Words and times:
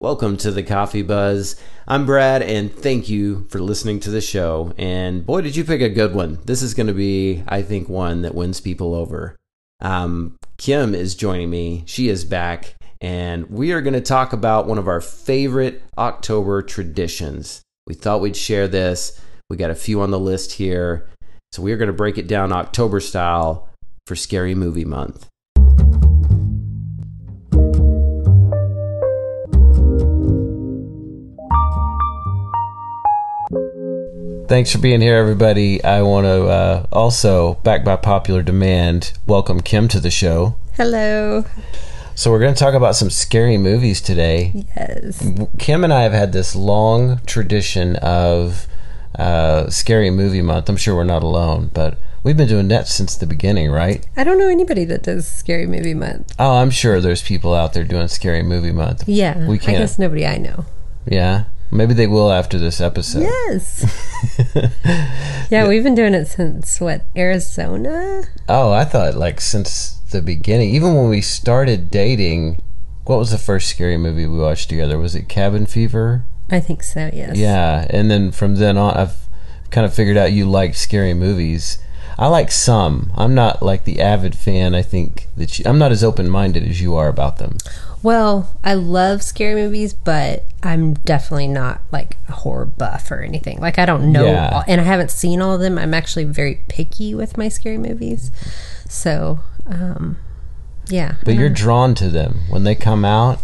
Welcome 0.00 0.36
to 0.38 0.52
the 0.52 0.62
Coffee 0.62 1.02
Buzz. 1.02 1.56
I'm 1.88 2.06
Brad, 2.06 2.40
and 2.40 2.72
thank 2.72 3.08
you 3.08 3.48
for 3.50 3.58
listening 3.58 3.98
to 4.00 4.10
the 4.10 4.20
show. 4.20 4.72
And 4.78 5.26
boy, 5.26 5.40
did 5.40 5.56
you 5.56 5.64
pick 5.64 5.80
a 5.80 5.88
good 5.88 6.14
one! 6.14 6.38
This 6.44 6.62
is 6.62 6.72
going 6.72 6.86
to 6.86 6.92
be, 6.92 7.42
I 7.48 7.62
think, 7.62 7.88
one 7.88 8.22
that 8.22 8.36
wins 8.36 8.60
people 8.60 8.94
over. 8.94 9.34
Um, 9.80 10.36
Kim 10.56 10.94
is 10.94 11.16
joining 11.16 11.50
me. 11.50 11.82
She 11.86 12.08
is 12.08 12.24
back, 12.24 12.76
and 13.00 13.50
we 13.50 13.72
are 13.72 13.80
going 13.80 13.94
to 13.94 14.00
talk 14.00 14.32
about 14.32 14.68
one 14.68 14.78
of 14.78 14.86
our 14.86 15.00
favorite 15.00 15.82
October 15.98 16.62
traditions. 16.62 17.60
We 17.88 17.94
thought 17.94 18.20
we'd 18.20 18.36
share 18.36 18.68
this. 18.68 19.20
We 19.50 19.56
got 19.56 19.72
a 19.72 19.74
few 19.74 20.00
on 20.00 20.12
the 20.12 20.20
list 20.20 20.52
here, 20.52 21.08
so 21.50 21.60
we 21.60 21.72
are 21.72 21.76
going 21.76 21.88
to 21.88 21.92
break 21.92 22.18
it 22.18 22.28
down 22.28 22.52
October 22.52 23.00
style 23.00 23.68
for 24.06 24.14
Scary 24.14 24.54
Movie 24.54 24.84
Month. 24.84 25.27
Thanks 34.48 34.72
for 34.72 34.78
being 34.78 35.02
here, 35.02 35.18
everybody. 35.18 35.84
I 35.84 36.00
want 36.00 36.24
to 36.24 36.46
uh, 36.46 36.86
also, 36.90 37.56
back 37.64 37.84
by 37.84 37.96
popular 37.96 38.42
demand, 38.42 39.12
welcome 39.26 39.60
Kim 39.60 39.88
to 39.88 40.00
the 40.00 40.10
show. 40.10 40.56
Hello. 40.74 41.44
So, 42.14 42.30
we're 42.30 42.38
going 42.38 42.54
to 42.54 42.58
talk 42.58 42.72
about 42.72 42.96
some 42.96 43.10
scary 43.10 43.58
movies 43.58 44.00
today. 44.00 44.64
Yes. 44.74 45.22
Kim 45.58 45.84
and 45.84 45.92
I 45.92 46.00
have 46.00 46.12
had 46.12 46.32
this 46.32 46.56
long 46.56 47.20
tradition 47.26 47.96
of 47.96 48.66
uh, 49.18 49.68
Scary 49.68 50.08
Movie 50.08 50.40
Month. 50.40 50.70
I'm 50.70 50.78
sure 50.78 50.96
we're 50.96 51.04
not 51.04 51.22
alone, 51.22 51.70
but 51.74 51.98
we've 52.22 52.38
been 52.38 52.48
doing 52.48 52.68
that 52.68 52.88
since 52.88 53.16
the 53.16 53.26
beginning, 53.26 53.70
right? 53.70 54.06
I 54.16 54.24
don't 54.24 54.38
know 54.38 54.48
anybody 54.48 54.86
that 54.86 55.02
does 55.02 55.28
Scary 55.28 55.66
Movie 55.66 55.92
Month. 55.92 56.34
Oh, 56.38 56.56
I'm 56.56 56.70
sure 56.70 57.02
there's 57.02 57.20
people 57.20 57.54
out 57.54 57.74
there 57.74 57.84
doing 57.84 58.08
Scary 58.08 58.42
Movie 58.42 58.72
Month. 58.72 59.06
Yeah. 59.06 59.46
We 59.46 59.58
can't. 59.58 59.76
I 59.76 59.80
guess 59.80 59.98
nobody 59.98 60.24
I 60.24 60.38
know. 60.38 60.64
Yeah. 61.04 61.44
Maybe 61.70 61.94
they 61.94 62.06
will 62.06 62.32
after 62.32 62.58
this 62.58 62.80
episode. 62.80 63.22
Yes. 63.22 63.84
yeah, 65.50 65.68
we've 65.68 65.82
been 65.82 65.94
doing 65.94 66.14
it 66.14 66.26
since 66.26 66.80
what, 66.80 67.02
Arizona? 67.16 68.22
Oh, 68.48 68.72
I 68.72 68.84
thought 68.84 69.14
like 69.14 69.40
since 69.40 69.98
the 70.10 70.22
beginning, 70.22 70.70
even 70.70 70.94
when 70.94 71.08
we 71.08 71.20
started 71.20 71.90
dating. 71.90 72.62
What 73.04 73.18
was 73.18 73.30
the 73.30 73.38
first 73.38 73.68
scary 73.68 73.96
movie 73.96 74.26
we 74.26 74.38
watched 74.38 74.68
together? 74.68 74.98
Was 74.98 75.14
it 75.14 75.30
Cabin 75.30 75.64
Fever? 75.64 76.24
I 76.50 76.60
think 76.60 76.82
so, 76.82 77.10
yes. 77.12 77.36
Yeah, 77.36 77.86
and 77.88 78.10
then 78.10 78.32
from 78.32 78.56
then 78.56 78.76
on, 78.76 78.94
I've 78.94 79.28
kind 79.70 79.86
of 79.86 79.94
figured 79.94 80.16
out 80.16 80.32
you 80.32 80.44
like 80.48 80.74
scary 80.74 81.14
movies. 81.14 81.78
I 82.18 82.26
like 82.26 82.50
some. 82.50 83.12
I'm 83.16 83.34
not 83.34 83.62
like 83.62 83.84
the 83.84 84.00
avid 84.00 84.36
fan. 84.36 84.74
I 84.74 84.82
think 84.82 85.28
that 85.36 85.58
you, 85.58 85.64
I'm 85.68 85.78
not 85.78 85.92
as 85.92 86.02
open 86.02 86.28
minded 86.28 86.64
as 86.64 86.80
you 86.80 86.96
are 86.96 87.08
about 87.08 87.38
them. 87.38 87.58
Well, 88.02 88.56
I 88.64 88.74
love 88.74 89.22
scary 89.22 89.54
movies, 89.54 89.92
but 89.94 90.44
I'm 90.62 90.94
definitely 90.94 91.48
not 91.48 91.80
like 91.92 92.16
a 92.28 92.32
horror 92.32 92.64
buff 92.66 93.10
or 93.10 93.20
anything. 93.20 93.60
Like 93.60 93.78
I 93.78 93.86
don't 93.86 94.10
know 94.12 94.24
Yeah. 94.26 94.50
all, 94.52 94.64
and 94.66 94.80
I 94.80 94.84
haven't 94.84 95.10
seen 95.10 95.40
all 95.40 95.54
of 95.54 95.60
them. 95.60 95.78
I'm 95.78 95.94
actually 95.94 96.24
very 96.24 96.62
picky 96.68 97.14
with 97.14 97.36
my 97.36 97.48
scary 97.48 97.78
movies. 97.78 98.30
So, 98.88 99.40
um 99.66 100.16
yeah. 100.88 101.16
But 101.24 101.34
you're 101.34 101.50
drawn 101.50 101.94
to 101.96 102.08
them 102.08 102.40
when 102.48 102.64
they 102.64 102.74
come 102.74 103.04
out. 103.04 103.40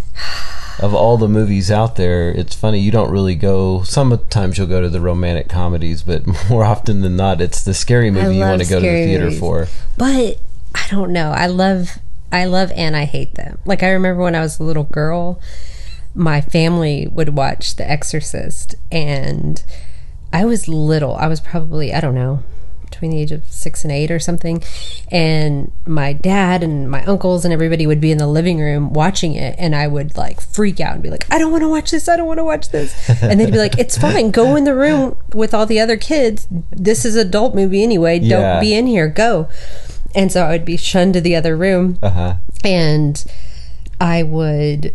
Of 0.81 0.93
all 0.95 1.17
the 1.17 1.29
movies 1.29 1.71
out 1.71 1.97
there, 1.97 2.31
it's 2.31 2.55
funny 2.55 2.81
you 2.81 2.91
don't 2.91 3.11
really 3.11 3.37
go. 3.37 3.83
Sometimes 3.85 4.59
you'll 4.59 4.67
go 4.67 4.81
to 4.81 4.89
the 4.89 5.01
romantic 5.01 5.49
comedies, 5.49 6.03
but 6.03 6.23
more 6.51 6.65
often 6.65 7.01
than 7.01 7.17
not, 7.17 7.41
it's 7.41 7.63
the 7.63 7.75
scary 7.75 8.11
movie 8.11 8.37
you 8.37 8.41
want 8.41 8.63
to 8.63 8.69
go 8.69 8.81
to 8.81 8.87
the 8.87 9.05
theater 9.05 9.25
movies. 9.25 9.39
for. 9.39 9.69
but 9.97 10.39
I 10.75 10.87
don't 10.91 11.13
know. 11.13 11.31
I 11.31 11.47
love 11.47 11.99
I 12.33 12.47
love 12.47 12.73
and 12.75 12.97
I 12.97 13.05
hate 13.05 13.35
them. 13.35 13.59
Like 13.65 13.83
I 13.83 13.91
remember 13.91 14.23
when 14.23 14.35
I 14.35 14.41
was 14.41 14.59
a 14.59 14.65
little 14.65 14.85
girl, 14.85 15.41
my 16.15 16.41
family 16.41 17.07
would 17.07 17.37
watch 17.37 17.77
The 17.77 17.89
Exorcist 17.89 18.75
and 18.91 19.63
I 20.33 20.45
was 20.45 20.67
little. 20.67 21.15
I 21.15 21.29
was 21.29 21.41
probably, 21.41 21.95
I 21.95 22.01
don't 22.01 22.17
know, 22.17 22.43
between 22.95 23.11
the 23.11 23.21
age 23.21 23.33
of 23.33 23.45
6 23.47 23.85
and 23.85 23.93
8 23.93 24.11
or 24.11 24.19
something. 24.19 24.63
And 25.11 25.73
my 25.87 26.13
dad 26.13 26.63
and 26.63 26.91
my 26.91 27.05
uncles 27.05 27.45
and 27.45 27.53
everybody 27.53 27.87
would 27.87 28.01
be 28.01 28.11
in 28.13 28.19
the 28.19 28.27
living 28.27 28.59
room 28.61 28.93
watching 28.93 29.35
it 29.35 29.55
and 29.59 29.75
I 29.75 29.87
would 29.87 30.17
like 30.17 30.41
freak 30.41 30.81
out 30.81 30.95
and 30.95 31.03
be 31.03 31.11
like, 31.11 31.27
"I 31.31 31.39
don't 31.39 31.53
want 31.53 31.63
to 31.63 31.69
watch 31.69 31.91
this. 31.91 32.09
I 32.09 32.17
don't 32.17 32.27
want 32.27 32.39
to 32.39 32.45
watch 32.45 32.71
this." 32.71 32.95
And 33.23 33.41
they'd 33.41 33.53
be 33.53 33.59
like, 33.59 33.79
"It's 33.79 33.99
fine. 33.99 34.31
Go 34.31 34.57
in 34.57 34.65
the 34.65 34.75
room 34.75 35.17
with 35.35 35.55
all 35.55 35.67
the 35.67 35.81
other 35.81 35.97
kids. 35.97 36.47
This 36.71 37.05
is 37.05 37.17
adult 37.17 37.55
movie 37.55 37.83
anyway. 37.83 38.19
Don't 38.19 38.61
be 38.61 38.75
in 38.75 38.87
here. 38.87 39.09
Go." 39.09 39.49
And 40.15 40.31
so 40.31 40.45
I 40.45 40.51
would 40.51 40.65
be 40.65 40.77
shunned 40.77 41.15
to 41.15 41.21
the 41.21 41.35
other 41.35 41.57
room 41.57 41.99
Uh 42.03 42.11
huh. 42.11 42.35
and 42.65 43.25
I 44.01 44.23
would 44.23 44.95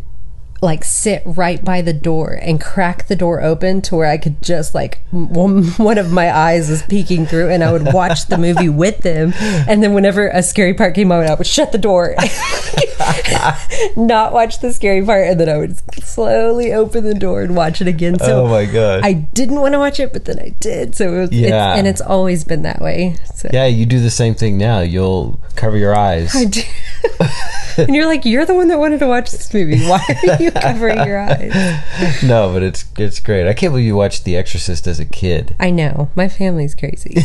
like 0.62 0.84
sit 0.84 1.22
right 1.26 1.64
by 1.64 1.82
the 1.82 1.94
door 1.94 2.38
and 2.42 2.60
crack 2.60 3.08
the 3.08 3.16
door 3.16 3.42
open 3.42 3.82
to 3.84 3.96
where 3.96 4.08
I 4.10 4.18
could 4.18 4.42
just 4.42 4.76
like 4.76 5.00
one, 5.12 5.64
one 5.78 5.98
of 5.98 6.12
my 6.12 6.36
eyes 6.36 6.70
was 6.70 6.82
peeking 6.84 7.26
through 7.26 7.50
and 7.50 7.64
I 7.64 7.72
would 7.72 7.94
watch 7.94 8.26
the 8.28 8.38
movie 8.38 8.68
with 8.70 9.00
them 9.00 9.34
and 9.38 9.82
then 9.82 9.94
whenever 9.94 10.28
a 10.28 10.44
scary 10.44 10.74
part 10.74 10.96
came 10.96 11.12
on 11.12 11.26
I 11.26 11.34
would 11.36 11.48
shut 11.48 11.72
the 11.72 11.78
door 11.78 12.16
not 13.96 14.34
watch 14.34 14.60
the 14.60 14.74
scary 14.74 15.04
part 15.06 15.28
and 15.28 15.40
then 15.40 15.50
I 15.50 15.58
would 15.58 15.78
slowly 16.04 16.74
open 16.74 17.04
the 17.06 17.14
door 17.14 17.42
and 17.42 17.56
watch 17.56 17.82
it 17.82 17.88
again 17.88 18.20
so 18.20 18.46
oh 18.46 18.48
my 18.50 18.66
god. 18.66 19.02
I 19.04 19.14
didn't 19.14 19.62
want 19.62 19.74
to 19.74 19.80
watch 19.80 20.00
it 20.00 20.12
but 20.14 20.26
then 20.26 20.40
I 20.40 20.50
did 20.60 20.96
so 20.96 21.14
it 21.14 21.20
was 21.20 21.30
it's- 21.32 21.50
Yeah. 21.50 21.76
and 21.76 21.88
it's 21.88 22.02
always 22.02 22.44
been 22.44 22.64
that 22.64 22.82
way 22.82 23.16
so 23.34 23.50
yeah, 23.54 23.66
you 23.66 23.86
do 23.86 24.02
the 24.02 24.10
same 24.10 24.36
thing 24.36 24.58
now. 24.58 24.82
You'll 24.82 25.40
cover 25.56 25.78
your 25.78 25.96
eyes. 25.96 26.36
I 26.36 26.44
do. 26.44 26.62
and 27.78 27.96
you're 27.96 28.06
like, 28.06 28.26
you're 28.26 28.46
the 28.46 28.54
one 28.56 28.68
that 28.70 28.80
wanted 28.80 29.00
to 29.00 29.08
watch 29.08 29.32
this 29.32 29.54
movie. 29.54 29.80
Why 29.88 30.04
are 30.28 30.42
you 30.42 30.52
covering 30.52 30.98
your 31.06 31.20
eyes? 31.20 32.24
no, 32.24 32.52
but 32.54 32.64
it's 32.64 32.86
it's 32.98 33.20
great. 33.20 33.48
I 33.48 33.54
can't 33.54 33.72
believe 33.72 33.86
you 33.86 33.96
watched 33.96 34.26
The 34.26 34.36
Exorcist 34.38 34.88
as 34.88 35.00
a 35.00 35.06
kid. 35.06 35.56
I 35.60 35.70
know. 35.70 36.10
My 36.16 36.28
family's 36.28 36.76
crazy. 36.76 37.14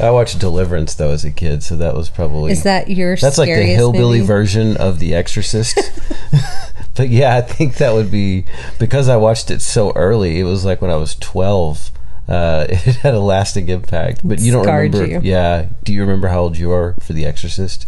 I 0.00 0.10
watched 0.10 0.38
Deliverance 0.38 0.94
though 0.94 1.10
as 1.10 1.24
a 1.24 1.30
kid, 1.30 1.62
so 1.62 1.76
that 1.76 1.94
was 1.94 2.08
probably 2.10 2.52
Is 2.52 2.62
that 2.62 2.88
your 2.90 3.16
that's 3.16 3.38
like 3.38 3.48
the 3.48 3.62
hillbilly 3.62 4.18
movie? 4.18 4.26
version 4.26 4.76
of 4.76 4.98
The 4.98 5.14
Exorcist. 5.14 5.78
but 6.94 7.08
yeah, 7.08 7.36
I 7.36 7.40
think 7.42 7.76
that 7.76 7.94
would 7.94 8.10
be 8.10 8.44
because 8.78 9.08
I 9.08 9.16
watched 9.16 9.50
it 9.50 9.60
so 9.62 9.92
early. 9.92 10.38
It 10.38 10.44
was 10.44 10.64
like 10.64 10.80
when 10.82 10.90
I 10.90 10.96
was 10.96 11.14
twelve. 11.14 11.90
Uh, 12.28 12.66
it 12.68 12.96
had 12.96 13.14
a 13.14 13.20
lasting 13.20 13.68
impact. 13.68 14.20
But 14.22 14.40
you 14.40 14.52
don't 14.52 14.64
Scarred 14.64 14.94
remember? 14.94 15.26
you. 15.26 15.30
Yeah. 15.30 15.68
Do 15.84 15.92
you 15.92 16.00
remember 16.00 16.28
how 16.28 16.40
old 16.40 16.58
you 16.58 16.72
are 16.72 16.94
for 17.00 17.12
The 17.12 17.24
Exorcist? 17.24 17.86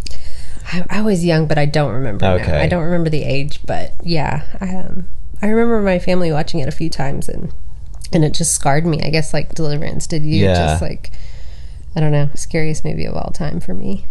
I, 0.72 0.84
I 0.88 1.02
was 1.02 1.24
young, 1.24 1.46
but 1.46 1.58
I 1.58 1.66
don't 1.66 1.92
remember. 1.92 2.24
now. 2.24 2.34
Okay. 2.34 2.60
I 2.60 2.68
don't 2.68 2.84
remember 2.84 3.10
the 3.10 3.24
age, 3.24 3.60
but 3.66 3.94
yeah. 4.02 4.44
Um, 4.60 5.08
I 5.42 5.48
remember 5.48 5.80
my 5.82 5.98
family 5.98 6.32
watching 6.32 6.60
it 6.60 6.68
a 6.68 6.72
few 6.72 6.90
times 6.90 7.28
and 7.28 7.52
and 8.12 8.24
it 8.24 8.34
just 8.34 8.54
scarred 8.54 8.86
me. 8.86 9.00
I 9.02 9.10
guess 9.10 9.32
like 9.32 9.54
Deliverance 9.54 10.06
did 10.06 10.22
you. 10.22 10.44
Yeah. 10.44 10.54
Just 10.54 10.82
like, 10.82 11.12
I 11.94 12.00
don't 12.00 12.12
know, 12.12 12.30
scariest 12.34 12.84
movie 12.84 13.04
of 13.04 13.14
all 13.14 13.30
time 13.30 13.60
for 13.60 13.74
me. 13.74 14.04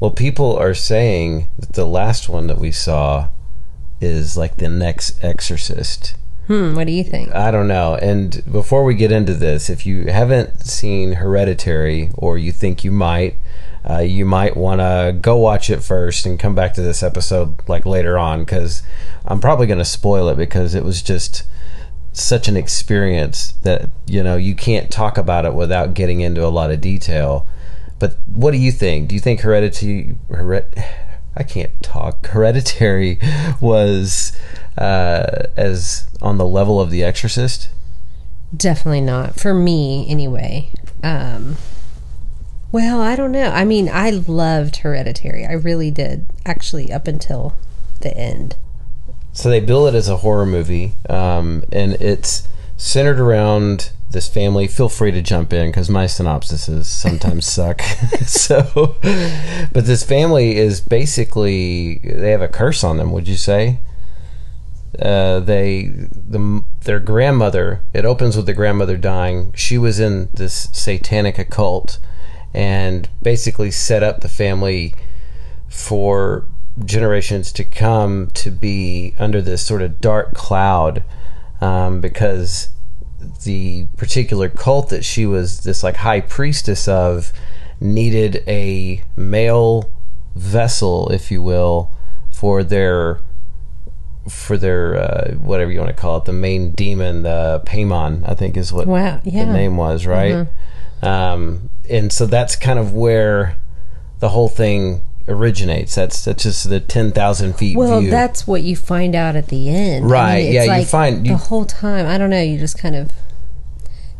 Well, 0.00 0.10
people 0.10 0.56
are 0.56 0.74
saying 0.74 1.48
that 1.58 1.74
the 1.74 1.86
last 1.86 2.28
one 2.28 2.46
that 2.48 2.58
we 2.58 2.72
saw 2.72 3.28
is 4.00 4.36
like 4.36 4.56
the 4.56 4.68
next 4.68 5.22
Exorcist. 5.22 6.16
Hmm, 6.52 6.74
what 6.74 6.86
do 6.86 6.92
you 6.92 7.02
think? 7.02 7.34
I 7.34 7.50
don't 7.50 7.66
know. 7.66 7.94
And 7.94 8.42
before 8.44 8.84
we 8.84 8.94
get 8.94 9.10
into 9.10 9.32
this, 9.32 9.70
if 9.70 9.86
you 9.86 10.08
haven't 10.08 10.60
seen 10.60 11.14
Hereditary 11.14 12.10
or 12.12 12.36
you 12.36 12.52
think 12.52 12.84
you 12.84 12.92
might, 12.92 13.36
uh, 13.88 14.00
you 14.00 14.26
might 14.26 14.54
want 14.54 14.82
to 14.82 15.16
go 15.18 15.38
watch 15.38 15.70
it 15.70 15.82
first 15.82 16.26
and 16.26 16.38
come 16.38 16.54
back 16.54 16.74
to 16.74 16.82
this 16.82 17.02
episode 17.02 17.66
like 17.70 17.86
later 17.86 18.18
on 18.18 18.40
because 18.40 18.82
I'm 19.24 19.40
probably 19.40 19.66
going 19.66 19.78
to 19.78 19.84
spoil 19.86 20.28
it 20.28 20.36
because 20.36 20.74
it 20.74 20.84
was 20.84 21.00
just 21.00 21.44
such 22.12 22.48
an 22.48 22.58
experience 22.58 23.52
that 23.62 23.88
you 24.06 24.22
know 24.22 24.36
you 24.36 24.54
can't 24.54 24.90
talk 24.90 25.16
about 25.16 25.46
it 25.46 25.54
without 25.54 25.94
getting 25.94 26.20
into 26.20 26.44
a 26.44 26.52
lot 26.52 26.70
of 26.70 26.82
detail. 26.82 27.46
But 27.98 28.18
what 28.26 28.50
do 28.50 28.58
you 28.58 28.72
think? 28.72 29.08
Do 29.08 29.14
you 29.14 29.22
think 29.22 29.40
Hereditary? 29.40 30.16
Hered- 30.28 30.84
I 31.36 31.42
can't 31.42 31.70
talk. 31.82 32.26
Hereditary 32.28 33.18
was 33.60 34.38
uh, 34.76 35.46
as 35.56 36.06
on 36.20 36.38
the 36.38 36.46
level 36.46 36.80
of 36.80 36.90
The 36.90 37.02
Exorcist. 37.02 37.68
Definitely 38.54 39.00
not 39.00 39.38
for 39.40 39.54
me, 39.54 40.06
anyway. 40.08 40.70
Um, 41.02 41.56
well, 42.70 43.00
I 43.00 43.16
don't 43.16 43.32
know. 43.32 43.50
I 43.50 43.64
mean, 43.64 43.88
I 43.90 44.10
loved 44.10 44.76
Hereditary. 44.78 45.46
I 45.46 45.52
really 45.52 45.90
did, 45.90 46.26
actually, 46.44 46.92
up 46.92 47.06
until 47.06 47.54
the 48.00 48.16
end. 48.16 48.56
So 49.32 49.48
they 49.48 49.60
bill 49.60 49.86
it 49.86 49.94
as 49.94 50.08
a 50.08 50.18
horror 50.18 50.46
movie, 50.46 50.92
um, 51.08 51.64
and 51.72 51.94
it's 51.94 52.46
centered 52.76 53.18
around 53.18 53.92
this 54.12 54.28
family. 54.28 54.66
Feel 54.66 54.88
free 54.88 55.10
to 55.12 55.22
jump 55.22 55.52
in 55.52 55.70
because 55.70 55.90
my 55.90 56.06
synopsises 56.06 56.84
sometimes 56.84 57.46
suck. 57.52 57.80
so, 58.26 58.96
but 59.72 59.86
this 59.86 60.02
family 60.02 60.56
is 60.56 60.80
basically 60.80 61.98
they 62.04 62.30
have 62.30 62.42
a 62.42 62.48
curse 62.48 62.84
on 62.84 62.96
them. 62.96 63.12
Would 63.12 63.28
you 63.28 63.36
say? 63.36 63.80
Uh, 64.98 65.40
they 65.40 65.84
the 65.86 66.64
their 66.82 67.00
grandmother. 67.00 67.82
It 67.94 68.04
opens 68.04 68.36
with 68.36 68.46
the 68.46 68.52
grandmother 68.52 68.96
dying. 68.96 69.52
She 69.54 69.78
was 69.78 69.98
in 69.98 70.28
this 70.34 70.68
satanic 70.72 71.38
occult, 71.38 71.98
and 72.52 73.08
basically 73.22 73.70
set 73.70 74.02
up 74.02 74.20
the 74.20 74.28
family 74.28 74.94
for 75.68 76.46
generations 76.84 77.52
to 77.52 77.64
come 77.64 78.30
to 78.30 78.50
be 78.50 79.14
under 79.18 79.42
this 79.42 79.64
sort 79.64 79.82
of 79.82 80.00
dark 80.00 80.34
cloud 80.34 81.02
um, 81.60 82.00
because 82.00 82.68
the 83.44 83.86
particular 83.96 84.48
cult 84.48 84.88
that 84.90 85.04
she 85.04 85.26
was 85.26 85.60
this 85.64 85.82
like 85.82 85.96
high 85.96 86.20
priestess 86.20 86.86
of 86.88 87.32
needed 87.80 88.42
a 88.46 89.02
male 89.16 89.90
vessel, 90.34 91.08
if 91.10 91.30
you 91.30 91.42
will, 91.42 91.90
for 92.30 92.62
their 92.62 93.20
for 94.28 94.56
their 94.56 94.96
uh, 94.96 95.32
whatever 95.34 95.70
you 95.72 95.80
want 95.80 95.94
to 95.94 96.00
call 96.00 96.16
it, 96.18 96.24
the 96.26 96.32
main 96.32 96.70
demon, 96.72 97.22
the 97.22 97.60
Paimon, 97.66 98.22
I 98.28 98.34
think 98.34 98.56
is 98.56 98.72
what 98.72 98.86
Wow, 98.86 99.20
yeah. 99.24 99.44
the 99.46 99.52
name 99.52 99.76
was, 99.76 100.06
right? 100.06 100.46
Um, 101.02 101.70
and 101.90 102.12
so 102.12 102.26
that's 102.26 102.54
kind 102.54 102.78
of 102.78 102.94
where 102.94 103.56
the 104.20 104.28
whole 104.28 104.48
thing 104.48 105.02
originates. 105.26 105.96
That's 105.96 106.24
that's 106.24 106.44
just 106.44 106.68
the 106.68 106.78
ten 106.78 107.10
thousand 107.10 107.54
feet 107.54 107.76
Well, 107.76 108.00
view. 108.00 108.10
that's 108.10 108.46
what 108.46 108.62
you 108.62 108.76
find 108.76 109.16
out 109.16 109.34
at 109.34 109.48
the 109.48 109.68
end. 109.68 110.08
Right, 110.08 110.36
it's 110.38 110.66
yeah, 110.66 110.76
you 110.78 110.84
find- 110.84 111.26
you- 111.26 111.32
the 111.32 111.38
whole 111.38 111.64
time. 111.64 112.06
I 112.06 112.16
don't 112.18 112.30
know. 112.30 112.40
You 112.40 112.58
just 112.58 112.78
kind 112.78 112.94
of 112.94 113.10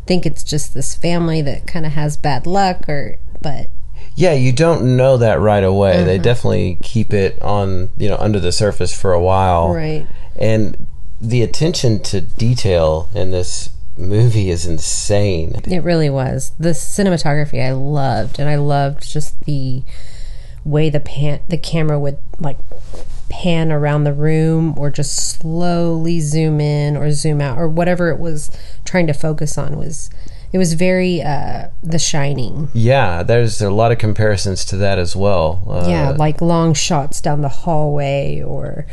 think 0.05 0.25
it's 0.25 0.43
just 0.43 0.73
this 0.73 0.95
family 0.95 1.41
that 1.41 1.67
kind 1.67 1.85
of 1.85 1.93
has 1.93 2.17
bad 2.17 2.45
luck, 2.45 2.87
or 2.89 3.17
but 3.41 3.67
Yeah, 4.15 4.33
you 4.33 4.51
don't 4.51 4.95
know 4.97 5.17
that 5.17 5.39
right 5.39 5.63
away. 5.63 6.03
They 6.03 6.15
Mm-hmm. 6.15 6.23
definitely 6.23 6.77
keep 6.81 7.13
it 7.13 7.41
on, 7.41 7.89
you 7.97 8.09
know, 8.09 8.17
under 8.17 8.39
the 8.39 8.51
surface 8.51 8.93
for 8.99 9.13
a 9.13 9.21
while. 9.21 9.73
right. 9.73 10.07
And 10.35 10.87
the 11.21 11.41
attention 11.41 12.01
to 12.03 12.19
detail 12.21 13.07
in 13.13 13.31
this 13.31 13.69
movie 13.97 14.49
is 14.49 14.65
insane. 14.65 15.61
It 15.65 15.83
really 15.83 16.09
was. 16.09 16.51
The 16.59 16.69
cinematography 16.71 17.63
I 17.63 17.71
loved, 17.71 18.39
and 18.39 18.49
I 18.49 18.55
loved 18.55 19.07
just 19.09 19.39
the 19.45 19.83
way 20.65 20.89
the 20.89 20.99
pan 20.99 21.39
the 21.47 21.57
camera 21.57 21.99
would 21.99 22.17
like 22.39 22.57
pan 23.41 23.71
around 23.71 24.03
the 24.03 24.13
room 24.13 24.77
or 24.77 24.91
just 24.91 25.15
slowly 25.39 26.19
zoom 26.19 26.61
in 26.61 26.95
or 26.95 27.11
zoom 27.11 27.41
out 27.41 27.57
or 27.57 27.67
whatever 27.67 28.09
it 28.09 28.19
was 28.19 28.51
trying 28.85 29.07
to 29.07 29.13
focus 29.13 29.57
on 29.57 29.75
was 29.75 30.11
it 30.51 30.59
was 30.59 30.73
very 30.73 31.19
uh 31.19 31.67
the 31.81 31.97
shining 31.97 32.69
Yeah, 32.73 33.23
there's 33.23 33.59
a 33.59 33.71
lot 33.71 33.91
of 33.91 33.97
comparisons 33.97 34.63
to 34.65 34.77
that 34.77 34.99
as 34.99 35.15
well. 35.15 35.63
Uh, 35.67 35.89
yeah 35.89 36.09
like 36.11 36.41
long 36.41 36.75
shots 36.75 37.19
down 37.21 37.41
the 37.41 37.49
hallway 37.49 38.41
or 38.43 38.85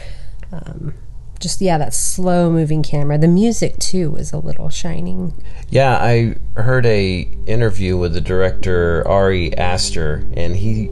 um 0.52 0.94
just 1.38 1.60
yeah 1.60 1.76
that 1.78 1.94
slow 1.94 2.50
moving 2.50 2.82
camera 2.82 3.16
the 3.18 3.28
music 3.28 3.78
too 3.78 4.10
was 4.10 4.32
a 4.32 4.38
little 4.38 4.70
shining 4.70 5.32
Yeah, 5.70 5.96
I 6.00 6.36
heard 6.60 6.86
a 6.86 7.28
interview 7.46 7.96
with 7.98 8.14
the 8.14 8.20
director 8.22 9.06
Ari 9.06 9.56
Aster, 9.56 10.24
and 10.34 10.56
he 10.56 10.90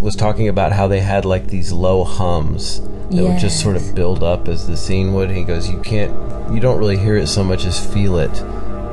was 0.00 0.16
talking 0.16 0.48
about 0.48 0.72
how 0.72 0.86
they 0.88 1.00
had 1.00 1.24
like 1.24 1.46
these 1.48 1.70
low 1.72 2.04
hums 2.04 2.80
that 3.10 3.22
would 3.24 3.38
just 3.38 3.60
sort 3.60 3.76
of 3.76 3.94
build 3.94 4.22
up 4.22 4.48
as 4.48 4.66
the 4.66 4.76
scene 4.76 5.14
would. 5.14 5.30
He 5.30 5.42
goes, 5.44 5.68
"You 5.68 5.78
can't, 5.80 6.12
you 6.52 6.60
don't 6.60 6.78
really 6.78 6.96
hear 6.96 7.16
it 7.16 7.26
so 7.26 7.42
much 7.44 7.64
as 7.64 7.78
feel 7.92 8.18
it." 8.18 8.42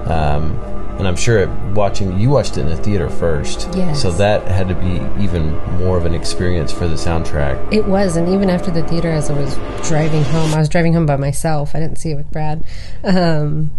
Um, 0.10 0.58
and 0.98 1.08
I'm 1.08 1.16
sure 1.16 1.40
it, 1.40 1.50
watching 1.76 2.20
you 2.20 2.30
watched 2.32 2.58
it 2.58 2.62
in 2.62 2.68
the 2.70 2.78
theater 2.78 3.08
first, 3.10 3.70
Yes. 3.76 4.02
so 4.02 4.10
that 4.14 4.48
had 4.48 4.68
to 4.70 4.76
be 4.76 4.96
even 5.24 5.56
more 5.78 5.96
of 5.98 6.06
an 6.06 6.16
experience 6.16 6.72
for 6.72 6.88
the 6.88 6.96
soundtrack. 6.96 7.72
It 7.72 7.86
was, 7.86 8.16
and 8.16 8.28
even 8.30 8.50
after 8.50 8.72
the 8.72 8.82
theater, 8.88 9.12
as 9.12 9.30
I 9.30 9.40
was 9.40 9.56
driving 9.88 10.24
home, 10.24 10.54
I 10.56 10.60
was 10.60 10.70
driving 10.70 10.94
home 10.94 11.06
by 11.06 11.18
myself. 11.18 11.76
I 11.76 11.80
didn't 11.80 11.98
see 11.98 12.12
it 12.12 12.16
with 12.16 12.32
Brad. 12.32 12.64
Um, 13.04 13.70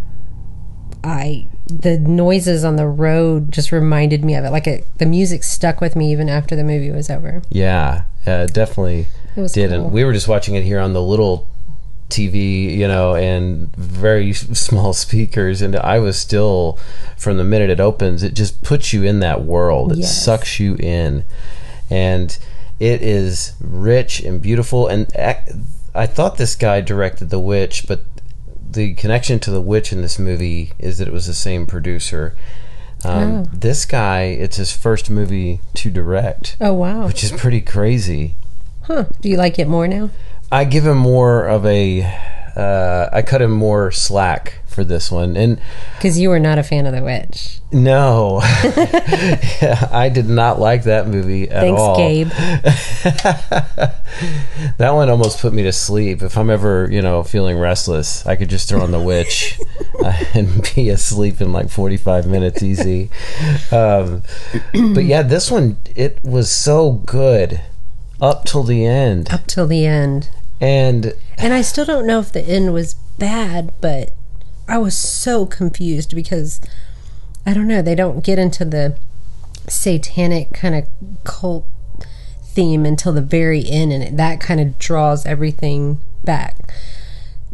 I 1.02 1.46
the 1.68 1.98
noises 1.98 2.64
on 2.64 2.76
the 2.76 2.86
road 2.86 3.52
just 3.52 3.70
reminded 3.72 4.24
me 4.24 4.34
of 4.34 4.44
it. 4.44 4.50
Like 4.50 4.66
it, 4.66 4.86
the 4.98 5.06
music 5.06 5.42
stuck 5.44 5.80
with 5.80 5.94
me 5.96 6.10
even 6.12 6.28
after 6.28 6.56
the 6.56 6.64
movie 6.64 6.90
was 6.90 7.08
over. 7.10 7.42
Yeah, 7.50 8.04
uh, 8.26 8.46
definitely 8.46 9.06
It 9.36 9.40
was 9.40 9.52
did. 9.52 9.70
cool. 9.70 9.84
And 9.84 9.92
we 9.92 10.04
were 10.04 10.12
just 10.12 10.28
watching 10.28 10.54
it 10.54 10.64
here 10.64 10.80
on 10.80 10.92
the 10.94 11.02
little 11.02 11.46
TV, 12.08 12.74
you 12.74 12.88
know, 12.88 13.14
and 13.14 13.74
very 13.76 14.32
small 14.32 14.92
speakers. 14.94 15.60
And 15.62 15.76
I 15.76 15.98
was 15.98 16.18
still, 16.18 16.78
from 17.16 17.36
the 17.36 17.44
minute 17.44 17.70
it 17.70 17.80
opens, 17.80 18.22
it 18.22 18.34
just 18.34 18.62
puts 18.62 18.92
you 18.92 19.02
in 19.02 19.20
that 19.20 19.44
world. 19.44 19.92
It 19.92 19.98
Yes. 19.98 20.24
sucks 20.24 20.58
you 20.58 20.74
in. 20.76 21.24
And 21.90 22.36
it 22.80 23.02
is 23.02 23.52
rich 23.60 24.20
and 24.20 24.40
beautiful. 24.40 24.86
And 24.88 25.06
I 25.94 26.06
thought 26.06 26.36
this 26.38 26.54
guy 26.54 26.80
directed 26.80 27.28
The 27.30 27.40
Witch, 27.40 27.84
but 27.86 28.04
the 28.70 28.94
connection 28.94 29.38
to 29.40 29.50
The 29.50 29.60
Witch 29.60 29.92
in 29.92 30.02
this 30.02 30.18
movie 30.18 30.72
is 30.78 30.98
that 30.98 31.08
it 31.08 31.14
was 31.14 31.26
the 31.26 31.34
same 31.34 31.66
producer. 31.66 32.36
Um, 33.04 33.22
Oh. 33.22 33.44
This 33.52 33.84
guy, 33.84 34.22
it's 34.22 34.56
his 34.56 34.72
first 34.76 35.08
movie 35.08 35.60
to 35.74 35.90
direct 35.90 36.56
Oh 36.60 36.72
wow! 36.74 37.06
which 37.06 37.22
is 37.22 37.30
pretty 37.32 37.60
crazy. 37.60 38.34
Huh? 38.82 39.04
Do 39.20 39.28
you 39.28 39.36
like 39.36 39.58
it 39.58 39.68
more 39.68 39.86
now? 39.86 40.10
I 40.50 40.64
give 40.64 40.86
him 40.86 40.96
more 40.98 41.46
of 41.46 41.64
a, 41.66 42.02
uh, 42.58 43.08
I 43.12 43.22
cut 43.22 43.40
him 43.40 43.52
more 43.52 43.90
slack 43.92 44.60
for 44.66 44.84
this 44.84 45.10
one, 45.10 45.36
and 45.36 45.60
Because 45.96 46.18
you 46.18 46.28
were 46.28 46.38
not 46.40 46.58
a 46.58 46.62
fan 46.62 46.86
of 46.86 46.92
The 46.94 47.02
Witch. 47.02 47.60
no, 47.72 48.40
I 48.42 50.10
did 50.12 50.28
not 50.28 50.58
like 50.60 50.84
that 50.84 51.06
movie 51.08 51.48
at 51.50 51.60
Thanks, 51.62 51.80
all. 51.80 51.96
Gabe. 51.96 52.30
That 54.78 54.90
one 54.94 55.08
almost 55.10 55.40
put 55.40 55.52
me 55.52 55.62
to 55.64 55.72
sleep. 55.72 56.22
If 56.22 56.36
I'm 56.36 56.50
ever, 56.50 56.88
you 56.90 57.02
know, 57.02 57.22
feeling 57.22 57.56
restless, 57.58 58.26
I 58.26 58.34
could 58.36 58.48
just 58.50 58.68
throw 58.68 58.80
on 58.80 58.90
The 58.90 59.00
Witch 59.00 59.58
uh, 60.04 60.12
and 60.34 60.68
be 60.74 60.88
asleep 60.88 61.40
in 61.40 61.52
like 61.52 61.70
45 61.70 62.26
minutes 62.26 62.62
easy. 62.62 63.10
Um, 63.70 64.22
but 64.94 65.04
yeah, 65.04 65.22
this 65.22 65.50
one 65.50 65.76
it 65.94 66.18
was 66.24 66.50
so 66.50 66.92
good 66.92 67.60
up 68.20 68.44
till 68.44 68.64
the 68.64 68.84
end, 68.84 69.30
Up 69.32 69.46
till 69.46 69.66
the 69.68 69.86
end, 69.86 70.30
and 70.60 71.14
and 71.36 71.52
I 71.52 71.62
still 71.62 71.84
don't 71.84 72.06
know 72.06 72.18
if 72.20 72.32
the 72.32 72.42
end 72.42 72.72
was 72.72 72.94
bad, 73.18 73.72
but 73.80 74.12
I 74.66 74.78
was 74.78 74.96
so 74.96 75.46
confused 75.46 76.14
because 76.14 76.60
I 77.46 77.54
don't 77.54 77.68
know. 77.68 77.82
They 77.82 77.94
don't 77.94 78.24
get 78.24 78.38
into 78.38 78.64
the 78.64 78.96
satanic 79.68 80.52
kind 80.52 80.74
of 80.74 80.88
cult 81.24 81.66
theme 82.42 82.84
until 82.84 83.12
the 83.12 83.22
very 83.22 83.68
end, 83.68 83.92
and 83.92 84.02
it, 84.02 84.16
that 84.16 84.40
kind 84.40 84.60
of 84.60 84.78
draws 84.78 85.24
everything 85.26 86.00
back 86.24 86.72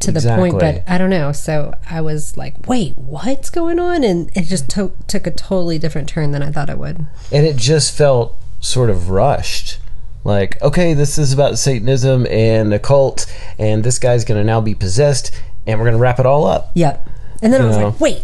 to 0.00 0.10
the 0.10 0.20
point. 0.20 0.58
But 0.58 0.82
I 0.88 0.98
don't 0.98 1.10
know. 1.10 1.32
So 1.32 1.74
I 1.88 2.00
was 2.00 2.36
like, 2.36 2.66
"Wait, 2.66 2.96
what's 2.96 3.50
going 3.50 3.78
on?" 3.78 4.02
And 4.02 4.30
it 4.34 4.44
just 4.44 4.68
to- 4.70 4.92
took 5.06 5.26
a 5.26 5.30
totally 5.30 5.78
different 5.78 6.08
turn 6.08 6.32
than 6.32 6.42
I 6.42 6.50
thought 6.50 6.70
it 6.70 6.78
would. 6.78 7.06
and 7.30 7.46
it 7.46 7.56
just 7.56 7.92
felt 7.96 8.36
sort 8.60 8.90
of 8.90 9.10
rushed. 9.10 9.78
Like, 10.24 10.60
okay, 10.62 10.94
this 10.94 11.18
is 11.18 11.32
about 11.32 11.58
Satanism 11.58 12.26
and 12.28 12.72
a 12.72 12.78
cult, 12.78 13.26
and 13.58 13.84
this 13.84 13.98
guy's 13.98 14.24
going 14.24 14.40
to 14.40 14.44
now 14.44 14.60
be 14.60 14.74
possessed, 14.74 15.30
and 15.66 15.78
we're 15.78 15.84
going 15.84 15.96
to 15.96 16.02
wrap 16.02 16.18
it 16.18 16.24
all 16.26 16.46
up. 16.46 16.72
Yep. 16.74 17.08
And 17.42 17.52
then 17.52 17.60
I 17.60 17.66
was 17.66 17.76
know. 17.76 17.88
like, 17.88 18.00
"Wait." 18.00 18.22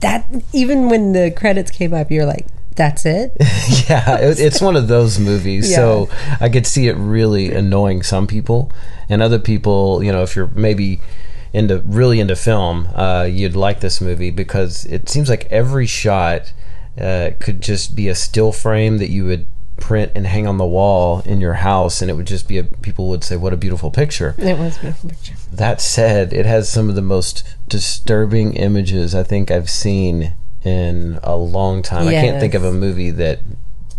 That 0.00 0.26
even 0.52 0.88
when 0.88 1.12
the 1.12 1.32
credits 1.32 1.72
came 1.72 1.92
up, 1.92 2.10
you're 2.10 2.24
like, 2.24 2.46
"That's 2.76 3.04
it." 3.04 3.32
yeah, 3.88 4.16
it, 4.18 4.38
it's 4.38 4.60
one 4.60 4.76
of 4.76 4.88
those 4.88 5.18
movies. 5.18 5.74
So 5.74 6.08
I 6.40 6.48
could 6.48 6.66
see 6.66 6.88
it 6.88 6.94
really 6.94 7.52
annoying 7.52 8.02
some 8.02 8.26
people, 8.26 8.72
and 9.08 9.20
other 9.20 9.38
people, 9.38 10.02
you 10.02 10.12
know, 10.12 10.22
if 10.22 10.34
you're 10.34 10.46
maybe 10.48 11.00
into 11.52 11.80
really 11.80 12.20
into 12.20 12.36
film, 12.36 12.88
uh, 12.94 13.24
you'd 13.24 13.56
like 13.56 13.80
this 13.80 14.00
movie 14.00 14.30
because 14.30 14.84
it 14.86 15.08
seems 15.08 15.28
like 15.28 15.46
every 15.50 15.86
shot 15.86 16.52
uh, 16.98 17.30
could 17.38 17.60
just 17.60 17.94
be 17.94 18.08
a 18.08 18.14
still 18.14 18.52
frame 18.52 18.98
that 18.98 19.10
you 19.10 19.24
would 19.24 19.46
print 19.80 20.12
and 20.14 20.26
hang 20.26 20.46
on 20.46 20.58
the 20.58 20.66
wall 20.66 21.22
in 21.24 21.40
your 21.40 21.54
house, 21.54 22.02
and 22.02 22.10
it 22.10 22.14
would 22.14 22.26
just 22.26 22.48
be 22.48 22.58
a 22.58 22.64
people 22.64 23.08
would 23.08 23.24
say, 23.24 23.36
"What 23.36 23.52
a 23.52 23.56
beautiful 23.56 23.90
picture." 23.90 24.34
It 24.38 24.58
was 24.58 24.76
a 24.78 24.80
beautiful 24.80 25.10
picture. 25.10 25.34
That 25.52 25.80
said, 25.80 26.32
it 26.32 26.46
has 26.46 26.68
some 26.68 26.88
of 26.88 26.94
the 26.94 27.02
most 27.02 27.44
disturbing 27.68 28.54
images 28.54 29.14
I 29.14 29.22
think 29.22 29.50
I've 29.50 29.70
seen 29.70 30.34
in 30.64 31.18
a 31.22 31.36
long 31.36 31.82
time. 31.82 32.08
I 32.08 32.12
can't 32.12 32.40
think 32.40 32.54
of 32.54 32.64
a 32.64 32.72
movie 32.72 33.10
that 33.12 33.40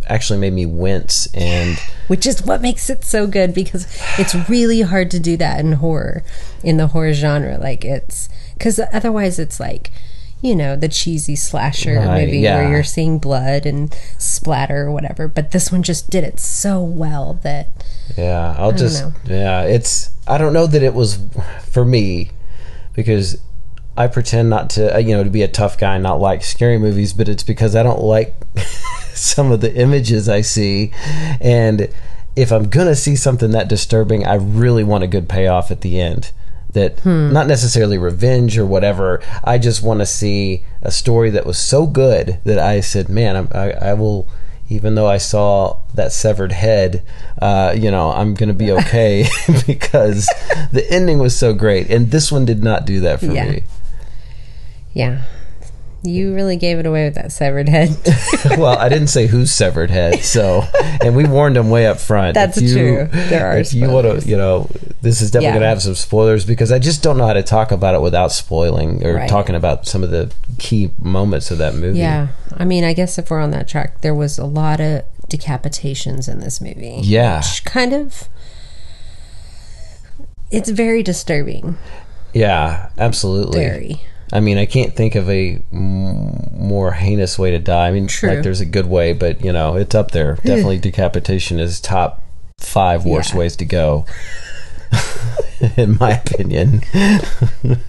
actually 0.08 0.40
made 0.40 0.54
me 0.54 0.66
wince 0.66 1.28
and 1.34 1.78
Which 2.08 2.26
is 2.26 2.42
what 2.44 2.62
makes 2.62 2.90
it 2.90 3.04
so 3.04 3.28
good 3.28 3.54
because 3.54 3.86
it's 4.18 4.34
really 4.50 4.82
hard 4.82 5.12
to 5.12 5.20
do 5.20 5.38
that 5.38 5.60
in 5.60 5.74
horror, 5.74 6.24
in 6.64 6.78
the 6.78 6.88
horror 6.88 7.14
genre. 7.14 7.58
Like 7.58 7.86
it's 7.86 8.28
because 8.56 8.80
otherwise 8.92 9.38
it's 9.38 9.60
like, 9.60 9.92
you 10.42 10.56
know, 10.56 10.76
the 10.76 10.88
cheesy 10.88 11.36
slasher 11.36 11.96
Right, 11.96 12.26
movie 12.26 12.40
yeah. 12.40 12.56
where 12.56 12.70
you're 12.72 12.84
seeing 12.84 13.20
blood 13.20 13.66
and 13.66 13.94
splatter 14.18 14.88
or 14.88 14.92
whatever. 14.92 15.28
But 15.28 15.52
this 15.52 15.72
one 15.72 15.84
just 15.84 16.10
did 16.10 16.24
it 16.24 16.40
so 16.40 16.82
well 16.82 17.40
that 17.44 17.70
yeah, 18.18 18.56
I'll 18.58 18.72
just 18.72 19.04
know. 19.04 19.14
yeah, 19.26 19.64
it's 19.64 20.12
I 20.28 20.38
don't 20.38 20.54
know 20.54 20.68
that 20.68 20.82
it 20.84 20.94
was 20.94 21.20
for 21.70 21.84
me 21.86 22.32
because 22.94 23.42
I 23.98 24.08
pretend 24.08 24.50
not 24.50 24.70
to 24.72 24.96
uh, 24.96 25.00
you 25.00 25.16
know 25.16 25.24
to 25.24 25.30
be 25.30 25.42
a 25.42 25.48
tough 25.48 25.78
guy 25.78 25.96
and 25.96 26.04
not 26.04 26.20
like 26.22 26.44
scary 26.44 26.78
movies, 26.80 27.14
but 27.14 27.28
it's 27.28 27.44
because 27.44 27.76
I 27.76 27.84
don't 27.84 28.02
like 28.02 28.36
some 29.14 29.52
of 29.52 29.62
the 29.62 29.74
images 29.76 30.30
I 30.30 30.42
see 30.42 30.92
and 31.42 31.90
if 32.36 32.52
I'm 32.54 32.70
going 32.70 32.88
to 32.88 32.96
see 32.96 33.18
something 33.18 33.52
that 33.52 33.68
disturbing, 33.68 34.26
I 34.26 34.36
really 34.36 34.84
want 34.84 35.04
a 35.04 35.08
good 35.08 35.28
payoff 35.28 35.72
at 35.72 35.82
the 35.82 36.00
end. 36.00 36.32
That 36.74 37.04
not 37.06 37.48
necessarily 37.48 37.98
revenge 37.98 38.58
or 38.58 38.66
whatever. 38.66 39.22
I 39.44 39.58
just 39.58 39.82
want 39.82 40.02
to 40.02 40.06
see 40.06 40.64
a 40.84 40.92
story 40.92 41.30
that 41.32 41.46
was 41.46 41.58
so 41.58 41.88
good 41.88 42.40
that 42.44 42.60
I 42.60 42.80
said, 42.82 43.10
"Man, 43.10 43.36
I'm, 43.36 43.48
I, 43.54 43.72
I 43.72 43.94
will 43.94 44.28
even 44.72 44.94
though 44.94 45.08
I 45.08 45.18
saw 45.18 45.80
that 45.96 46.12
severed 46.12 46.52
head, 46.52 47.02
uh, 47.42 47.74
you 47.76 47.90
know, 47.90 48.12
I'm 48.12 48.36
going 48.36 48.50
to 48.50 48.54
be 48.54 48.72
okay 48.82 49.26
because 49.66 50.28
the 50.72 50.86
ending 50.92 51.18
was 51.18 51.36
so 51.36 51.54
great. 51.54 51.90
And 51.90 52.12
this 52.12 52.32
one 52.32 52.46
did 52.46 52.64
not 52.64 52.86
do 52.86 53.00
that 53.00 53.20
for 53.20 53.26
Yeah. 53.26 53.50
me. 53.50 53.64
Yeah. 54.94 55.24
You 56.02 56.34
really 56.34 56.56
gave 56.56 56.80
it 56.80 56.86
away 56.86 57.04
with 57.06 57.16
that 57.16 57.32
severed 57.34 57.68
head. 57.68 57.90
well, 58.58 58.78
I 58.78 58.88
didn't 58.88 59.08
say 59.08 59.28
whose 59.28 59.52
severed 59.52 59.92
head, 59.92 60.20
so 60.24 60.64
and 61.04 61.14
we 61.16 61.26
warned 61.26 61.58
them 61.58 61.70
way 61.70 61.88
up 61.88 62.00
front. 62.00 62.36
That's 62.36 62.62
you- 62.62 62.74
true. 62.74 63.10
There 63.12 63.46
are 63.48 63.58
If 63.58 63.74
you 63.74 63.90
want 63.90 64.22
to, 64.22 64.26
you 64.28 64.38
know, 64.38 64.70
this 65.02 65.22
is 65.22 65.30
definitely 65.32 65.48
Yeah. 65.48 65.52
going 65.56 65.62
to 65.64 65.68
have 65.68 65.82
some 65.82 65.96
spoilers 65.96 66.46
because 66.46 66.72
I 66.72 66.80
just 66.80 67.04
don't 67.04 67.18
know 67.18 67.28
how 67.28 67.34
to 67.34 67.44
talk 67.44 67.72
about 67.74 67.96
it 67.96 68.02
without 68.02 68.32
spoiling 68.32 69.06
or 69.06 69.16
Right. 69.16 69.30
talking 69.30 69.56
about 69.56 69.88
some 69.88 70.02
of 70.04 70.10
the 70.10 70.32
key 70.58 70.92
moments 71.02 71.52
of 71.52 71.58
that 71.58 71.76
movie. 71.76 72.00
yeah. 72.00 72.30
I 72.56 72.64
mean, 72.64 72.84
I 72.86 72.94
guess 72.94 73.18
if 73.18 73.30
we're 73.30 73.40
on 73.42 73.52
that 73.52 73.68
track, 73.68 74.00
there 74.02 74.16
was 74.16 74.38
a 74.40 74.46
lot 74.46 74.80
of 74.80 75.04
decapitations 75.30 76.28
in 76.32 76.40
this 76.40 76.62
movie. 76.62 77.00
Yeah. 77.04 77.40
Which 77.40 77.64
kind 77.66 77.92
of. 77.94 78.30
It's 80.52 80.70
very 80.70 81.04
disturbing. 81.04 81.78
Yeah, 82.34 82.90
absolutely. 82.98 83.60
Very. 83.60 84.02
I 84.32 84.40
mean, 84.40 84.58
I 84.58 84.66
can't 84.66 84.96
think 84.96 85.16
of 85.16 85.30
a 85.30 85.62
m- 85.74 86.50
more 86.54 86.92
heinous 86.94 87.40
way 87.40 87.52
to 87.52 87.60
die. 87.60 87.88
I 87.88 87.92
mean, 87.92 88.08
True. 88.08 88.30
like 88.30 88.44
there's 88.44 88.62
a 88.62 88.66
good 88.66 88.86
way, 88.86 89.14
but 89.14 89.44
you 89.44 89.52
know, 89.52 89.76
it's 89.76 89.96
up 89.96 90.12
there. 90.12 90.36
Definitely, 90.36 90.78
decapitation 90.80 91.60
is 91.60 91.80
top 91.82 92.22
five 92.60 93.06
worst 93.06 93.32
Yeah. 93.34 93.38
ways 93.40 93.56
to 93.58 93.66
go, 93.66 94.06
in 95.78 95.98
my 96.00 96.12
opinion. 96.12 96.82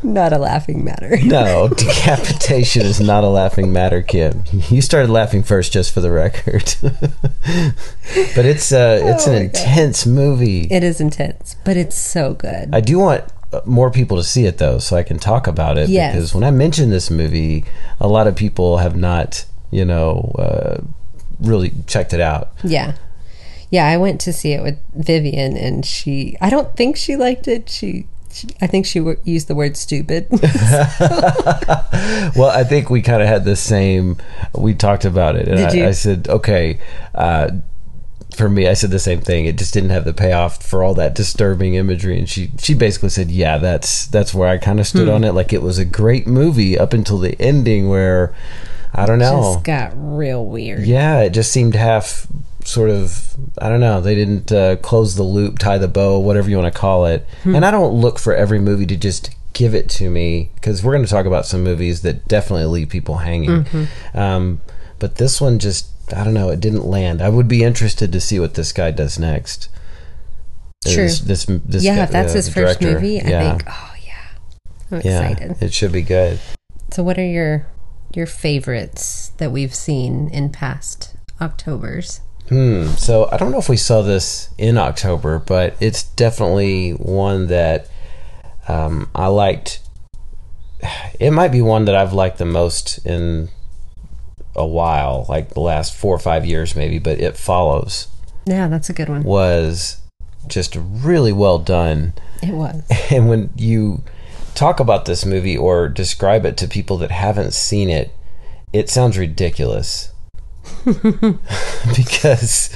Not 0.00 0.32
a 0.32 0.38
laughing 0.38 0.84
matter. 0.84 1.16
No, 1.24 1.66
decapitation 1.76 2.82
is 2.82 3.00
not 3.00 3.24
a 3.24 3.28
laughing 3.28 3.72
matter, 3.72 4.00
Kim. 4.00 4.44
You 4.52 4.80
started 4.80 5.10
laughing 5.10 5.42
first, 5.42 5.72
just 5.72 5.92
for 5.92 6.00
the 6.00 6.12
record. 6.12 6.72
but 6.82 8.44
it's 8.44 8.70
uh, 8.70 9.00
it's 9.02 9.26
Oh 9.26 9.32
an 9.32 9.36
my 9.38 9.46
God. 9.46 9.56
intense 9.56 10.06
movie. 10.06 10.68
It 10.70 10.84
is 10.84 11.00
intense, 11.00 11.56
but 11.64 11.76
it's 11.76 11.96
so 11.98 12.34
good. 12.34 12.70
I 12.72 12.80
do 12.80 13.00
want 13.00 13.24
more 13.64 13.90
people 13.90 14.16
to 14.16 14.22
see 14.24 14.44
it 14.46 14.58
though, 14.58 14.78
so 14.78 14.96
I 14.96 15.02
can 15.02 15.18
talk 15.18 15.46
about 15.46 15.78
it. 15.78 15.88
Yes. 15.88 16.14
Because 16.14 16.34
when 16.34 16.44
I 16.44 16.50
mention 16.50 16.90
this 16.90 17.10
movie, 17.10 17.64
a 18.00 18.06
lot 18.08 18.26
of 18.26 18.36
people 18.36 18.78
have 18.78 18.96
not, 18.96 19.44
you 19.70 19.84
know, 19.84 20.34
uh, 20.38 20.82
really 21.40 21.72
checked 21.86 22.12
it 22.12 22.20
out. 22.20 22.50
Yeah. 22.62 22.96
Yeah, 23.70 23.86
I 23.86 23.96
went 23.98 24.20
to 24.22 24.32
see 24.32 24.52
it 24.52 24.62
with 24.62 24.78
Vivian 24.94 25.56
and 25.56 25.84
she 25.84 26.36
I 26.40 26.48
don't 26.50 26.74
think 26.76 26.96
she 26.96 27.16
liked 27.16 27.46
it. 27.48 27.68
She, 27.68 28.06
she 28.32 28.48
I 28.60 28.66
think 28.66 28.86
she 28.86 28.98
w- 28.98 29.18
used 29.24 29.48
the 29.48 29.54
word 29.54 29.76
stupid. 29.76 30.26
Well, 32.36 32.50
I 32.50 32.62
think 32.64 32.90
we 32.90 33.02
kind 33.02 33.22
of 33.22 33.28
had 33.28 33.44
the 33.44 33.56
same. 33.56 34.16
We 34.54 34.74
talked 34.74 35.04
about 35.04 35.36
it, 35.36 35.48
and 35.48 35.56
Did 35.56 35.68
I, 35.68 35.72
you? 35.74 35.86
I 35.86 35.90
said, 35.92 36.28
okay. 36.28 36.78
Uh, 37.14 37.50
for 38.36 38.48
me, 38.48 38.68
I 38.68 38.74
said 38.74 38.90
the 38.90 38.98
same 38.98 39.20
thing. 39.20 39.46
It 39.46 39.56
just 39.58 39.74
didn't 39.74 39.90
have 39.90 40.04
the 40.04 40.12
payoff 40.14 40.62
for 40.62 40.82
all 40.84 40.94
that 40.94 41.14
disturbing 41.14 41.74
imagery, 41.74 42.18
and 42.18 42.28
she 42.28 42.52
she 42.58 42.74
basically 42.74 43.08
said, 43.08 43.30
"Yeah, 43.30 43.58
that's 43.58 44.06
that's 44.06 44.32
where 44.34 44.48
I 44.48 44.58
kind 44.58 44.78
of 44.80 44.86
stood 44.86 45.08
Hmm. 45.08 45.14
on 45.14 45.24
it. 45.24 45.32
Like 45.32 45.52
it 45.52 45.62
was 45.62 45.78
a 45.78 45.84
great 45.84 46.26
movie 46.26 46.78
up 46.78 46.92
until 46.92 47.18
the 47.18 47.40
ending, 47.40 47.88
where 47.88 48.34
I 48.94 49.06
don't 49.06 49.18
know. 49.18 49.54
Just 49.54 49.64
got 49.64 49.92
real 49.96 50.44
weird. 50.44 50.86
Yeah, 50.86 51.20
it 51.20 51.30
just 51.30 51.50
seemed 51.52 51.74
half 51.74 52.26
sort 52.64 52.90
of 52.90 53.34
I 53.58 53.68
don't 53.68 53.80
know. 53.80 54.00
They 54.00 54.14
didn't 54.14 54.52
uh, 54.52 54.76
close 54.76 55.14
the 55.16 55.22
loop, 55.22 55.58
tie 55.58 55.78
the 55.78 55.88
bow, 55.88 56.18
whatever 56.18 56.48
you 56.50 56.58
want 56.58 56.72
to 56.72 56.78
call 56.78 57.06
it. 57.06 57.26
And 57.44 57.64
I 57.64 57.70
don't 57.70 57.92
look 57.94 58.18
for 58.18 58.34
every 58.34 58.58
movie 58.60 58.86
to 58.86 58.96
just 58.96 59.30
give 59.54 59.74
it 59.74 59.88
to 59.88 60.10
me 60.10 60.50
because 60.54 60.84
we're 60.84 60.92
going 60.92 61.04
to 61.04 61.10
talk 61.10 61.26
about 61.26 61.44
some 61.46 61.64
movies 61.64 62.02
that 62.02 62.28
definitely 62.28 62.66
leave 62.66 62.88
people 62.90 63.16
hanging. 63.16 63.66
Um, 64.14 64.60
but 64.98 65.16
this 65.16 65.40
one 65.40 65.58
just 65.58 65.88
I 66.14 66.24
don't 66.24 66.34
know. 66.34 66.50
It 66.50 66.60
didn't 66.60 66.84
land. 66.84 67.22
I 67.22 67.28
would 67.28 67.48
be 67.48 67.62
interested 67.62 68.12
to 68.12 68.20
see 68.20 68.40
what 68.40 68.54
this 68.54 68.72
guy 68.72 68.90
does 68.90 69.18
next. 69.18 69.68
True. 70.84 71.04
This, 71.04 71.20
this, 71.20 71.44
this 71.46 71.84
yeah, 71.84 71.96
guy- 71.96 72.02
if 72.04 72.10
that's 72.10 72.32
uh, 72.32 72.36
his 72.36 72.48
first 72.48 72.80
director. 72.80 73.00
movie, 73.00 73.20
I 73.20 73.28
yeah. 73.28 73.50
think 73.50 73.64
oh 73.68 73.94
yeah. 74.04 74.28
I'm 74.90 75.00
yeah, 75.04 75.28
excited. 75.28 75.62
it 75.62 75.74
should 75.74 75.92
be 75.92 76.02
good. 76.02 76.38
So 76.92 77.02
what 77.02 77.18
are 77.18 77.26
your 77.26 77.66
your 78.14 78.26
favorites 78.26 79.32
that 79.38 79.52
we've 79.52 79.74
seen 79.74 80.28
in 80.30 80.50
past 80.50 81.16
Octobers? 81.40 82.20
Hmm. 82.48 82.86
So 82.92 83.28
I 83.30 83.36
don't 83.36 83.52
know 83.52 83.58
if 83.58 83.68
we 83.68 83.76
saw 83.76 84.02
this 84.02 84.50
in 84.56 84.78
October, 84.78 85.38
but 85.38 85.76
it's 85.80 86.04
definitely 86.04 86.92
one 86.92 87.48
that 87.48 87.88
um, 88.66 89.10
I 89.14 89.26
liked. 89.26 89.80
It 91.18 91.32
might 91.32 91.48
be 91.48 91.60
one 91.60 91.86
that 91.86 91.96
I've 91.96 92.12
liked 92.12 92.38
the 92.38 92.44
most 92.44 93.04
in 93.04 93.48
a 94.58 94.66
while, 94.66 95.26
like 95.28 95.50
the 95.50 95.60
last 95.60 95.94
four 95.94 96.14
or 96.14 96.18
five 96.18 96.44
years, 96.44 96.76
maybe. 96.76 96.98
But 96.98 97.20
it 97.20 97.36
follows 97.36 98.08
Yeah, 98.44 98.68
that's 98.68 98.90
a 98.90 98.92
good 98.92 99.08
one. 99.08 99.22
was 99.22 100.00
just 100.46 100.76
really 100.78 101.32
well 101.32 101.58
done. 101.58 102.14
It 102.42 102.52
was. 102.52 102.82
And 103.10 103.28
when 103.28 103.50
you 103.56 104.02
talk 104.54 104.80
about 104.80 105.06
this 105.06 105.24
movie 105.24 105.56
or 105.56 105.88
describe 105.88 106.44
it 106.44 106.56
to 106.58 106.68
people 106.68 106.98
that 106.98 107.10
haven't 107.10 107.54
seen 107.54 107.88
it, 107.88 108.10
it 108.72 108.90
sounds 108.90 109.16
ridiculous. 109.16 110.12
because, 110.84 112.70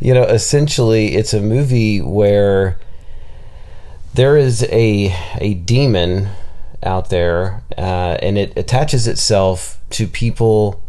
you 0.00 0.12
know, 0.12 0.24
essentially 0.24 1.14
it's 1.14 1.32
a 1.32 1.40
movie 1.40 2.00
where 2.00 2.78
there 4.14 4.36
is 4.36 4.62
a, 4.70 5.14
a 5.38 5.54
demon 5.54 6.28
out 6.82 7.08
there 7.10 7.62
uh, 7.78 8.18
and 8.22 8.36
it 8.38 8.56
attaches 8.56 9.08
itself 9.08 9.80
to 9.90 10.06
people. 10.06 10.82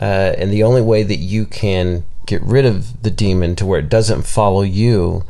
Uh, 0.00 0.34
and 0.38 0.50
the 0.52 0.62
only 0.62 0.82
way 0.82 1.02
that 1.02 1.16
you 1.16 1.46
can 1.46 2.04
get 2.26 2.42
rid 2.42 2.64
of 2.64 3.02
the 3.02 3.10
demon 3.10 3.56
to 3.56 3.66
where 3.66 3.80
it 3.80 3.88
doesn't 3.88 4.22
follow 4.22 4.62
you 4.62 5.24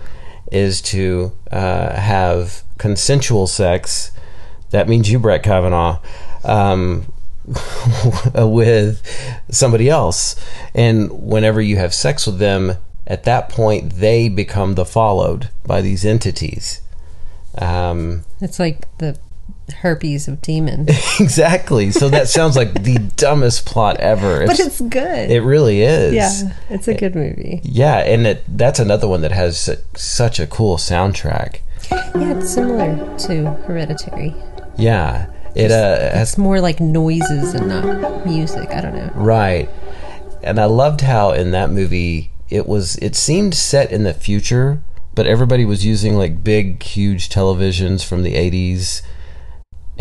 is 0.50 0.80
to 0.82 1.32
uh, 1.50 1.94
have 1.94 2.62
consensual 2.78 3.46
sex. 3.46 4.12
That 4.70 4.88
means 4.88 5.10
you, 5.10 5.18
Brett 5.18 5.42
Kavanaugh, 5.42 6.00
um, 6.44 7.12
with 8.34 9.02
somebody 9.50 9.88
else. 9.88 10.36
And 10.74 11.10
whenever 11.10 11.60
you 11.60 11.76
have 11.76 11.94
sex 11.94 12.26
with 12.26 12.38
them, 12.38 12.76
at 13.06 13.24
that 13.24 13.48
point, 13.48 13.94
they 13.94 14.28
become 14.28 14.74
the 14.74 14.84
followed 14.84 15.50
by 15.66 15.80
these 15.80 16.04
entities. 16.04 16.80
Um, 17.58 18.24
It's 18.40 18.58
like 18.58 18.86
the 18.98 19.18
herpes 19.70 20.28
of 20.28 20.42
demons. 20.42 20.88
exactly. 21.20 21.90
So 21.90 22.08
that 22.08 22.28
sounds 22.28 22.56
like 22.56 22.82
the 22.82 22.98
dumbest 23.16 23.64
plot 23.66 23.98
ever. 23.98 24.46
but 24.46 24.58
it's 24.60 24.80
good. 24.80 25.30
it 25.30 25.40
really 25.42 25.82
is. 25.82 26.14
yeah, 26.14 26.52
it's 26.70 26.88
a 26.88 26.94
good 26.94 27.14
movie. 27.14 27.60
Yeah, 27.64 27.98
and 27.98 28.26
it, 28.26 28.44
that's 28.48 28.78
another 28.78 29.08
one 29.08 29.20
that 29.22 29.32
has 29.32 29.58
su- 29.60 29.76
such 29.94 30.38
a 30.40 30.46
cool 30.46 30.76
soundtrack. 30.76 31.60
Yeah, 31.90 32.38
it's 32.38 32.54
similar 32.54 33.18
to 33.18 33.44
Hereditary. 33.66 34.34
Yeah, 34.76 35.26
it 35.54 35.70
uh, 35.70 36.14
has 36.16 36.30
It's 36.30 36.38
more 36.38 36.60
like 36.60 36.80
noises 36.80 37.54
and 37.54 37.68
not 37.68 38.24
music. 38.26 38.70
I 38.70 38.80
don't 38.80 38.94
know. 38.94 39.10
right, 39.14 39.68
and 40.42 40.58
I 40.58 40.64
loved 40.66 41.02
how 41.02 41.32
in 41.32 41.50
that 41.52 41.70
movie 41.70 42.30
it 42.48 42.66
was. 42.66 42.96
It 42.96 43.14
seemed 43.16 43.54
set 43.54 43.90
in 43.92 44.04
the 44.04 44.14
future, 44.14 44.82
but 45.14 45.26
everybody 45.26 45.64
was 45.64 45.84
using 45.84 46.16
like 46.16 46.42
big, 46.44 46.82
huge 46.82 47.28
televisions 47.28 48.04
from 48.04 48.22
the 48.22 48.34
'80s, 48.34 49.02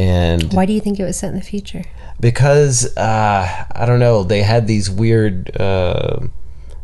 and 0.02 0.54
Why 0.54 0.66
do 0.66 0.74
you 0.74 0.82
think 0.82 1.00
it 1.00 1.04
was 1.04 1.18
set 1.18 1.30
in 1.30 1.36
the 1.36 1.42
future? 1.42 1.84
because 2.20 2.96
uh, 2.98 3.66
I 3.76 3.86
don't 3.86 4.00
know, 4.00 4.24
they 4.24 4.44
had 4.44 4.68
these 4.68 4.90
weird, 4.90 5.60
uh, 5.60 6.20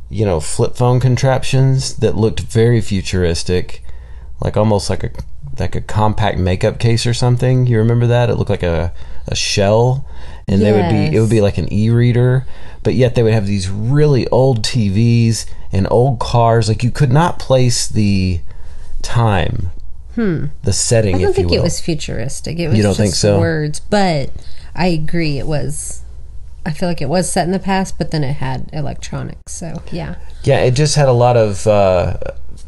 you 0.10 0.26
know, 0.26 0.40
flip 0.40 0.76
phone 0.76 1.00
contraptions 1.00 1.98
that 1.98 2.16
looked 2.16 2.40
very 2.40 2.82
futuristic, 2.82 3.84
like 4.42 4.58
almost 4.58 4.90
like 4.90 5.04
a 5.04 5.12
like 5.60 5.76
a 5.76 5.82
compact 5.82 6.38
makeup 6.38 6.80
case 6.80 7.06
or 7.06 7.14
something. 7.14 7.68
You 7.68 7.78
remember 7.78 8.08
that? 8.08 8.30
It 8.30 8.36
looked 8.36 8.50
like 8.50 8.64
a 8.64 8.94
a 9.28 9.36
shell, 9.36 10.08
and 10.48 10.62
they 10.62 10.72
would 10.72 10.90
be 10.90 11.16
it 11.16 11.20
would 11.20 11.30
be 11.30 11.42
like 11.42 11.58
an 11.58 11.72
e-reader, 11.72 12.46
but 12.84 12.96
yet 12.96 13.16
they 13.16 13.24
would 13.24 13.34
have 13.34 13.48
these 13.48 13.70
really 13.70 14.28
old 14.30 14.64
TVs 14.64 15.46
and 15.72 15.88
old 15.92 16.20
cars. 16.20 16.68
Like 16.68 16.84
you 16.84 16.92
could 16.92 17.12
not 17.12 17.38
place 17.40 17.88
the 17.88 18.42
time. 19.02 19.72
The 20.64 20.74
setting, 20.74 21.16
Hmm. 21.16 21.22
I 21.22 21.26
don't 21.26 21.36
think 21.36 21.52
it 21.52 21.62
was 21.62 21.80
futuristic. 21.80 22.58
It 22.60 22.68
was 22.70 22.78
You 22.78 22.84
don't 22.84 22.92
just 22.92 23.00
think 23.00 23.16
so? 23.16 23.40
words, 23.40 23.80
but 23.80 24.32
I 24.76 24.88
agree. 24.88 25.38
It 25.38 25.48
was. 25.48 26.02
I 26.66 26.72
feel 26.72 26.90
like 26.90 27.02
it 27.02 27.08
was 27.08 27.32
set 27.32 27.46
in 27.46 27.52
the 27.54 27.60
past, 27.60 27.98
but 27.98 28.12
then 28.12 28.24
it 28.26 28.34
had 28.34 28.70
electronics. 28.74 29.54
So 29.54 29.82
yeah, 29.92 30.16
Yeah, 30.44 30.60
it 30.60 30.72
just 30.72 30.96
had 30.96 31.08
a 31.08 31.14
lot 31.14 31.38
of 31.38 31.66
uh, 31.68 32.18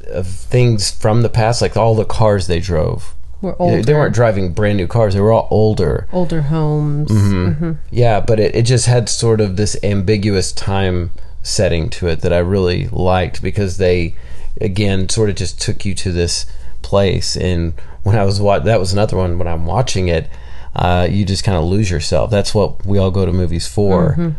of 0.07 0.27
things 0.27 0.89
from 0.89 1.21
the 1.23 1.29
past, 1.29 1.61
like 1.61 1.75
all 1.75 1.95
the 1.95 2.05
cars 2.05 2.47
they 2.47 2.59
drove. 2.59 3.13
we're 3.41 3.55
older. 3.59 3.81
They 3.81 3.93
weren't 3.93 4.13
driving 4.15 4.53
brand 4.53 4.77
new 4.77 4.87
cars; 4.87 5.15
they 5.15 5.19
were 5.21 5.31
all 5.33 5.47
older. 5.51 6.07
older 6.13 6.43
homes. 6.43 7.09
Mm-hmm. 7.11 7.71
Yeah, 7.91 8.19
but 8.21 8.39
it, 8.39 8.55
it 8.55 8.61
just 8.63 8.85
had 8.85 9.09
sort 9.09 9.41
of 9.41 9.57
this 9.57 9.75
ambiguous 9.83 10.51
time 10.53 11.11
setting 11.43 11.89
to 11.89 12.07
it 12.07 12.21
that 12.21 12.31
I 12.33 12.37
really 12.39 12.87
liked 12.89 13.41
because 13.41 13.77
they, 13.77 14.13
again, 14.61 15.09
sort 15.09 15.29
of 15.29 15.35
just 15.35 15.59
took 15.61 15.83
you 15.85 15.93
to 15.95 16.11
this 16.11 16.45
place. 16.81 17.35
And 17.35 17.73
when 18.03 18.17
I 18.17 18.23
was 18.23 18.39
watching, 18.41 18.65
that 18.65 18.79
was 18.79 18.93
another 18.93 19.17
one. 19.17 19.37
When 19.37 19.47
I'm 19.47 19.65
watching 19.65 20.07
it, 20.07 20.29
uh, 20.75 21.07
you 21.09 21.25
just 21.25 21.43
kind 21.43 21.57
of 21.57 21.65
lose 21.65 21.89
yourself. 21.89 22.29
That's 22.31 22.53
what 22.53 22.85
we 22.85 22.97
all 22.97 23.11
go 23.11 23.25
to 23.25 23.31
movies 23.31 23.67
for. 23.67 24.35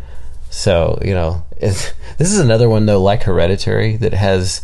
So 0.50 0.98
you 1.04 1.14
know, 1.14 1.44
this 1.60 1.92
is 2.18 2.38
another 2.38 2.68
one 2.68 2.86
though, 2.86 3.02
like 3.02 3.22
Hereditary, 3.24 3.96
that 3.96 4.14
has 4.14 4.62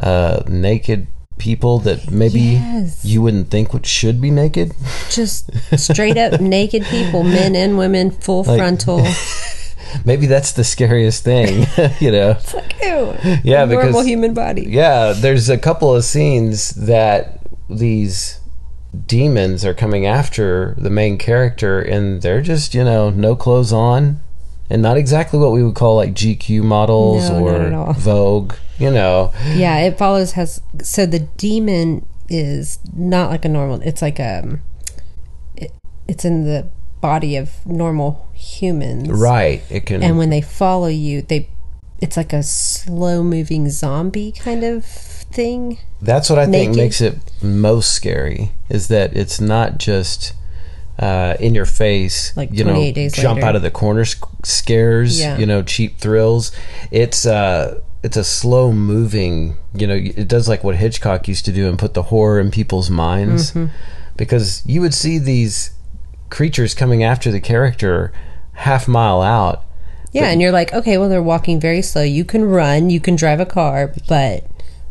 uh, 0.00 0.42
naked 0.48 1.06
people 1.38 1.78
that 1.78 2.10
maybe 2.10 2.40
Yes. 2.40 3.02
you 3.04 3.22
wouldn't 3.22 3.48
think 3.50 3.72
would 3.72 3.86
should 3.86 4.20
be 4.20 4.30
naked. 4.30 4.72
Just 5.10 5.50
straight 5.78 6.16
up 6.18 6.40
naked 6.40 6.84
people, 6.84 7.22
men 7.22 7.54
and 7.56 7.78
women, 7.78 8.10
full 8.10 8.42
Like- 8.44 8.58
frontal. 8.58 9.06
Maybe 10.04 10.26
that's 10.26 10.52
the 10.52 10.64
scariest 10.64 11.24
thing, 11.24 11.66
you 12.00 12.10
know. 12.12 12.30
It's 12.32 12.54
like, 12.54 12.74
ew. 12.82 13.14
Yeah, 13.44 13.64
a 13.64 13.66
normal 13.66 13.92
because- 13.92 14.06
human 14.06 14.34
body. 14.34 14.66
Yeah, 14.68 15.12
there's 15.16 15.48
a 15.48 15.58
couple 15.58 15.94
of 15.94 16.04
scenes 16.04 16.70
that 16.70 17.40
these 17.68 18.40
demons 19.06 19.64
are 19.64 19.74
coming 19.74 20.04
after 20.06 20.74
the 20.78 20.90
main 20.90 21.16
character, 21.18 21.80
and 21.80 22.22
they're 22.22 22.42
just 22.42 22.74
you 22.74 22.82
know 22.84 23.10
no 23.10 23.36
clothes 23.36 23.72
on, 23.72 24.20
and 24.68 24.82
not 24.82 24.96
exactly 24.96 25.38
what 25.38 25.52
we 25.52 25.62
would 25.62 25.74
call 25.74 25.96
like 25.96 26.12
GQ 26.14 26.62
models 26.64 27.28
No, 27.30 27.46
or. 27.46 27.94
Vogue. 27.94 28.54
You 28.78 28.90
know, 28.90 29.30
Yeah, 29.54 29.76
it 29.80 29.98
follows 29.98 30.32
has 30.32 30.62
so 30.82 31.04
the 31.04 31.18
demon 31.18 32.06
is 32.30 32.78
not 32.96 33.28
like 33.30 33.44
a 33.44 33.48
normal. 33.48 33.80
It's 33.82 34.00
like 34.00 34.18
um, 34.18 34.60
it, 35.54 35.70
it's 36.08 36.24
in 36.24 36.44
the 36.44 36.68
body 37.00 37.36
of 37.36 37.64
normal 37.66 38.28
humans, 38.34 39.08
right? 39.08 39.62
It 39.70 39.86
can. 39.86 40.02
And 40.02 40.18
when 40.18 40.30
they 40.30 40.40
follow 40.40 40.88
you, 40.88 41.22
they 41.22 41.48
it's 42.00 42.16
like 42.16 42.32
a 42.32 42.42
slow 42.42 43.22
moving 43.22 43.68
zombie 43.70 44.32
kind 44.32 44.64
of 44.64 44.84
thing. 44.84 45.78
That's 46.00 46.30
what 46.30 46.38
I 46.38 46.46
think 46.46 46.74
makes 46.76 47.00
it 47.00 47.18
most 47.42 47.92
scary 47.92 48.52
is 48.70 48.88
that 48.88 49.14
it's 49.16 49.40
not 49.40 49.78
just 49.78 50.32
uh, 50.98 51.34
in 51.40 51.54
your 51.54 51.66
face, 51.66 52.34
Like 52.36 52.50
you 52.52 52.64
know, 52.64 52.74
days 52.92 53.12
jump 53.14 53.36
later. 53.36 53.48
out 53.48 53.56
of 53.56 53.62
the 53.62 53.70
corner 53.70 54.04
sc- 54.04 54.24
scares, 54.44 55.20
Yeah. 55.20 55.36
you 55.38 55.46
know, 55.46 55.62
cheap 55.62 55.98
thrills. 55.98 56.52
It's 56.90 57.26
uh, 57.26 57.80
it's 58.02 58.16
a 58.16 58.24
slow 58.24 58.72
moving, 58.72 59.56
you 59.74 59.86
know, 59.86 59.94
it 59.94 60.26
does 60.26 60.48
like 60.48 60.64
what 60.64 60.76
Hitchcock 60.76 61.28
used 61.28 61.44
to 61.44 61.52
do 61.52 61.68
and 61.68 61.78
put 61.78 61.92
the 61.92 62.04
horror 62.04 62.40
in 62.40 62.50
people's 62.50 62.88
minds, 62.90 63.50
Mm-hmm. 63.52 63.66
because 64.16 64.62
you 64.66 64.80
would 64.80 64.94
see 64.94 65.18
these 65.18 65.70
creatures 66.30 66.74
coming 66.74 67.02
after 67.02 67.30
the 67.30 67.40
character 67.40 68.12
half 68.52 68.88
mile 68.88 69.20
out. 69.22 69.64
Yeah, 70.12 70.30
and 70.30 70.40
you're 70.40 70.50
like, 70.52 70.72
okay, 70.72 70.98
well, 70.98 71.08
they're 71.08 71.22
walking 71.22 71.60
very 71.60 71.82
slow. 71.82 72.02
You 72.02 72.24
can 72.24 72.44
run, 72.44 72.90
you 72.90 72.98
can 73.00 73.14
drive 73.14 73.38
a 73.38 73.46
car, 73.46 73.92
but 74.08 74.44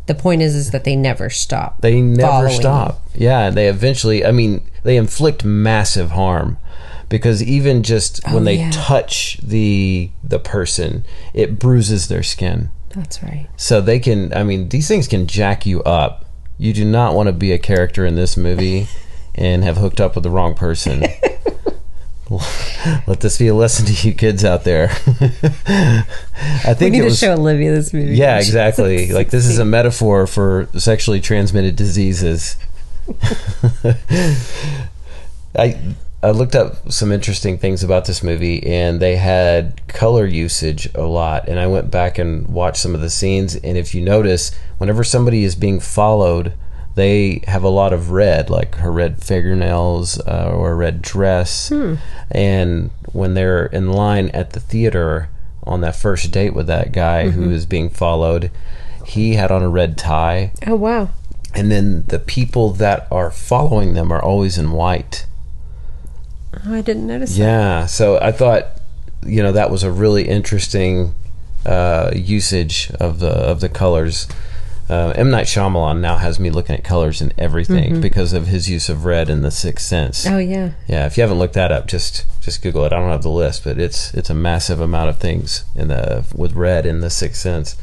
the 0.05 0.15
point 0.15 0.41
is, 0.41 0.55
is 0.55 0.71
that 0.71 0.85
they 0.85 0.95
never 0.95 1.29
stop. 1.29 1.81
They 1.81 2.01
never 2.01 2.29
following 2.31 2.59
stop. 2.59 3.03
Yeah, 3.13 3.49
they 3.49 3.67
eventually. 3.67 4.25
I 4.25 4.31
mean, 4.31 4.61
they 4.83 4.95
inflict 4.95 5.43
massive 5.43 6.11
harm 6.11 6.57
because 7.09 7.43
even 7.43 7.83
just 7.83 8.21
oh, 8.27 8.35
when 8.35 8.45
they 8.45 8.57
Oh, 8.59 8.61
yeah. 8.61 8.71
touch 8.71 9.37
the 9.43 10.09
the 10.23 10.39
person, 10.39 11.03
it 11.33 11.59
bruises 11.59 12.07
their 12.07 12.23
skin. 12.23 12.69
That's 12.95 13.21
right. 13.21 13.47
So 13.57 13.81
they 13.81 13.99
can. 13.99 14.33
I 14.33 14.43
mean, 14.43 14.69
these 14.69 14.87
things 14.87 15.07
can 15.07 15.27
jack 15.27 15.65
you 15.65 15.83
up. 15.83 16.25
You 16.57 16.73
do 16.73 16.85
not 16.85 17.13
want 17.13 17.27
to 17.27 17.33
be 17.33 17.51
a 17.51 17.59
character 17.59 18.05
in 18.05 18.15
this 18.15 18.37
movie 18.37 18.87
and 19.35 19.63
have 19.63 19.77
hooked 19.77 19.99
up 20.01 20.15
with 20.15 20.23
the 20.23 20.29
wrong 20.29 20.53
person. 20.55 21.03
Let 23.07 23.21
this 23.21 23.39
be 23.39 23.47
a 23.47 23.55
lesson 23.55 23.87
to 23.87 24.07
you 24.07 24.13
kids 24.13 24.45
out 24.45 24.63
there. 24.63 24.89
I 24.91 26.03
think 26.75 26.79
We 26.81 26.89
need 26.91 26.97
to 26.99 27.05
was 27.05 27.17
show 27.19 27.33
Olivia 27.33 27.73
this 27.73 27.91
movie. 27.91 28.15
yeah, 28.15 28.37
exactly. 28.37 29.11
like 29.11 29.31
this 29.31 29.47
is 29.47 29.57
a 29.57 29.65
metaphor 29.65 30.27
for 30.27 30.69
sexually 30.77 31.21
transmitted 31.21 31.75
diseases. 31.75 32.57
I 35.57 35.79
I 36.21 36.31
looked 36.31 36.53
up 36.55 36.91
some 36.91 37.11
interesting 37.11 37.57
things 37.57 37.81
about 37.83 38.05
this 38.05 38.21
movie 38.21 38.61
and 38.67 38.99
they 38.99 39.15
had 39.15 39.87
color 39.87 40.25
usage 40.25 40.89
a 40.93 41.03
lot 41.03 41.47
and 41.47 41.57
I 41.57 41.67
went 41.67 41.89
back 41.89 42.17
and 42.19 42.45
watched 42.47 42.77
some 42.81 42.93
of 42.93 42.99
the 43.01 43.09
scenes 43.09 43.55
and 43.55 43.77
if 43.77 43.95
you 43.95 44.01
notice 44.01 44.51
whenever 44.79 45.03
somebody 45.03 45.45
is 45.45 45.55
being 45.55 45.79
followed 45.79 46.53
they 46.99 47.41
have 47.47 47.63
a 47.63 47.69
lot 47.69 47.93
of 47.93 48.11
red 48.11 48.49
like 48.49 48.75
her 48.75 48.91
red 48.91 49.23
fingernails 49.23 50.19
uh, 50.27 50.51
or 50.53 50.71
a 50.71 50.75
red 50.75 51.01
dress 51.01 51.71
and 52.31 52.91
when 53.13 53.33
they're 53.33 53.65
in 53.67 53.91
line 53.91 54.29
at 54.29 54.51
the 54.51 54.59
theater 54.59 55.29
on 55.63 55.81
that 55.81 55.95
first 55.95 56.31
date 56.31 56.53
with 56.53 56.67
that 56.67 56.91
guy 56.91 57.29
who 57.29 57.49
is 57.49 57.65
being 57.65 57.89
followed 57.89 58.51
he 59.05 59.33
had 59.35 59.51
on 59.51 59.63
a 59.63 59.69
red 59.69 59.97
tie 59.97 60.51
Oh 60.67 60.75
wow. 60.75 61.09
and 61.55 61.71
then 61.71 62.03
the 62.07 62.19
people 62.19 62.71
that 62.73 63.07
are 63.11 63.31
following 63.31 63.93
them 63.93 64.11
are 64.11 64.21
always 64.21 64.57
in 64.57 64.71
white 64.71 65.25
Oh, 66.65 66.73
I 66.73 66.81
didn't 66.81 67.07
notice. 67.07 67.35
that. 67.35 67.41
yeah 67.43 67.85
so 67.85 68.19
i 68.19 68.31
thought 68.31 68.65
you 69.25 69.41
know 69.43 69.51
that 69.51 69.69
was 69.69 69.83
a 69.83 69.91
really 69.91 70.27
interesting 70.27 71.13
uh, 71.65 72.11
usage 72.15 72.89
of 72.99 73.19
the 73.19 73.29
of 73.31 73.59
the 73.59 73.69
colors 73.69 74.27
uh, 74.89 75.13
M 75.15 75.29
Night 75.29 75.45
Shyamalan 75.45 75.99
now 75.99 76.17
has 76.17 76.39
me 76.39 76.49
looking 76.49 76.75
at 76.75 76.83
colors 76.83 77.21
and 77.21 77.33
everything 77.37 78.01
because 78.01 78.33
of 78.33 78.47
his 78.47 78.69
use 78.69 78.89
of 78.89 79.05
red 79.05 79.29
in 79.29 79.41
The 79.41 79.51
Sixth 79.51 79.85
Sense. 79.85 80.25
Oh 80.25 80.37
yeah. 80.39 80.71
Yeah, 80.87 81.05
if 81.05 81.17
you 81.17 81.21
haven't 81.21 81.37
looked 81.39 81.53
that 81.53 81.71
up, 81.71 81.87
just 81.87 82.25
just 82.41 82.61
Google 82.63 82.83
it. 82.85 82.93
I 82.93 82.99
don't 82.99 83.09
have 83.09 83.21
the 83.23 83.29
list, 83.29 83.63
but 83.63 83.77
it's 83.77 84.13
it's 84.13 84.29
a 84.29 84.33
massive 84.33 84.79
amount 84.79 85.09
of 85.09 85.17
things 85.19 85.63
in 85.75 85.89
the 85.89 86.25
with 86.35 86.53
red 86.53 86.85
in 86.85 87.01
The 87.01 87.09
Sixth 87.09 87.39
Sense. 87.41 87.75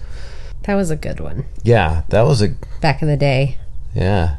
That 0.63 0.75
was 0.75 0.91
a 0.91 0.97
good 0.97 1.21
one. 1.21 1.45
Yeah, 1.63 2.03
that 2.09 2.23
was 2.23 2.43
a 2.43 2.49
Back 2.81 3.03
in 3.03 3.09
the 3.09 3.17
day. 3.17 3.59
yeah. 3.95 4.37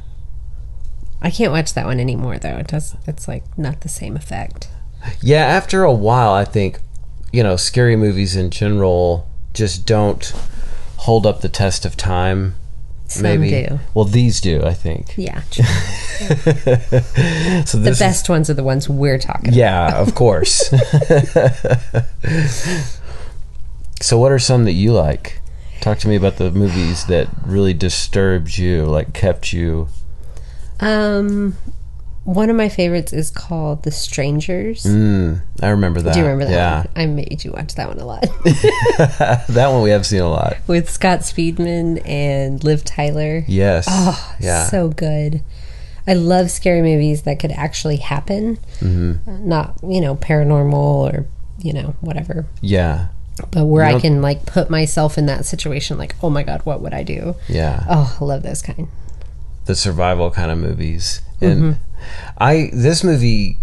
I 1.22 1.32
can't 1.32 1.52
watch 1.52 1.74
that 1.74 1.86
one 1.88 2.00
anymore 2.00 2.38
though. 2.38 2.58
It 2.58 2.68
does 2.68 2.96
it's 3.08 3.28
like 3.28 3.44
not 3.58 3.82
the 3.82 3.90
same 3.90 4.16
effect. 4.16 4.68
Yeah, 5.22 5.46
after 5.46 5.84
a 5.84 5.94
while, 5.94 6.32
I 6.34 6.44
think, 6.46 6.80
you 7.32 7.42
know, 7.44 7.56
scary 7.56 7.96
movies 7.96 8.36
in 8.36 8.50
general 8.52 9.28
just 9.54 9.86
don't 9.88 10.32
hold 10.98 11.26
up 11.26 11.42
the 11.42 11.50
test 11.50 11.86
of 11.86 11.96
time. 11.98 12.56
Some 13.08 13.24
maybe. 13.24 13.50
do. 13.50 13.80
Well, 13.94 14.06
these 14.06 14.42
do, 14.42 14.64
I 14.66 14.74
think. 14.74 15.14
Yeah. 15.18 15.42
So 16.18 17.78
the 17.78 17.84
this 17.84 17.98
is- 17.98 18.00
best 18.00 18.28
ones 18.28 18.50
are 18.50 18.56
the 18.56 18.64
ones 18.64 18.90
we're 18.90 19.20
talking 19.20 19.54
yeah, 19.54 19.96
of 20.00 20.16
course. 20.16 20.68
so, 24.02 24.18
what 24.18 24.32
are 24.32 24.40
some 24.40 24.66
that 24.66 24.74
you 24.74 24.94
like? 24.94 25.40
Talk 25.82 26.00
to 26.00 26.08
me 26.08 26.16
about 26.16 26.38
the 26.38 26.52
movies 26.52 27.06
that 27.06 27.28
really 27.46 27.74
disturbed 27.74 28.58
you, 28.58 28.86
like 28.86 29.14
kept 29.14 29.54
you. 29.54 29.90
Um 30.80 31.58
one 32.28 32.50
of 32.50 32.56
my 32.58 32.68
favorites 32.68 33.14
is 33.14 33.32
called 33.32 33.84
The 33.84 33.92
Strangers. 33.92 34.84
Mm, 34.84 35.42
I 35.62 35.70
remember 35.70 36.02
that. 36.02 36.14
Do 36.14 36.20
you 36.20 36.26
remember 36.26 36.46
that 36.46 36.52
Yeah, 36.52 36.78
one? 36.80 36.88
I 36.96 37.06
made 37.06 37.44
you 37.46 37.54
watch 37.54 37.76
that 37.76 37.88
one 37.88 38.00
a 38.00 38.06
lot. 38.06 38.22
that 38.44 39.70
one 39.72 39.82
we 39.82 39.92
have 39.92 40.06
seen 40.06 40.20
a 40.22 40.30
lot. 40.30 40.58
With 40.68 40.90
Scott 40.90 41.20
Speedman 41.22 42.02
and 42.06 42.62
Liv 42.64 42.84
Tyler. 42.84 43.46
Yes. 43.48 43.86
Oh, 43.90 44.36
yeah. 44.42 44.66
so 44.66 44.90
good. 44.90 45.42
I 46.06 46.14
love 46.16 46.52
scary 46.52 46.82
movies 46.82 47.24
that 47.24 47.40
could 47.40 47.52
actually 47.52 47.98
happen. 47.98 48.58
Mm-hmm. 48.80 49.48
Not, 49.48 49.76
you 49.84 50.02
know, 50.02 50.16
paranormal 50.16 50.74
or, 51.14 51.28
you 51.60 51.74
know, 51.74 51.96
whatever. 52.02 52.46
yeah. 52.62 53.08
But 53.52 53.66
where 53.68 53.88
You 53.88 53.98
I 53.98 54.00
can, 54.02 54.20
like, 54.22 54.48
put 54.48 54.70
myself 54.70 55.16
in 55.18 55.28
that 55.28 55.46
situation, 55.46 55.98
like, 56.00 56.16
oh 56.24 56.30
my 56.32 56.42
God, 56.42 56.62
what 56.66 56.82
would 56.82 56.94
I 56.94 57.04
do? 57.04 57.36
Yeah. 57.48 57.86
Oh, 57.88 58.18
I 58.20 58.24
love 58.26 58.42
those 58.42 58.64
kind. 58.64 58.88
the 59.66 59.76
survival 59.76 60.32
kind 60.32 60.50
of 60.50 60.58
movies. 60.58 61.22
And 61.40 61.62
Mm-hmm. 61.76 61.82
I 62.38 62.70
this 62.74 63.04
movie, 63.04 63.58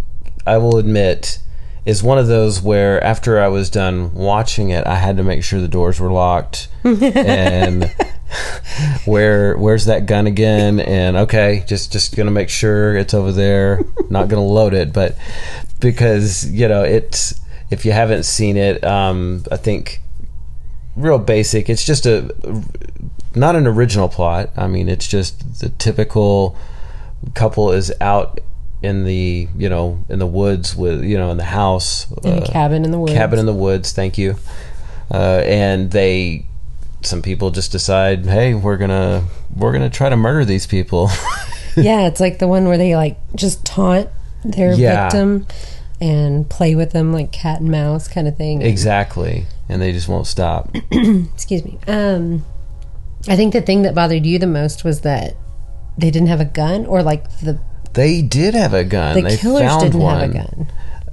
I 0.47 0.59
will 0.59 0.79
admit, 0.79 1.39
is 1.87 2.03
one 2.03 2.19
of 2.19 2.27
those 2.27 2.63
where 2.63 3.03
after 3.03 3.41
I 3.41 3.49
was 3.49 3.71
done 3.71 4.15
watching 4.15 4.71
it, 4.71 4.87
I 4.87 4.97
had 4.97 5.17
to 5.19 5.23
make 5.23 5.45
sure 5.45 5.61
the 5.61 5.69
doors 5.69 6.01
were 6.01 6.11
locked 6.11 6.69
and 6.85 7.95
where 9.05 9.57
where's 9.57 9.85
that 9.87 10.07
gun 10.07 10.27
again? 10.27 10.81
And 10.81 11.17
okay, 11.17 11.65
just 11.67 11.93
just 11.93 12.17
gonna 12.17 12.31
make 12.31 12.49
sure 12.49 12.97
it's 12.97 13.15
over 13.15 13.33
there. 13.33 13.81
Not 14.11 14.29
gonna 14.29 14.45
load 14.45 14.75
it, 14.75 14.93
but 14.93 15.17
because 15.81 16.51
you 16.51 16.69
know 16.69 16.83
it's 16.83 17.41
if 17.71 17.85
you 17.85 17.93
haven't 17.93 18.25
seen 18.25 18.57
it, 18.57 18.83
um, 18.85 19.45
I 19.51 19.57
think 19.57 20.01
real 20.97 21.19
basic. 21.19 21.69
It's 21.69 21.85
just 21.85 22.07
a 22.07 22.35
not 23.35 23.57
an 23.57 23.67
original 23.67 24.09
plot. 24.09 24.51
I 24.57 24.67
mean, 24.67 24.89
it's 24.89 25.09
just 25.09 25.61
the 25.61 25.71
typical 25.71 26.57
couple 27.35 27.73
is 27.73 27.93
out 28.01 28.41
in 28.83 29.05
the 29.05 29.49
you 29.57 29.69
know 29.69 30.05
in 30.11 30.19
the 30.19 30.27
woods 30.27 30.77
with 30.77 31.03
you 31.05 31.17
know 31.17 31.31
in 31.31 31.39
the 31.39 31.45
house 31.45 32.07
In 32.23 32.43
uh, 32.43 32.47
cabin 32.47 32.85
in 32.85 32.91
the 32.91 32.99
woods. 32.99 33.13
cabin 33.15 33.39
in 33.39 33.47
the 33.47 33.55
woods. 33.55 33.93
Thank 33.93 34.19
you. 34.19 34.37
Uh, 35.11 35.43
and 35.45 35.91
they 35.91 36.47
some 37.03 37.21
people 37.23 37.51
just 37.51 37.71
decide, 37.73 38.25
hey, 38.27 38.55
we're 38.55 38.77
gonna 38.77 39.25
we're 39.55 39.73
gonna 39.73 39.91
try 39.91 40.09
to 40.09 40.17
murder 40.17 40.45
these 40.45 40.67
people. 40.67 41.09
yeah, 41.77 42.07
it's 42.07 42.21
like 42.21 42.39
the 42.39 42.49
one 42.49 42.67
where 42.67 42.79
they, 42.79 42.97
like, 42.97 43.19
just 43.35 43.65
taunt 43.65 44.09
their 44.45 44.73
Yeah. 44.73 45.05
victim 45.05 45.47
and 46.01 46.49
play 46.49 46.75
with 46.75 46.93
them, 46.93 47.13
like 47.13 47.31
cat 47.33 47.61
and 47.61 47.71
mouse 47.71 48.09
kind 48.09 48.27
of 48.29 48.37
thing. 48.37 48.63
exactly, 48.63 49.47
and 49.69 49.81
they 49.83 49.93
just 49.93 50.09
won't 50.09 50.27
stop. 50.27 50.75
excuse 50.91 51.65
me. 51.65 51.79
Um, 51.87 52.45
I 53.29 53.37
think 53.37 53.53
the 53.53 53.61
thing 53.63 53.83
that 53.83 53.95
bothered 53.95 54.25
you 54.27 54.39
the 54.39 54.47
most 54.47 54.83
was 54.85 55.03
that 55.03 55.37
they 55.97 56.11
didn't 56.11 56.29
have 56.29 56.41
a 56.41 56.45
gun, 56.45 56.87
or 56.87 57.03
like 57.03 57.39
the 57.41 57.59
They 57.93 58.23
did 58.23 58.55
have 58.55 58.75
a 58.75 58.85
gun. 58.85 59.15
the 59.17 59.23
they 59.23 59.37
killers 59.37 59.77
didn't 59.83 60.01
one. 60.01 60.21
have 60.21 60.31
a 60.31 60.33
gun. 60.33 60.67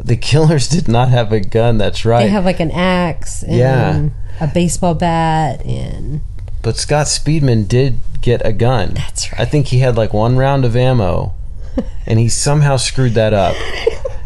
The 0.03 0.15
killers 0.17 0.67
did 0.67 0.87
not 0.87 1.09
have 1.09 1.31
a 1.31 1.39
gun. 1.39 1.77
That's 1.77 2.05
right. 2.05 2.23
They 2.23 2.29
have 2.29 2.45
like 2.45 2.59
an 2.59 2.71
axe 2.71 3.43
and 3.43 3.55
Yeah. 3.55 4.09
a 4.39 4.47
baseball 4.47 4.95
bat 4.95 5.63
and 5.65 6.21
but 6.63 6.77
Scott 6.77 7.07
Speedman 7.07 7.67
did 7.67 7.99
get 8.21 8.45
a 8.45 8.51
gun. 8.53 8.93
That's 8.93 9.31
right. 9.31 9.41
I 9.41 9.45
think 9.45 9.67
he 9.67 9.79
had 9.79 9.97
like 9.97 10.13
one 10.13 10.37
round 10.37 10.63
of 10.65 10.75
ammo, 10.75 11.33
and 12.05 12.19
he 12.19 12.29
somehow 12.29 12.77
screwed 12.77 13.13
that 13.15 13.33
up. 13.33 13.55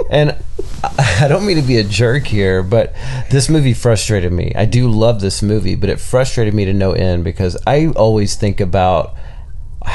And 0.09 0.31
I 0.83 1.15
I 1.21 1.27
don't 1.29 1.45
mean 1.45 1.55
to 1.55 1.61
be 1.61 1.77
a 1.77 1.83
jerk 1.83 2.27
here, 2.27 2.61
but 2.61 2.93
this 3.31 3.49
movie 3.49 3.73
frustrated 3.73 4.31
me. 4.33 4.51
I 4.55 4.65
do 4.65 4.89
love 4.89 5.21
this 5.21 5.41
movie, 5.41 5.75
but 5.75 5.89
it 5.89 5.99
frustrated 5.99 6.53
me 6.53 6.65
to 6.65 6.73
no 6.73 6.91
end 6.91 7.23
because 7.23 7.57
I 7.65 7.87
always 7.87 8.35
think 8.35 8.59
about 8.59 9.15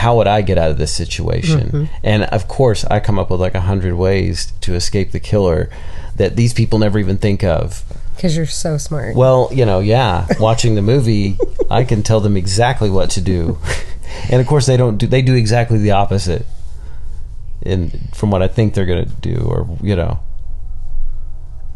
how 0.01 0.17
would 0.17 0.27
I 0.27 0.41
get 0.41 0.57
out 0.57 0.71
of 0.71 0.79
this 0.79 0.93
situation? 0.93 1.61
Mm-hmm. 1.61 1.85
And 2.03 2.23
of 2.25 2.49
course, 2.49 2.85
I 2.87 3.01
come 3.01 3.19
up 3.19 3.31
with 3.31 3.41
like 3.41 3.55
a 3.55 3.61
hundred 3.61 3.95
ways 3.95 4.53
to 4.63 4.75
escape 4.75 5.13
the 5.13 5.21
killer 5.21 5.69
that 6.17 6.37
these 6.37 6.55
people 6.55 6.79
never 6.79 6.99
even 6.99 7.19
think 7.19 7.45
of. 7.45 7.85
because 8.17 8.35
you're 8.35 8.47
so 8.47 8.79
smart. 8.79 9.15
Well, 9.15 9.51
you 9.53 9.67
know, 9.67 9.81
yeah, 9.81 10.27
watching 10.41 10.75
the 10.75 10.83
movie, 10.83 11.37
I 11.71 11.85
can 11.85 12.03
tell 12.03 12.21
them 12.21 12.37
exactly 12.37 12.89
what 12.89 13.11
to 13.11 13.21
do. 13.21 13.59
And 14.31 14.41
of 14.41 14.47
course 14.47 14.67
they 14.67 14.77
don't 14.77 14.97
do 14.97 15.07
they 15.07 15.23
do 15.23 15.35
exactly 15.35 15.79
the 15.79 15.93
opposite. 15.93 16.47
In 17.63 17.91
from 18.15 18.31
what 18.31 18.43
I 18.43 18.49
think 18.49 18.73
they're 18.73 18.87
going 18.87 19.05
to 19.05 19.15
do 19.21 19.37
or 19.45 19.69
you 19.83 19.95
know. 19.97 20.19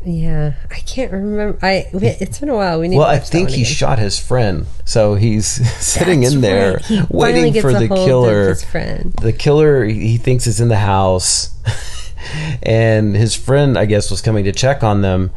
Yeah, 0.05 0.55
I 0.71 0.81
can't 0.81 1.12
remember. 1.12 1.59
I 1.62 1.87
it's 1.93 2.38
been 2.38 2.51
a 2.51 2.55
while. 2.55 2.81
We 2.81 2.88
need. 2.88 2.99
Well, 2.99 3.07
I 3.07 3.19
think 3.19 3.51
he 3.51 3.62
again. 3.62 3.73
shot 3.73 3.99
his 3.99 4.19
friend. 4.19 4.67
So 4.85 5.14
he's 5.14 5.47
sitting 5.81 6.21
That's 6.21 6.35
in 6.35 6.40
there 6.43 6.81
right. 6.90 7.11
Waiting 7.11 7.61
for 7.61 7.73
the 7.73 7.88
killer. 7.88 8.51
his 8.51 8.64
friend. 8.64 9.12
The 9.14 9.33
killer 9.33 9.85
he 9.85 10.17
thinks 10.19 10.47
is 10.47 10.61
in 10.61 10.69
the 10.69 10.77
house. 10.77 11.51
and 12.62 13.14
his 13.17 13.35
friend 13.35 13.79
I 13.79 13.87
guess 13.87 14.11
was 14.11 14.21
coming 14.21 14.45
to 14.45 14.53
check 14.53 14.83
on 14.83 15.03
them. 15.03 15.31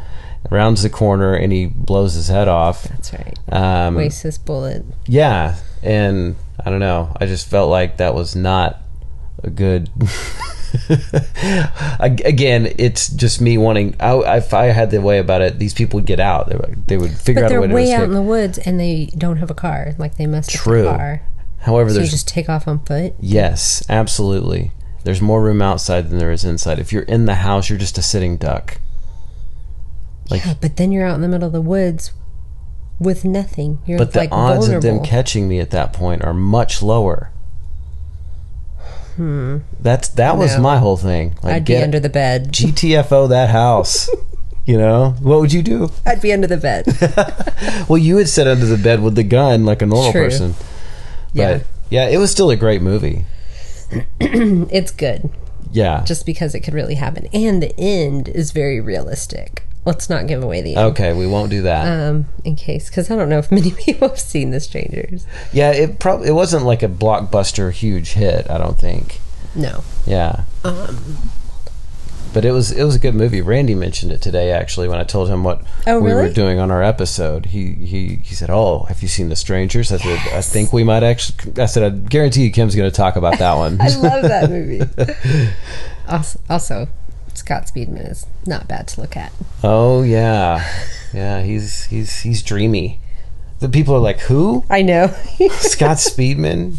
Rounds 0.49 0.83
the 0.83 0.89
corner 0.89 1.33
and 1.33 1.51
he 1.51 1.65
blows 1.65 2.13
his 2.13 2.27
head 2.27 2.47
off. 2.47 2.83
That's 2.83 3.13
right. 3.13 3.37
Um, 3.51 3.95
Waste 3.95 4.23
this 4.23 4.37
bullet. 4.37 4.85
Yeah, 5.05 5.57
and 5.83 6.35
I 6.63 6.69
don't 6.69 6.79
know. 6.79 7.15
I 7.19 7.25
just 7.25 7.49
felt 7.49 7.69
like 7.69 7.97
that 7.97 8.13
was 8.15 8.35
not 8.35 8.81
a 9.43 9.49
good. 9.49 9.89
Ag- 11.99 12.21
Again, 12.25 12.73
it's 12.77 13.09
just 13.09 13.41
me 13.41 13.57
wanting. 13.57 13.95
I, 13.99 14.37
if 14.37 14.53
I 14.53 14.65
had 14.67 14.91
the 14.91 15.01
way 15.01 15.19
about 15.19 15.41
it, 15.41 15.59
these 15.59 15.73
people 15.73 15.97
would 15.97 16.05
get 16.05 16.19
out. 16.19 16.49
They 16.49 16.55
would, 16.55 16.87
they 16.87 16.97
would 16.97 17.11
figure 17.11 17.41
But 17.43 17.45
out 17.45 17.47
a 17.47 17.49
they're 17.51 17.61
way 17.61 17.67
to 17.67 17.73
way 17.73 17.93
out 17.93 18.03
in 18.03 18.13
the 18.13 18.21
woods 18.21 18.57
and 18.57 18.79
they 18.79 19.07
don't 19.17 19.37
have 19.37 19.49
a 19.49 19.55
car. 19.55 19.93
Like 19.97 20.15
they 20.17 20.27
must 20.27 20.51
have 20.51 20.67
a 20.67 20.83
car. 20.83 21.21
However, 21.59 21.89
So 21.89 21.95
there's 21.95 22.11
just 22.11 22.27
take 22.27 22.49
off 22.49 22.67
on 22.67 22.79
foot. 22.85 23.13
yes, 23.19 23.83
absolutely. 23.89 24.71
There's 25.03 25.21
more 25.21 25.41
room 25.41 25.61
outside 25.61 26.09
than 26.09 26.17
there 26.19 26.31
is 26.31 26.43
inside. 26.43 26.79
If 26.79 26.91
you're 26.91 27.03
in 27.03 27.25
the 27.25 27.35
house, 27.35 27.69
you're 27.69 27.79
just 27.79 27.97
a 27.97 28.01
sitting 28.01 28.37
duck. 28.37 28.79
Like- 30.29 30.45
yeah, 30.45 30.55
but 30.59 30.77
then 30.77 30.91
you're 30.91 31.05
out 31.05 31.15
in 31.15 31.21
the 31.21 31.27
middle 31.27 31.47
of 31.47 31.53
the 31.53 31.61
woods 31.61 32.11
with 32.99 33.23
nothing. 33.23 33.79
You're 33.85 33.97
But 33.97 34.11
the 34.13 34.19
like 34.19 34.31
odds 34.31 34.67
vulnerable. 34.67 34.75
of 34.77 34.83
them 34.97 35.05
catching 35.05 35.47
me 35.47 35.59
at 35.59 35.69
that 35.71 35.93
point 35.93 36.23
are 36.23 36.33
much 36.33 36.81
lower. 36.83 37.31
Hmm. 39.17 39.57
That's 39.81 40.07
that 40.09 40.37
was 40.37 40.57
my 40.57 40.77
whole 40.77 40.95
thing. 40.97 41.35
Like 41.43 41.53
I'd 41.55 41.65
be 41.65 41.73
get- 41.73 41.83
under 41.83 41.99
the 41.99 42.09
bed. 42.09 42.51
GTFO 42.53 43.27
that 43.29 43.49
house. 43.49 44.09
You 44.65 44.77
know, 44.77 45.15
what 45.21 45.39
would 45.39 45.53
you 45.53 45.61
do? 45.63 45.89
I'd 46.05 46.21
be 46.21 46.31
under 46.33 46.47
the 46.47 46.57
bed. 46.57 46.85
Well, 47.89 47.97
you 47.97 48.15
would 48.15 48.27
sit 48.29 48.47
under 48.47 48.65
the 48.65 48.77
bed 48.77 49.01
with 49.01 49.15
the 49.15 49.23
gun 49.23 49.65
like 49.65 49.81
a 49.81 49.85
normal 49.85 50.11
True. 50.11 50.25
person. 50.25 50.55
Yeah. 51.33 51.59
But 51.59 51.67
yeah, 51.89 52.07
it 52.09 52.17
was 52.17 52.31
still 52.31 52.49
a 52.49 52.55
great 52.57 52.81
movie. 52.81 53.23
it's 54.19 54.91
good 54.91 55.29
Yeah. 55.71 56.03
just 56.05 56.25
because 56.25 56.53
it 56.53 56.59
could 56.61 56.73
really 56.73 56.95
happen. 56.95 57.27
And 57.33 57.63
the 57.63 57.73
end 57.79 58.27
is 58.27 58.51
very 58.51 58.79
realistic. 58.81 59.63
Let's 59.87 60.09
not 60.09 60.27
give 60.27 60.43
away 60.43 60.61
the 60.61 60.75
end. 60.75 60.91
okay, 60.91 61.13
we 61.13 61.25
won't 61.25 61.49
do 61.49 61.61
that. 61.61 61.87
Um, 61.87 62.25
in 62.43 62.55
case, 62.55 62.89
because 62.89 63.09
I 63.09 63.15
don't 63.15 63.29
know 63.29 63.39
if 63.39 63.51
many 63.59 63.71
people 63.71 64.09
have 64.09 64.19
seen 64.19 64.51
The 64.51 64.59
Strangers. 64.59 65.25
yeah, 65.53 65.71
it 65.71 65.97
probably 65.99 66.27
it 66.27 66.33
wasn't 66.33 66.65
like 66.65 66.83
a 66.83 66.89
blockbuster 66.89 67.71
huge 67.71 68.09
hit. 68.13 68.49
I 68.51 68.57
don't 68.57 68.77
think. 68.77 69.19
No. 69.55 69.83
Yeah. 70.05 70.43
Um, 70.63 71.17
But 72.33 72.43
it 72.45 72.51
was 72.51 72.71
it 72.71 72.83
was 72.83 72.95
a 72.95 72.99
good 72.99 73.15
movie. 73.15 73.41
Randy 73.41 73.73
mentioned 73.73 74.11
it 74.11 74.21
today 74.21 74.51
actually 74.51 74.87
when 74.89 74.99
I 74.99 75.03
told 75.03 75.29
him 75.29 75.43
what 75.43 75.61
Oh, 75.87 75.99
we 76.01 76.13
were 76.13 76.29
doing 76.29 76.59
on 76.59 76.69
our 76.69 76.83
episode. 76.83 77.47
He 77.47 77.71
he 77.73 78.19
he 78.21 78.35
said, 78.35 78.49
"Oh, 78.51 78.83
have 78.89 79.01
you 79.01 79.07
seen 79.07 79.29
The 79.29 79.35
Strangers?" 79.35 79.91
I 79.91 79.97
said, 79.97 80.19
"I 80.33 80.41
think 80.41 80.73
we 80.73 80.83
might 80.83 81.01
actually." 81.03 81.53
I 81.63 81.65
said, 81.65 81.83
"I 81.83 81.89
guarantee 81.95 82.43
you, 82.43 82.51
Kim's 82.51 82.75
going 82.75 82.91
to 82.91 82.95
talk 82.95 83.15
about 83.15 83.39
that 83.39 83.53
one." 83.55 83.79
I 83.87 83.87
love 83.95 84.21
that 84.23 84.49
movie. 84.51 84.81
also, 86.07 86.39
also, 86.49 86.87
Scott 87.47 87.65
Speedman 87.65 88.11
is 88.11 88.25
not 88.45 88.67
bad 88.67 88.89
to 88.89 88.99
look 88.99 89.15
at. 89.15 89.31
oh 89.63 90.03
yeah, 90.03 90.69
yeah. 91.13 91.41
He's 91.41 91.85
he's 91.85 92.19
he's 92.19 92.43
dreamy. 92.43 92.99
The 93.59 93.69
people 93.69 93.95
are 93.95 93.99
like, 93.99 94.19
"Who?" 94.19 94.65
I 94.69 94.81
know. 94.81 95.07
Scott 95.51 95.95
Speedman. 95.95 96.77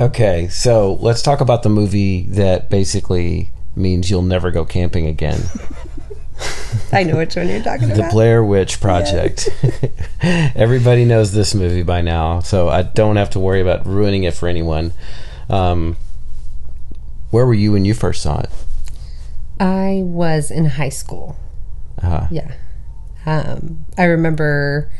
okay, 0.00 0.48
so 0.48 0.94
let's 1.02 1.20
talk 1.20 1.42
about 1.42 1.64
the 1.64 1.68
movie 1.68 2.22
that 2.30 2.70
basically 2.70 3.50
means 3.76 4.08
you'll 4.08 4.22
never 4.22 4.50
go 4.50 4.64
camping 4.64 5.06
again. 5.06 5.42
I 6.92 7.02
know 7.02 7.18
which 7.18 7.36
one 7.36 7.46
you're 7.46 7.62
talking 7.62 7.90
about. 7.90 8.06
The. 8.06 8.08
Blair 8.10 8.42
Witch 8.42 8.80
Project. 8.80 9.50
Everybody 10.22 11.04
knows 11.04 11.32
this 11.32 11.54
movie 11.54 11.82
by 11.82 12.00
now, 12.00 12.40
so 12.40 12.70
I 12.70 12.84
don't 12.84 13.16
have 13.16 13.28
to 13.30 13.38
worry 13.38 13.60
about 13.60 13.86
ruining 13.86 14.24
it 14.24 14.32
for 14.32 14.48
anyone. 14.48 14.94
Um, 15.50 15.98
where 17.30 17.46
were 17.46 17.54
you 17.54 17.72
when 17.72 17.84
you 17.84 17.94
first 17.94 18.22
saw 18.22 18.40
it? 18.40 18.50
I 19.58 20.02
was 20.04 20.50
in 20.50 20.66
high 20.66 20.90
school. 20.90 21.36
Uh-huh. 22.02 22.26
Yeah. 22.30 22.54
Um, 23.24 23.86
I 23.96 24.04
remember 24.04 24.90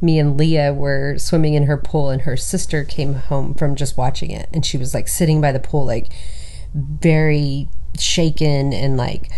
me 0.00 0.18
and 0.18 0.36
Leah 0.36 0.72
were 0.72 1.16
swimming 1.18 1.54
in 1.54 1.64
her 1.64 1.76
pool, 1.76 2.10
and 2.10 2.22
her 2.22 2.36
sister 2.36 2.84
came 2.84 3.14
home 3.14 3.54
from 3.54 3.74
just 3.74 3.96
watching 3.96 4.30
it, 4.30 4.48
and 4.52 4.64
she 4.64 4.76
was 4.76 4.94
like 4.94 5.08
sitting 5.08 5.40
by 5.40 5.52
the 5.52 5.60
pool, 5.60 5.84
like 5.84 6.12
very 6.74 7.68
shaken 7.98 8.72
and 8.72 8.96
like, 8.96 9.30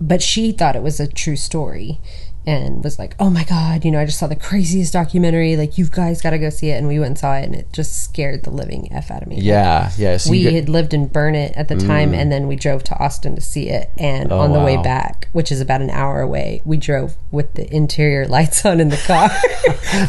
but 0.00 0.22
she 0.22 0.52
thought 0.52 0.76
it 0.76 0.82
was 0.82 1.00
a 1.00 1.06
true 1.06 1.36
story. 1.36 2.00
And 2.46 2.84
was 2.84 2.96
like, 2.96 3.16
oh 3.18 3.28
my 3.28 3.42
God, 3.42 3.84
you 3.84 3.90
know, 3.90 3.98
I 3.98 4.04
just 4.04 4.20
saw 4.20 4.28
the 4.28 4.36
craziest 4.36 4.92
documentary. 4.92 5.56
Like, 5.56 5.78
you 5.78 5.86
guys 5.86 6.22
got 6.22 6.30
to 6.30 6.38
go 6.38 6.48
see 6.48 6.70
it. 6.70 6.74
And 6.78 6.86
we 6.86 6.98
went 7.00 7.08
and 7.08 7.18
saw 7.18 7.34
it, 7.34 7.44
and 7.44 7.54
it 7.56 7.72
just 7.72 8.04
scared 8.04 8.44
the 8.44 8.50
living 8.50 8.88
F 8.92 9.10
out 9.10 9.22
of 9.22 9.28
me. 9.28 9.40
yeah, 9.40 9.90
yeah. 9.98 10.16
So 10.16 10.30
we 10.30 10.42
get- 10.42 10.54
had 10.54 10.68
lived 10.68 10.94
in 10.94 11.08
Burnet 11.08 11.52
at 11.56 11.66
the 11.66 11.74
mm. 11.74 11.86
time, 11.86 12.14
and 12.14 12.30
then 12.30 12.46
we 12.46 12.54
drove 12.54 12.84
to 12.84 12.98
Austin 12.98 13.34
to 13.34 13.40
see 13.40 13.68
it. 13.68 13.90
And 13.98 14.32
Oh, 14.32 14.38
on 14.38 14.52
the 14.52 14.60
way 14.60 14.80
back, 14.80 15.28
which 15.32 15.50
is 15.50 15.60
about 15.60 15.80
an 15.82 15.90
hour 15.90 16.20
away, 16.20 16.62
we 16.64 16.76
drove 16.76 17.16
with 17.32 17.52
the 17.54 17.72
interior 17.74 18.26
lights 18.28 18.64
on 18.64 18.80
in 18.80 18.90
the 18.90 18.96
car. 18.96 19.28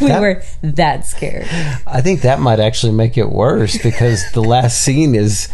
we 0.00 0.08
were 0.08 0.42
that 0.62 1.06
scared. 1.06 1.48
I 1.86 2.00
think 2.00 2.20
that 2.20 2.38
might 2.38 2.60
actually 2.60 2.92
make 2.92 3.18
it 3.18 3.30
worse 3.30 3.76
because 3.82 4.30
the 4.32 4.42
last 4.42 4.80
scene 4.82 5.14
is 5.16 5.48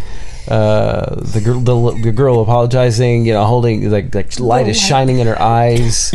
uh, 0.49 1.15
the 1.17 1.41
girl, 1.41 1.61
the, 1.61 2.03
the 2.03 2.13
girl 2.13 2.41
apologizing, 2.41 3.27
you 3.27 3.33
know, 3.33 3.45
holding 3.45 3.91
like 3.91 4.15
like 4.15 4.39
light 4.39 4.69
is 4.69 4.81
shining 4.81 5.19
in 5.19 5.27
her 5.27 5.41
eyes. 5.41 6.15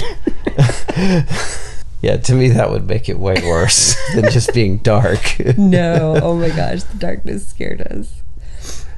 yeah, 2.01 2.17
to 2.17 2.33
me 2.33 2.49
that 2.49 2.69
would 2.69 2.87
make 2.87 3.09
it 3.09 3.19
way 3.19 3.35
worse 3.43 3.95
than 4.15 4.29
just 4.29 4.53
being 4.53 4.77
dark. 4.79 5.39
No, 5.57 6.19
oh 6.23 6.35
my 6.35 6.49
gosh, 6.49 6.83
the 6.83 6.97
darkness 6.97 7.47
scared 7.47 7.81
us. 7.81 8.23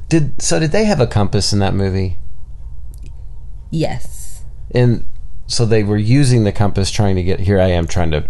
did 0.09 0.41
so? 0.41 0.59
Did 0.59 0.71
they 0.71 0.85
have 0.85 0.99
a 0.99 1.07
compass 1.07 1.53
in 1.53 1.59
that 1.59 1.73
movie? 1.73 2.17
Yes. 3.69 4.43
And 4.71 5.05
so 5.47 5.65
they 5.65 5.83
were 5.83 5.97
using 5.97 6.43
the 6.43 6.51
compass 6.51 6.91
trying 6.91 7.15
to 7.15 7.23
get 7.23 7.41
here. 7.41 7.59
I 7.59 7.67
am 7.67 7.87
trying 7.87 8.11
to. 8.11 8.25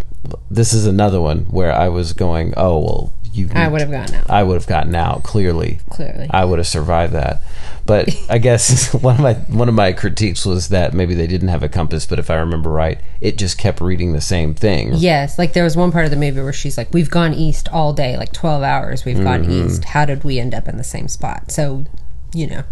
This 0.52 0.72
is 0.72 0.86
another 0.86 1.20
one 1.20 1.46
where 1.46 1.74
I 1.74 1.90
was 1.90 2.14
going. 2.14 2.54
Oh 2.56 2.80
well, 2.80 3.14
you. 3.34 3.50
I 3.54 3.68
would 3.68 3.82
have 3.82 3.92
gotten 3.92 4.16
out, 4.16 4.30
I 4.30 4.44
would 4.44 4.56
have 4.56 4.68
gotten 4.68 4.96
out 4.96 5.24
clearly. 5.24 5.80
clearly. 5.90 6.28
I 6.32 6.46
would 6.46 6.60
have 6.60 6.68
survived 6.68 7.14
that. 7.14 7.42
But 7.86 8.10
I 8.30 8.38
guess 8.38 8.94
one 9.02 9.16
of 9.16 9.22
my 9.22 9.34
one 9.34 9.68
of 9.70 9.76
my 9.76 9.92
critiques 9.94 10.46
was 10.46 10.70
that 10.70 10.94
maybe 10.94 11.16
they 11.16 11.28
didn't 11.28 11.48
have 11.48 11.64
a 11.64 11.70
compass, 11.70 12.06
but 12.06 12.20
if 12.20 12.30
I 12.30 12.36
remember 12.36 12.70
right, 12.70 13.00
it 13.22 13.38
just 13.38 13.58
kept 13.58 13.82
reading 13.82 14.14
the 14.14 14.22
same 14.22 14.54
thing. 14.54 14.92
Yes, 14.94 15.38
like 15.40 15.54
there 15.54 15.64
was 15.64 15.76
one 15.76 15.92
part 15.92 16.06
of 16.06 16.12
the 16.12 16.18
movie 16.18 16.42
where 16.42 16.54
she's 16.54 16.78
like, 16.78 16.94
"We've 16.94 17.10
gone 17.10 17.34
east 17.34 17.68
all 17.70 17.94
day, 17.94 18.18
like 18.18 18.34
twelve 18.34 18.64
hours. 18.64 19.04
We've 19.06 19.22
gone 19.24 19.44
Mm-hmm. 19.44 19.68
east. 19.68 19.86
How 19.86 20.06
did 20.06 20.24
we 20.24 20.40
end 20.40 20.54
up 20.54 20.68
in 20.68 20.78
the 20.78 20.84
same 20.84 21.08
spot?" 21.08 21.52
So, 21.52 21.86
you 22.34 22.48
know, 22.48 22.64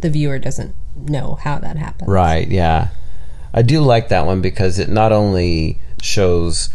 the 0.00 0.10
viewer 0.10 0.38
doesn't 0.38 0.74
know 0.96 1.38
how 1.42 1.58
that 1.58 1.76
happened. 1.76 2.10
Right, 2.10 2.46
yeah. 2.48 2.88
I 3.54 3.62
do 3.62 3.80
like 3.80 4.08
that 4.08 4.24
one 4.26 4.40
because 4.40 4.78
it 4.78 4.88
not 4.88 5.12
only 5.12 5.78
shows 6.00 6.70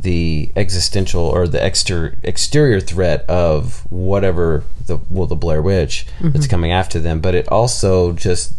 the 0.00 0.50
existential 0.56 1.22
or 1.22 1.46
the 1.48 1.62
exter- 1.62 2.16
exterior 2.22 2.80
threat 2.80 3.24
of 3.28 3.90
whatever 3.90 4.64
the 4.86 4.98
well 5.10 5.26
the 5.26 5.36
Blair 5.36 5.60
Witch 5.62 6.06
that's 6.20 6.46
coming 6.46 6.72
after 6.72 6.98
them, 7.00 7.20
but 7.20 7.34
it 7.34 7.48
also 7.48 8.12
just 8.12 8.54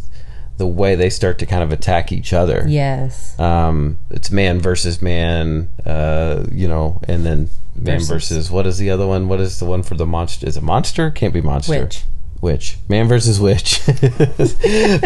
the 0.58 0.68
way 0.68 0.94
they 0.96 1.10
start 1.10 1.40
to 1.40 1.46
kind 1.46 1.64
of 1.64 1.72
attack 1.72 2.12
each 2.12 2.34
other. 2.34 2.66
Yes. 2.68 3.40
um, 3.40 3.98
it's 4.10 4.30
man 4.30 4.60
versus 4.60 5.02
man, 5.02 5.70
uh, 5.86 6.44
you 6.52 6.68
know, 6.68 7.00
and 7.08 7.26
then 7.26 7.50
man 7.76 7.96
Versus. 8.00 8.10
versus. 8.10 8.52
what 8.52 8.68
is 8.68 8.78
the 8.78 8.90
other 8.90 9.08
one? 9.08 9.30
What 9.30 9.40
is 9.40 9.60
the 9.60 9.66
one 9.66 9.84
for 9.84 9.96
the 9.96 10.06
monster? 10.06 10.46
Is 10.46 10.58
it 10.58 10.64
monster? 10.64 11.12
Can't 11.12 11.34
be 11.34 11.40
monster. 11.42 11.84
Witch. 11.84 12.04
witch, 12.42 12.78
man 12.90 13.08
versus 13.08 13.40
witch. 13.40 13.80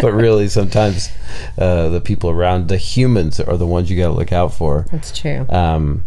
but 0.02 0.12
really, 0.12 0.48
sometimes 0.48 1.08
uh, 1.56 1.88
the 1.88 2.00
people 2.00 2.30
around, 2.30 2.66
the 2.68 2.76
humans, 2.76 3.38
are 3.38 3.56
the 3.56 3.66
ones 3.66 3.88
you 3.90 3.96
got 3.96 4.08
to 4.08 4.14
look 4.14 4.32
out 4.32 4.52
for. 4.52 4.86
That's 4.90 5.16
true. 5.16 5.46
Um, 5.48 6.04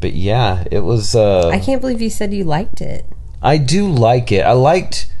but 0.00 0.14
yeah, 0.14 0.64
it 0.70 0.80
was. 0.80 1.14
Uh, 1.14 1.48
I 1.48 1.58
can't 1.58 1.80
believe 1.80 2.00
you 2.00 2.10
said 2.10 2.32
you 2.32 2.44
liked 2.44 2.80
it. 2.80 3.04
I 3.42 3.56
do 3.58 3.88
like 3.90 4.32
it. 4.32 4.40
I 4.42 4.52
liked. 4.52 5.12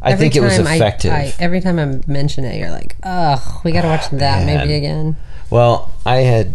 I 0.00 0.12
Every 0.12 0.24
think 0.30 0.36
it 0.36 0.40
was 0.42 0.56
time 0.56 0.66
I- 0.68 0.74
effective. 0.76 1.12
I, 1.12 1.34
every 1.40 1.60
time 1.60 1.78
I 1.78 2.00
mention 2.10 2.44
it, 2.44 2.56
you're 2.58 2.70
like, 2.70 2.96
"Ugh, 3.02 3.60
we 3.64 3.72
got 3.72 3.82
to 3.82 3.88
watch 3.88 4.10
that 4.10 4.46
man. 4.46 4.60
movie 4.60 4.74
again." 4.74 5.16
well, 5.50 5.92
I 6.06 6.16
had 6.18 6.54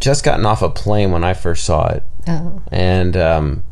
just 0.00 0.22
gotten 0.22 0.46
off 0.46 0.62
a 0.62 0.68
plane 0.70 1.10
when 1.10 1.24
I 1.24 1.34
first 1.34 1.64
saw 1.64 1.88
it, 1.88 2.02
Oh, 2.28 2.62
and 2.70 3.16
um, 3.16 3.64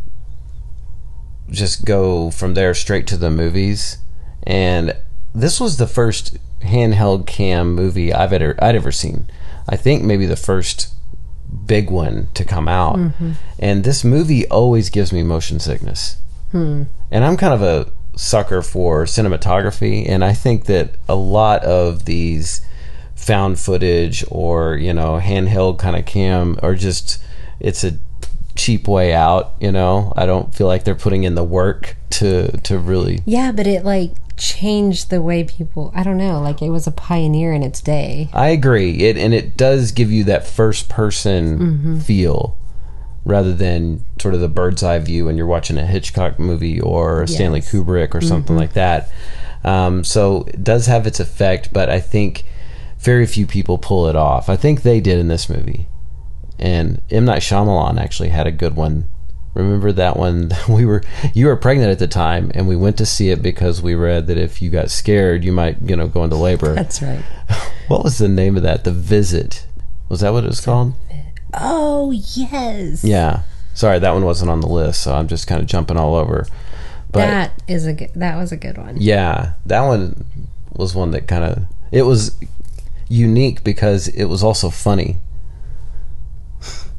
just 1.51 1.85
go 1.85 2.31
from 2.31 2.55
there 2.55 2.75
straight 2.75 3.07
to 3.09 3.17
the 3.17 3.31
movies. 3.31 3.99
And 4.43 4.97
this 5.35 5.61
was 5.61 5.77
the 5.77 5.87
first 5.87 6.37
handheld 6.63 7.27
cam 7.27 7.75
movie 7.75 8.13
I've 8.13 8.33
ever 8.33 8.57
I'd 8.63 8.75
ever 8.75 8.91
seen. 8.93 9.29
I 9.69 9.77
think 9.77 10.03
maybe 10.03 10.27
the 10.27 10.37
first 10.37 10.93
big 11.67 11.91
one 11.91 12.29
to 12.35 12.45
come 12.45 12.69
out. 12.69 12.97
Mm-hmm. 12.97 13.33
And 13.59 13.85
this 13.85 14.05
movie 14.05 14.47
always 14.49 14.91
gives 14.91 15.13
me 15.13 15.23
motion 15.23 15.59
sickness. 15.59 16.19
Hmm. 16.53 16.85
And 17.11 17.25
I'm 17.25 17.37
kind 17.37 17.55
of 17.55 17.63
a 17.63 17.91
sucker 18.17 18.63
for 18.63 19.05
cinematography, 19.05 20.09
and 20.09 20.25
I 20.25 20.33
think 20.33 20.65
that 20.67 20.97
a 21.09 21.15
lot 21.15 21.63
of 21.65 22.05
these 22.07 22.61
found 23.15 23.59
footage 23.59 24.25
or 24.29 24.77
you 24.77 24.93
know 24.93 25.19
handheld 25.21 25.79
kind 25.79 25.97
of 25.97 26.05
cam 26.05 26.59
are 26.63 26.75
just 26.75 27.23
it's 27.59 27.83
a 27.83 27.99
cheap 28.57 28.89
way 28.89 29.15
out. 29.15 29.55
You 29.61 29.73
know, 29.73 30.13
I 30.17 30.27
don't 30.27 30.55
feel 30.55 30.67
like 30.67 30.85
they're 30.85 30.95
putting 30.95 31.25
in 31.25 31.35
the 31.35 31.45
work 31.45 31.97
to 32.11 32.57
to 32.59 32.79
really. 32.79 33.21
yeah, 33.25 33.53
but 33.53 33.67
it 33.67 33.85
like 33.85 34.13
changed 34.37 35.09
the 35.11 35.23
way 35.23 35.45
people. 35.45 35.93
I 35.95 36.03
don't 36.03 36.19
know. 36.19 36.41
Like 36.41 36.61
it 36.63 36.71
was 36.71 36.87
a 36.87 36.93
pioneer 36.93 37.53
in 37.53 37.63
its 37.63 37.81
day. 37.81 38.29
I 38.33 38.49
agree. 38.49 38.99
It 39.05 39.17
and 39.17 39.33
it 39.33 39.57
does 39.57 39.93
give 39.93 40.11
you 40.11 40.25
that 40.25 40.47
first 40.47 40.89
person 40.89 42.01
feel 42.01 42.57
rather 43.25 43.53
than 43.53 44.05
sort 44.21 44.35
of 44.35 44.41
the 44.41 44.49
bird's 44.49 44.83
eye 44.85 44.99
view 45.01 45.25
when 45.25 45.37
you're 45.37 45.47
watching 45.47 45.79
a 45.79 45.85
Hitchcock 45.87 46.39
movie 46.39 46.81
or 46.81 47.23
a 47.23 47.29
Stanley 47.29 47.61
Kubrick 47.61 48.15
or 48.15 48.21
something 48.21 48.57
like 48.57 48.75
that. 48.75 49.11
Um, 49.65 50.05
so 50.05 50.45
it 50.47 50.63
does 50.63 50.87
have 50.87 51.09
its 51.09 51.19
effect, 51.19 51.73
but 51.73 51.91
I 51.91 51.99
think 51.99 52.45
very 53.01 53.27
few 53.27 53.45
people 53.47 53.79
pull 53.79 54.07
it 54.07 54.15
off. 54.15 54.49
I 54.49 54.55
think 54.55 54.83
they 54.83 55.01
did 55.01 55.19
in 55.19 55.27
this 55.27 55.49
movie. 55.49 55.89
And 56.59 57.01
M 57.11 57.25
Night 57.25 57.43
Shyamalan 57.43 57.99
actually 58.01 58.31
had 58.31 58.47
a 58.47 58.53
good 58.53 58.77
one. 58.77 59.09
Remember 59.55 59.91
that 59.93 60.17
one? 60.17 60.51
We 60.69 60.85
were 60.85 61.03
you 61.35 61.47
were 61.47 61.57
pregnant 61.57 61.91
at 61.91 61.99
the 61.99 62.07
time, 62.07 62.51
and 62.55 62.67
we 62.69 62.77
went 62.77 62.97
to 62.99 63.07
see 63.07 63.31
it 63.31 63.43
because 63.43 63.81
we 63.83 63.95
read 63.95 64.27
that 64.27 64.37
if 64.39 64.61
you 64.61 64.71
got 64.71 64.91
scared, 64.91 65.45
you 65.45 65.53
might 65.53 65.81
you 65.83 65.97
know 65.97 66.09
go 66.09 66.25
into 66.25 66.37
labor. 66.37 66.75
That's 66.75 67.01
right. 67.03 67.23
What 67.89 68.03
was 68.03 68.19
the 68.19 68.27
name 68.29 68.57
of 68.57 68.65
that? 68.65 68.83
The 68.83 68.91
Visit. 68.91 69.65
Was 70.09 70.21
that 70.21 70.33
what 70.33 70.43
it 70.45 70.49
was 70.49 70.61
called? 70.61 70.95
Oh 71.55 72.11
yes. 72.11 73.05
Yeah. 73.05 73.43
Sorry, 73.75 73.99
that 73.99 74.11
one 74.13 74.25
wasn't 74.25 74.51
on 74.51 74.61
the 74.61 74.67
list, 74.67 75.03
so 75.03 75.15
I'm 75.15 75.29
just 75.29 75.47
kind 75.47 75.61
of 75.61 75.69
jumping 75.69 75.97
all 75.97 76.15
over. 76.17 76.47
But 77.13 77.21
that 77.21 77.63
is 77.69 77.87
a 77.87 77.93
good. 77.93 78.11
That 78.15 78.37
was 78.37 78.51
a 78.53 78.57
good 78.57 78.77
one. 78.77 78.97
yeah, 78.99 79.53
that 79.67 79.83
one 79.83 80.25
was 80.73 80.95
one 80.95 81.13
that 81.13 81.29
kind 81.29 81.45
of 81.45 81.63
it 81.93 82.03
was 82.03 82.37
unique 83.09 83.63
because 83.65 84.09
it 84.09 84.25
was 84.25 84.43
also 84.43 84.69
funny. 84.71 85.19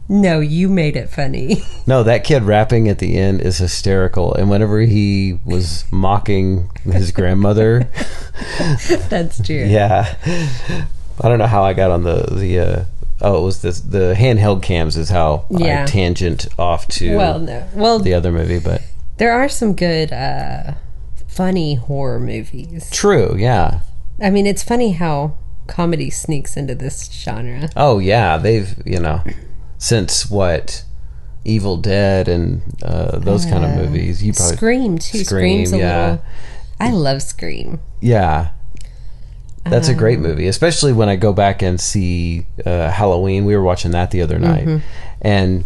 No, 0.09 0.39
you 0.39 0.69
made 0.69 0.95
it 0.95 1.09
funny. 1.09 1.63
No, 1.87 2.03
that 2.03 2.25
kid 2.25 2.43
rapping 2.43 2.89
at 2.89 2.99
the 2.99 3.15
end 3.17 3.39
is 3.39 3.59
hysterical, 3.59 4.33
and 4.35 4.49
whenever 4.49 4.81
he 4.81 5.39
was 5.45 5.85
mocking 5.89 6.69
his 6.83 7.11
grandmother, 7.11 7.87
That's 9.09 9.41
true. 9.45 9.63
yeah, 9.65 10.15
I 11.21 11.29
don't 11.29 11.39
know 11.39 11.47
how 11.47 11.63
I 11.63 11.73
got 11.73 11.91
on 11.91 12.03
the 12.03 12.23
the. 12.29 12.59
Uh, 12.59 12.85
oh, 13.21 13.37
it 13.41 13.45
was 13.45 13.61
this 13.61 13.79
the 13.79 14.15
handheld 14.17 14.63
cams 14.63 14.97
is 14.97 15.09
how 15.09 15.45
Yeah. 15.49 15.83
I 15.83 15.85
tangent 15.85 16.47
off 16.59 16.87
to 16.89 17.15
Well, 17.15 17.39
no. 17.39 17.67
Well, 17.73 17.99
the 17.99 18.13
other 18.13 18.31
movie, 18.33 18.59
but 18.59 18.81
there 19.15 19.31
are 19.31 19.47
some 19.47 19.73
good, 19.73 20.11
uh, 20.11 20.73
funny 21.25 21.75
horror 21.75 22.19
movies. 22.19 22.89
true, 22.91 23.33
yeah. 23.37 23.79
I 24.21 24.29
mean, 24.29 24.45
it's 24.45 24.61
funny 24.63 24.91
how 24.91 25.37
comedy 25.67 26.09
sneaks 26.09 26.57
into 26.57 26.75
this 26.75 27.09
genre. 27.11 27.69
Oh 27.77 27.99
yeah, 27.99 28.37
they've 28.37 28.75
you 28.85 28.99
know 28.99 29.21
since 29.77 30.29
what 30.29 30.83
Evil 31.45 31.77
Dead 31.77 32.27
and 32.27 32.61
uh, 32.83 33.19
those 33.19 33.45
kind 33.45 33.63
of 33.63 33.75
movies. 33.75 34.23
You 34.23 34.33
probably 34.33 34.55
Scream 34.57 34.97
too. 34.97 35.23
Scream, 35.23 35.65
Scream's 35.65 35.73
a 35.73 35.77
yeah. 35.77 36.01
little. 36.11 36.25
I 36.79 36.91
love 36.91 37.21
Scream. 37.21 37.79
yeah. 38.01 38.49
That's 39.65 39.89
a 39.89 39.91
Um, 39.91 39.97
great 39.97 40.19
movie, 40.19 40.47
especially 40.47 40.93
when 40.93 41.09
I 41.09 41.17
go 41.17 41.33
back 41.33 41.61
and 41.61 41.77
see 41.81 42.45
uh, 42.65 42.89
Halloween. 42.89 43.43
We 43.43 43.53
were 43.53 43.61
watching 43.63 43.91
that 43.91 44.11
the 44.11 44.21
other 44.21 44.39
night, 44.39 44.65
Mm-hmm. 44.65 44.85
and 45.21 45.63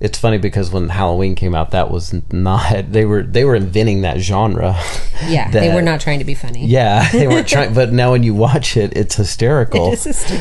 it's 0.00 0.18
funny 0.18 0.38
because 0.38 0.70
when 0.70 0.88
Halloween 0.88 1.34
came 1.34 1.54
out, 1.54 1.70
that 1.72 1.90
was 1.90 2.14
not 2.32 2.90
they 2.92 3.04
were 3.04 3.22
they 3.22 3.44
were 3.44 3.54
inventing 3.54 4.00
that 4.02 4.20
genre. 4.20 4.74
Yeah, 5.28 5.50
they 5.52 5.74
were 5.74 5.82
not 5.82 6.00
trying 6.00 6.18
to 6.20 6.24
be 6.24 6.34
funny. 6.34 6.64
Yeah, 6.66 7.06
they 7.12 7.28
weren't 7.28 7.46
trying. 7.46 7.74
But 7.74 7.92
now 7.92 8.12
when 8.12 8.22
you 8.22 8.32
watch 8.34 8.74
it, 8.78 8.96
it's 8.96 9.16
hysterical. 9.16 9.92
It's 9.92 10.04
just- 10.04 10.32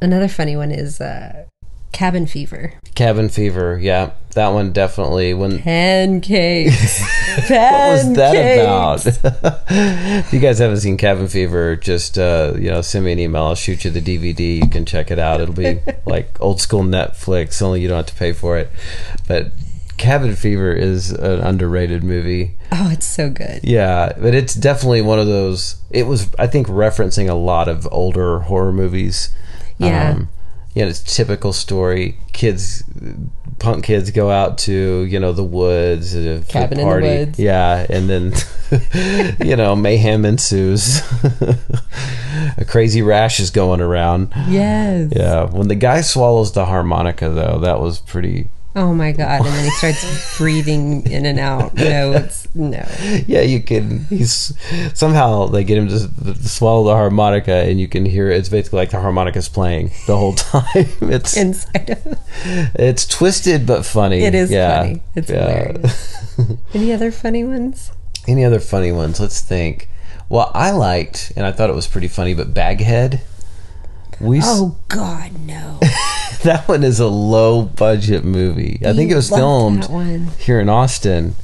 Another 0.00 0.28
funny 0.28 0.56
one 0.56 0.70
is 0.70 1.00
uh, 1.00 1.46
Cabin 1.92 2.26
Fever. 2.26 2.74
Cabin 2.94 3.28
Fever, 3.28 3.78
yeah, 3.80 4.12
that 4.34 4.48
one 4.48 4.72
definitely. 4.72 5.34
When 5.34 5.58
Pancakes. 5.58 7.00
what 7.48 7.50
was 7.50 8.14
that 8.14 8.60
about? 8.60 9.06
if 9.68 10.32
you 10.32 10.38
guys 10.38 10.58
haven't 10.58 10.78
seen 10.78 10.96
Cabin 10.96 11.28
Fever, 11.28 11.74
just 11.76 12.18
uh, 12.18 12.54
you 12.56 12.70
know, 12.70 12.82
send 12.82 13.04
me 13.04 13.12
an 13.12 13.18
email. 13.18 13.44
I'll 13.44 13.54
shoot 13.54 13.84
you 13.84 13.90
the 13.90 14.00
DVD. 14.00 14.62
You 14.62 14.68
can 14.68 14.84
check 14.84 15.10
it 15.10 15.18
out. 15.18 15.40
It'll 15.40 15.54
be 15.54 15.80
like 16.06 16.40
old 16.40 16.60
school 16.60 16.82
Netflix, 16.82 17.60
only 17.62 17.80
you 17.80 17.88
don't 17.88 17.96
have 17.96 18.06
to 18.06 18.14
pay 18.14 18.32
for 18.32 18.56
it. 18.58 18.70
But 19.26 19.52
Cabin 19.96 20.36
Fever 20.36 20.72
is 20.72 21.10
an 21.10 21.40
underrated 21.40 22.04
movie. 22.04 22.54
Oh, 22.70 22.90
it's 22.90 23.06
so 23.06 23.30
good. 23.30 23.64
Yeah, 23.64 24.12
but 24.16 24.34
it's 24.34 24.54
definitely 24.54 25.02
one 25.02 25.18
of 25.18 25.26
those. 25.26 25.76
It 25.90 26.06
was, 26.06 26.32
I 26.38 26.46
think, 26.46 26.68
referencing 26.68 27.28
a 27.28 27.34
lot 27.34 27.68
of 27.68 27.88
older 27.90 28.40
horror 28.40 28.72
movies. 28.72 29.30
Yeah. 29.78 30.10
Um, 30.10 30.28
you 30.74 30.82
know, 30.82 30.88
it's 30.88 31.16
typical 31.16 31.52
story. 31.52 32.18
Kids, 32.32 32.84
punk 33.58 33.84
kids 33.84 34.10
go 34.10 34.30
out 34.30 34.58
to 34.58 35.04
you 35.04 35.18
know 35.18 35.32
the 35.32 35.44
woods, 35.44 36.14
uh, 36.14 36.40
a 36.42 36.46
Cabin 36.46 36.78
in 36.78 36.88
the 36.88 36.94
woods. 37.00 37.38
Yeah, 37.38 37.86
and 37.88 38.08
then 38.08 38.32
you 39.44 39.56
know 39.56 39.74
mayhem 39.74 40.24
ensues. 40.24 41.00
a 42.58 42.64
crazy 42.66 43.02
rash 43.02 43.40
is 43.40 43.50
going 43.50 43.80
around. 43.80 44.32
Yes. 44.48 45.12
Yeah, 45.14 45.44
when 45.44 45.68
the 45.68 45.74
guy 45.74 46.00
swallows 46.00 46.52
the 46.52 46.66
harmonica, 46.66 47.28
though, 47.28 47.58
that 47.60 47.80
was 47.80 48.00
pretty. 48.00 48.48
Oh 48.76 48.92
my 48.94 49.12
god! 49.12 49.44
And 49.44 49.46
then 49.46 49.64
he 49.64 49.70
starts 49.70 50.36
breathing 50.38 51.04
in 51.10 51.26
and 51.26 51.38
out. 51.40 51.74
No, 51.74 52.12
it's 52.12 52.46
no. 52.54 52.86
Yeah, 53.26 53.40
you 53.40 53.60
can. 53.60 54.04
He's 54.04 54.52
somehow 54.94 55.46
they 55.46 55.64
get 55.64 55.78
him 55.78 55.88
to, 55.88 56.34
to 56.34 56.48
swallow 56.48 56.84
the 56.84 56.92
harmonica, 56.94 57.52
and 57.52 57.80
you 57.80 57.88
can 57.88 58.04
hear 58.04 58.30
it's 58.30 58.48
basically 58.48 58.76
like 58.78 58.90
the 58.90 59.00
harmonica's 59.00 59.48
playing 59.48 59.90
the 60.06 60.16
whole 60.16 60.34
time. 60.34 60.86
It's 61.00 61.36
Inside 61.36 61.90
of 61.90 62.18
it's 62.74 63.06
twisted 63.06 63.66
but 63.66 63.84
funny. 63.84 64.20
it 64.22 64.34
is 64.34 64.50
Yeah. 64.50 64.82
funny. 64.82 65.02
It's 65.16 65.30
Yeah. 65.30 65.48
hilarious. 65.48 66.16
Any 66.74 66.92
other 66.92 67.10
funny 67.10 67.42
ones? 67.44 67.90
Any 68.28 68.44
other 68.44 68.60
funny 68.60 68.92
ones? 68.92 69.18
Let's 69.18 69.40
think. 69.40 69.88
Well, 70.28 70.52
I 70.54 70.70
liked, 70.72 71.32
and 71.36 71.46
I 71.46 71.52
thought 71.52 71.70
it 71.70 71.74
was 71.74 71.86
pretty 71.88 72.08
funny, 72.08 72.34
but 72.34 72.52
Baghead. 72.54 73.22
We 74.20 74.40
Oh 74.42 74.76
God, 74.88 75.30
no! 75.46 75.80
that 76.42 76.68
one 76.68 76.84
is 76.84 77.00
a 77.00 77.08
low 77.08 77.62
budget 77.62 78.24
movie. 78.24 78.80
I 78.84 78.92
think 78.92 79.10
it 79.10 79.16
was 79.16 79.28
filmed 79.28 79.84
here 80.38 80.60
in 80.60 80.68
Austin. 80.68 81.34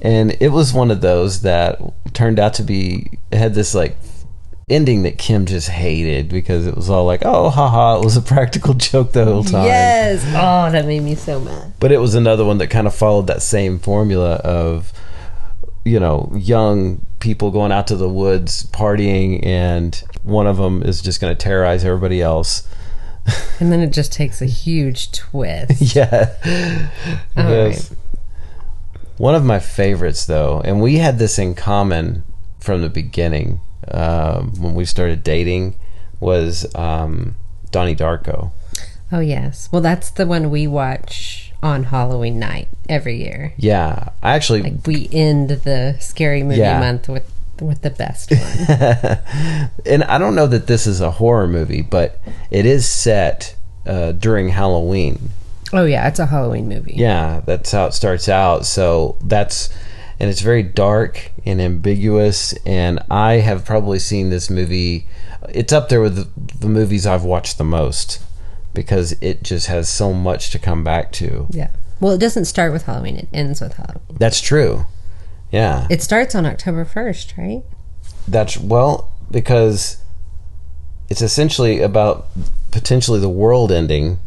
And 0.00 0.36
it 0.40 0.50
was 0.50 0.72
one 0.72 0.90
of 0.90 1.00
those 1.00 1.42
that 1.42 1.80
turned 2.14 2.38
out 2.38 2.54
to 2.54 2.62
be 2.62 3.18
had 3.32 3.54
this 3.54 3.74
like 3.74 3.96
ending 4.70 5.02
that 5.02 5.18
Kim 5.18 5.46
just 5.46 5.68
hated 5.68 6.28
because 6.28 6.66
it 6.66 6.76
was 6.76 6.88
all 6.88 7.04
like, 7.04 7.22
oh 7.24 7.48
haha, 7.50 7.98
it 7.98 8.04
was 8.04 8.16
a 8.16 8.22
practical 8.22 8.74
joke 8.74 9.12
the 9.12 9.24
whole 9.24 9.42
time. 9.42 9.64
Yes. 9.64 10.24
Oh, 10.28 10.70
that 10.70 10.86
made 10.86 11.02
me 11.02 11.14
so 11.16 11.40
mad. 11.40 11.72
But 11.80 11.90
it 11.90 11.98
was 11.98 12.14
another 12.14 12.44
one 12.44 12.58
that 12.58 12.68
kind 12.68 12.86
of 12.86 12.94
followed 12.94 13.26
that 13.26 13.42
same 13.42 13.78
formula 13.78 14.34
of 14.36 14.92
you 15.88 15.98
know, 15.98 16.30
young 16.36 17.00
people 17.18 17.50
going 17.50 17.72
out 17.72 17.86
to 17.88 17.96
the 17.96 18.08
woods 18.08 18.64
partying 18.66 19.44
and 19.44 20.04
one 20.22 20.46
of 20.46 20.58
them 20.58 20.82
is 20.82 21.00
just 21.00 21.20
going 21.20 21.34
to 21.34 21.42
terrorize 21.42 21.84
everybody 21.84 22.20
else. 22.20 22.68
And 23.60 23.72
then 23.72 23.80
it 23.80 23.90
just 23.90 24.12
takes 24.12 24.40
a 24.40 24.46
huge 24.46 25.10
twist. 25.10 25.94
yeah. 25.96 26.34
All 27.36 27.50
Yes. 27.50 27.92
One 29.16 29.34
of 29.34 29.44
my 29.44 29.58
favorites, 29.58 30.26
though, 30.26 30.60
and 30.64 30.80
we 30.80 30.98
had 30.98 31.18
this 31.18 31.40
in 31.40 31.56
common 31.56 32.22
from 32.60 32.82
the 32.82 32.88
beginning 32.88 33.60
um, 33.90 34.52
when 34.60 34.74
we 34.76 34.84
started 34.84 35.24
dating, 35.24 35.74
was 36.20 36.72
um, 36.76 37.34
Donnie 37.72 37.96
Darko. 37.96 38.52
Oh 39.10 39.20
yes. 39.20 39.68
Well, 39.72 39.82
that's 39.82 40.10
the 40.10 40.26
one 40.26 40.50
we 40.50 40.66
watch 40.66 41.52
on 41.62 41.84
Halloween 41.84 42.38
night 42.38 42.68
every 42.88 43.16
year. 43.16 43.54
Yeah, 43.56 44.10
I 44.22 44.34
actually 44.34 44.62
Like 44.62 44.86
we 44.86 45.08
end 45.12 45.50
the 45.50 45.96
scary 45.98 46.42
movie 46.42 46.60
Yeah. 46.60 46.78
month 46.78 47.08
with 47.08 47.28
with 47.60 47.82
the 47.82 47.90
best 47.90 48.30
one. 48.30 49.70
and 49.86 50.04
I 50.04 50.18
don't 50.18 50.34
know 50.34 50.46
that 50.46 50.66
this 50.66 50.86
is 50.86 51.00
a 51.00 51.10
horror 51.12 51.46
movie, 51.46 51.82
but 51.82 52.20
it 52.50 52.66
is 52.66 52.88
set 52.88 53.56
uh, 53.86 54.12
during 54.12 54.50
Halloween. 54.50 55.30
oh 55.72 55.84
yeah, 55.84 56.06
it's 56.08 56.18
a 56.18 56.26
Halloween 56.26 56.68
movie. 56.68 56.94
Yeah, 56.96 57.40
that's 57.44 57.72
how 57.72 57.86
it 57.86 57.94
starts 57.94 58.28
out. 58.28 58.66
So 58.66 59.16
that's 59.22 59.70
and 60.20 60.28
it's 60.28 60.40
very 60.40 60.62
dark 60.62 61.32
and 61.44 61.60
ambiguous. 61.60 62.52
And 62.66 63.00
I 63.10 63.34
have 63.34 63.64
probably 63.64 63.98
seen 63.98 64.30
this 64.30 64.50
movie. 64.50 65.06
It's 65.48 65.72
up 65.72 65.88
there 65.88 66.00
with 66.00 66.16
the, 66.16 66.58
the 66.58 66.68
movies 66.68 67.06
I've 67.06 67.24
watched 67.24 67.58
the 67.58 67.64
most 67.64 68.22
because 68.74 69.12
it 69.20 69.42
just 69.42 69.66
has 69.68 69.88
so 69.88 70.12
much 70.12 70.50
to 70.50 70.58
come 70.58 70.84
back 70.84 71.12
to. 71.12 71.46
Yeah. 71.50 71.70
Well, 72.00 72.12
it 72.12 72.18
doesn't 72.18 72.44
start 72.44 72.72
with 72.72 72.84
Halloween; 72.84 73.16
it 73.16 73.28
ends 73.32 73.60
with 73.60 73.74
Halloween. 73.74 74.16
That's 74.18 74.40
true. 74.40 74.86
Yeah, 75.50 75.86
It 75.88 76.02
starts 76.02 76.34
on 76.34 76.44
October 76.46 76.84
first, 76.84 77.34
right? 77.38 77.62
that's 78.26 78.58
well 78.58 79.10
because 79.30 80.02
it's 81.08 81.22
essentially 81.22 81.80
about 81.80 82.26
potentially 82.70 83.18
the 83.20 83.28
world 83.28 83.72
ending, 83.72 84.18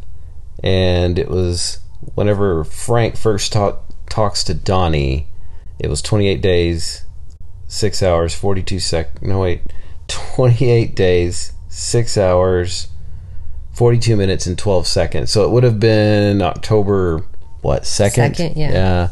and 0.63 1.19
it 1.19 1.29
was 1.29 1.79
whenever 2.15 2.63
Frank 2.63 3.15
first 3.15 3.53
talk, 3.53 3.83
talks 4.09 4.43
to 4.45 4.53
Donnie, 4.53 5.27
it 5.79 5.87
was 5.87 6.01
28 6.01 6.41
days, 6.41 7.05
six 7.67 8.01
hours, 8.01 8.33
42 8.33 8.79
sec. 8.79 9.21
No 9.21 9.39
wait, 9.41 9.61
28 10.07 10.95
days, 10.95 11.53
six 11.69 12.17
hours, 12.17 12.87
42 13.73 14.15
minutes 14.15 14.47
and 14.47 14.57
12 14.57 14.87
seconds. 14.87 15.31
So 15.31 15.43
it 15.45 15.51
would 15.51 15.63
have 15.63 15.79
been 15.79 16.41
October 16.41 17.25
what 17.61 17.85
second? 17.85 18.35
Second, 18.35 18.57
yeah. 18.57 18.71
Yeah, 18.71 19.07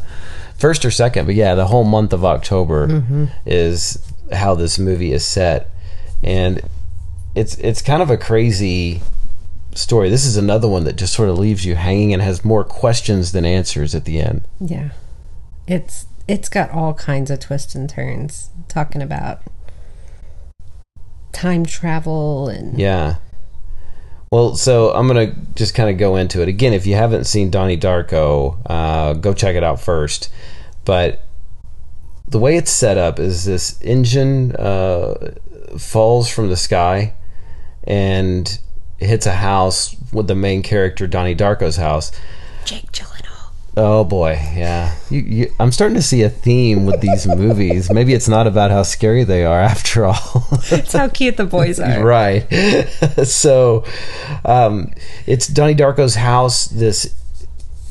first 0.60 0.84
or 0.84 0.90
second, 0.90 1.26
but 1.26 1.34
yeah, 1.34 1.54
the 1.54 1.66
whole 1.66 1.84
month 1.84 2.12
of 2.12 2.24
October 2.24 2.86
Mm-hmm. 2.86 3.24
is 3.46 3.98
how 4.32 4.54
this 4.54 4.78
movie 4.78 5.12
is 5.12 5.24
set, 5.24 5.70
and 6.22 6.60
it's 7.34 7.56
it's 7.58 7.82
kind 7.82 8.02
of 8.02 8.10
a 8.10 8.16
crazy 8.16 9.00
story. 9.74 10.08
This 10.10 10.24
is 10.26 10.36
another 10.36 10.68
one 10.68 10.84
that 10.84 10.96
just 10.96 11.14
sort 11.14 11.28
of 11.28 11.38
leaves 11.38 11.64
you 11.64 11.74
hanging 11.76 12.12
and 12.12 12.22
has 12.22 12.44
more 12.44 12.64
questions 12.64 13.32
than 13.32 13.44
answers 13.44 13.94
at 13.94 14.04
the 14.04 14.20
end. 14.20 14.42
Yeah. 14.60 14.90
It's 15.66 16.06
it's 16.28 16.48
got 16.48 16.70
all 16.70 16.94
kinds 16.94 17.30
of 17.30 17.40
twists 17.40 17.74
and 17.74 17.88
turns 17.88 18.50
talking 18.68 19.02
about 19.02 19.40
time 21.32 21.64
travel 21.64 22.48
and 22.48 22.78
Yeah. 22.78 23.16
Well, 24.32 24.54
so 24.54 24.92
I'm 24.92 25.08
gonna 25.08 25.34
just 25.56 25.74
kind 25.74 25.90
of 25.90 25.98
go 25.98 26.14
into 26.14 26.40
it 26.40 26.46
again. 26.46 26.72
If 26.72 26.86
you 26.86 26.94
haven't 26.94 27.24
seen 27.24 27.50
Donnie 27.50 27.76
Darko, 27.76 28.58
uh, 28.64 29.14
go 29.14 29.34
check 29.34 29.56
it 29.56 29.64
out 29.64 29.80
first. 29.80 30.32
But 30.84 31.24
the 32.28 32.38
way 32.38 32.56
it's 32.56 32.70
set 32.70 32.96
up 32.96 33.18
is 33.18 33.44
this 33.44 33.82
engine 33.82 34.54
uh, 34.54 35.32
falls 35.76 36.30
from 36.30 36.48
the 36.48 36.56
sky 36.56 37.14
and 37.82 38.56
hits 38.98 39.26
a 39.26 39.32
house 39.32 39.96
with 40.12 40.28
the 40.28 40.36
main 40.36 40.62
character 40.62 41.08
Donnie 41.08 41.34
Darko's 41.34 41.76
house. 41.76 42.12
Jake 42.64 42.92
Gyllenhaal. 42.92 43.19
Oh 43.76 44.04
boy, 44.04 44.32
yeah. 44.32 44.96
You, 45.10 45.20
you, 45.20 45.54
I'm 45.60 45.70
starting 45.70 45.94
to 45.94 46.02
see 46.02 46.22
a 46.22 46.28
theme 46.28 46.86
with 46.86 47.00
these 47.00 47.26
movies. 47.36 47.90
Maybe 47.90 48.14
it's 48.14 48.28
not 48.28 48.46
about 48.46 48.70
how 48.70 48.82
scary 48.82 49.24
they 49.24 49.44
are 49.44 49.60
after 49.60 50.04
all. 50.06 50.48
it's 50.70 50.92
how 50.92 51.08
cute 51.08 51.36
the 51.36 51.44
boys 51.46 51.78
are. 51.80 52.04
right. 52.04 52.48
so, 53.24 53.84
um, 54.44 54.92
it's 55.26 55.46
Donnie 55.46 55.74
Darko's 55.74 56.16
house. 56.16 56.66
This 56.66 57.14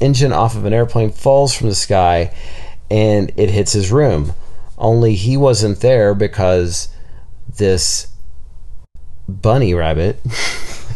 engine 0.01 0.33
off 0.33 0.55
of 0.55 0.65
an 0.65 0.73
airplane 0.73 1.11
falls 1.11 1.53
from 1.55 1.69
the 1.69 1.75
sky, 1.75 2.33
and 2.91 3.31
it 3.37 3.49
hits 3.49 3.71
his 3.73 3.91
room. 3.91 4.33
Only 4.77 5.15
he 5.15 5.37
wasn't 5.37 5.79
there 5.81 6.13
because 6.13 6.89
this 7.57 8.07
bunny 9.27 9.73
rabbit. 9.73 10.19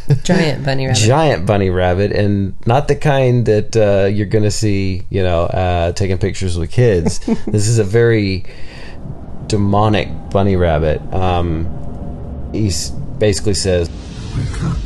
Giant 0.23 0.65
bunny 0.65 0.87
rabbit. 0.87 0.99
giant 0.99 1.45
bunny 1.45 1.69
rabbit 1.69 2.11
and 2.11 2.55
not 2.67 2.87
the 2.87 2.95
kind 2.95 3.45
that 3.45 3.75
uh, 3.77 4.05
you're 4.07 4.25
gonna 4.27 4.51
see 4.51 5.03
you 5.09 5.23
know 5.23 5.43
uh, 5.43 5.91
taking 5.93 6.17
pictures 6.17 6.57
with 6.57 6.71
kids 6.71 7.19
this 7.47 7.67
is 7.67 7.79
a 7.79 7.83
very 7.83 8.43
demonic 9.47 10.09
bunny 10.29 10.55
rabbit 10.55 10.99
um, 11.13 11.65
he 12.53 12.69
basically 13.17 13.53
says 13.53 13.89
Wake 14.35 14.63
up, 14.63 14.71
Donnie. 14.73 14.82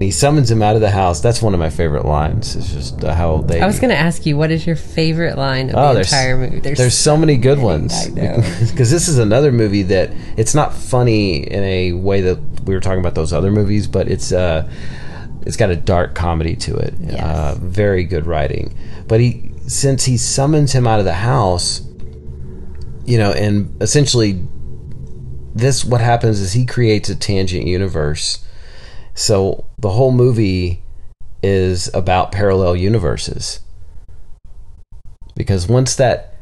He 0.00 0.10
summons 0.10 0.50
him 0.50 0.62
out 0.62 0.74
of 0.74 0.80
the 0.80 0.90
house 0.90 1.20
that's 1.20 1.42
one 1.42 1.52
of 1.54 1.60
my 1.60 1.68
favorite 1.70 2.06
lines 2.06 2.56
it's 2.56 2.72
just 2.72 3.02
how 3.02 3.38
they 3.42 3.60
I 3.60 3.66
was 3.66 3.78
going 3.78 3.90
to 3.90 3.96
ask 3.96 4.24
you, 4.26 4.36
what 4.36 4.50
is 4.50 4.66
your 4.66 4.76
favorite 4.76 5.36
line 5.36 5.68
of 5.70 5.76
Oh, 5.76 5.92
the 5.94 6.00
entire 6.00 6.36
movie? 6.38 6.60
There's 6.60 6.96
so 6.96 7.16
many 7.16 7.36
good 7.36 7.58
ones. 7.58 7.92
I 7.94 8.08
know. 8.10 8.36
Because 8.70 8.90
this 8.90 9.08
is 9.08 9.18
another 9.18 9.52
movie 9.52 9.82
that 9.84 10.10
it's 10.36 10.54
not 10.54 10.72
funny 10.74 11.46
in 11.46 11.62
a 11.62 11.92
way 11.92 12.22
that 12.22 12.38
we 12.64 12.74
were 12.74 12.80
talking 12.80 13.00
about 13.00 13.14
those 13.14 13.32
other 13.32 13.50
movies, 13.50 13.86
but 13.86 14.08
it's 14.08 14.32
uh, 14.32 14.68
it's 15.42 15.56
got 15.56 15.70
a 15.70 15.76
dark 15.76 16.14
comedy 16.14 16.56
to 16.56 16.76
it. 16.76 16.94
Yes. 17.00 17.20
Uh, 17.20 17.56
very 17.60 18.04
good 18.04 18.26
writing. 18.26 18.74
But 19.06 19.20
he 19.20 19.52
since 19.66 20.04
he 20.04 20.16
summons 20.16 20.72
him 20.72 20.86
out 20.86 20.98
of 20.98 21.04
the 21.04 21.12
house, 21.14 21.82
you 23.04 23.18
know, 23.18 23.32
and 23.32 23.80
essentially 23.82 24.46
this 25.54 25.84
what 25.84 26.00
happens 26.00 26.40
is 26.40 26.52
he 26.54 26.64
creates 26.64 27.08
a 27.08 27.16
tangent 27.16 27.66
universe. 27.66 28.44
So 29.20 29.66
the 29.78 29.90
whole 29.90 30.12
movie 30.12 30.80
is 31.42 31.90
about 31.92 32.32
parallel 32.32 32.74
universes. 32.74 33.60
Because 35.36 35.68
once 35.68 35.94
that 35.96 36.36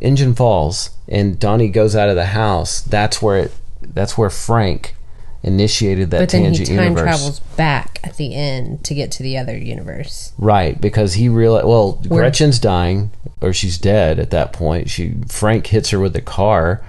engine 0.00 0.36
falls 0.36 0.90
and 1.08 1.36
Donnie 1.36 1.68
goes 1.68 1.96
out 1.96 2.08
of 2.08 2.14
the 2.14 2.26
house, 2.26 2.80
that's 2.80 3.20
where 3.20 3.38
it 3.38 3.52
that's 3.82 4.16
where 4.16 4.30
Frank 4.30 4.94
initiated 5.42 6.12
that 6.12 6.20
But 6.20 6.28
then 6.28 6.42
he 6.42 6.46
tangent 6.46 6.68
time 6.68 6.78
universe. 6.78 7.02
travels 7.02 7.40
back 7.56 7.98
at 8.04 8.16
the 8.16 8.36
end 8.36 8.84
to 8.84 8.94
get 8.94 9.10
to 9.12 9.24
the 9.24 9.36
other 9.36 9.56
universe. 9.56 10.32
Right, 10.38 10.80
because 10.80 11.14
he 11.14 11.28
realized 11.28 11.66
well, 11.66 11.94
Where- 12.06 12.22
Gretchen's 12.22 12.60
dying 12.60 13.10
or 13.40 13.52
she's 13.52 13.78
dead 13.78 14.20
at 14.20 14.30
that 14.30 14.52
point. 14.52 14.90
She 14.90 15.16
Frank 15.26 15.66
hits 15.66 15.90
her 15.90 15.98
with 15.98 16.12
the 16.12 16.20
car. 16.22 16.82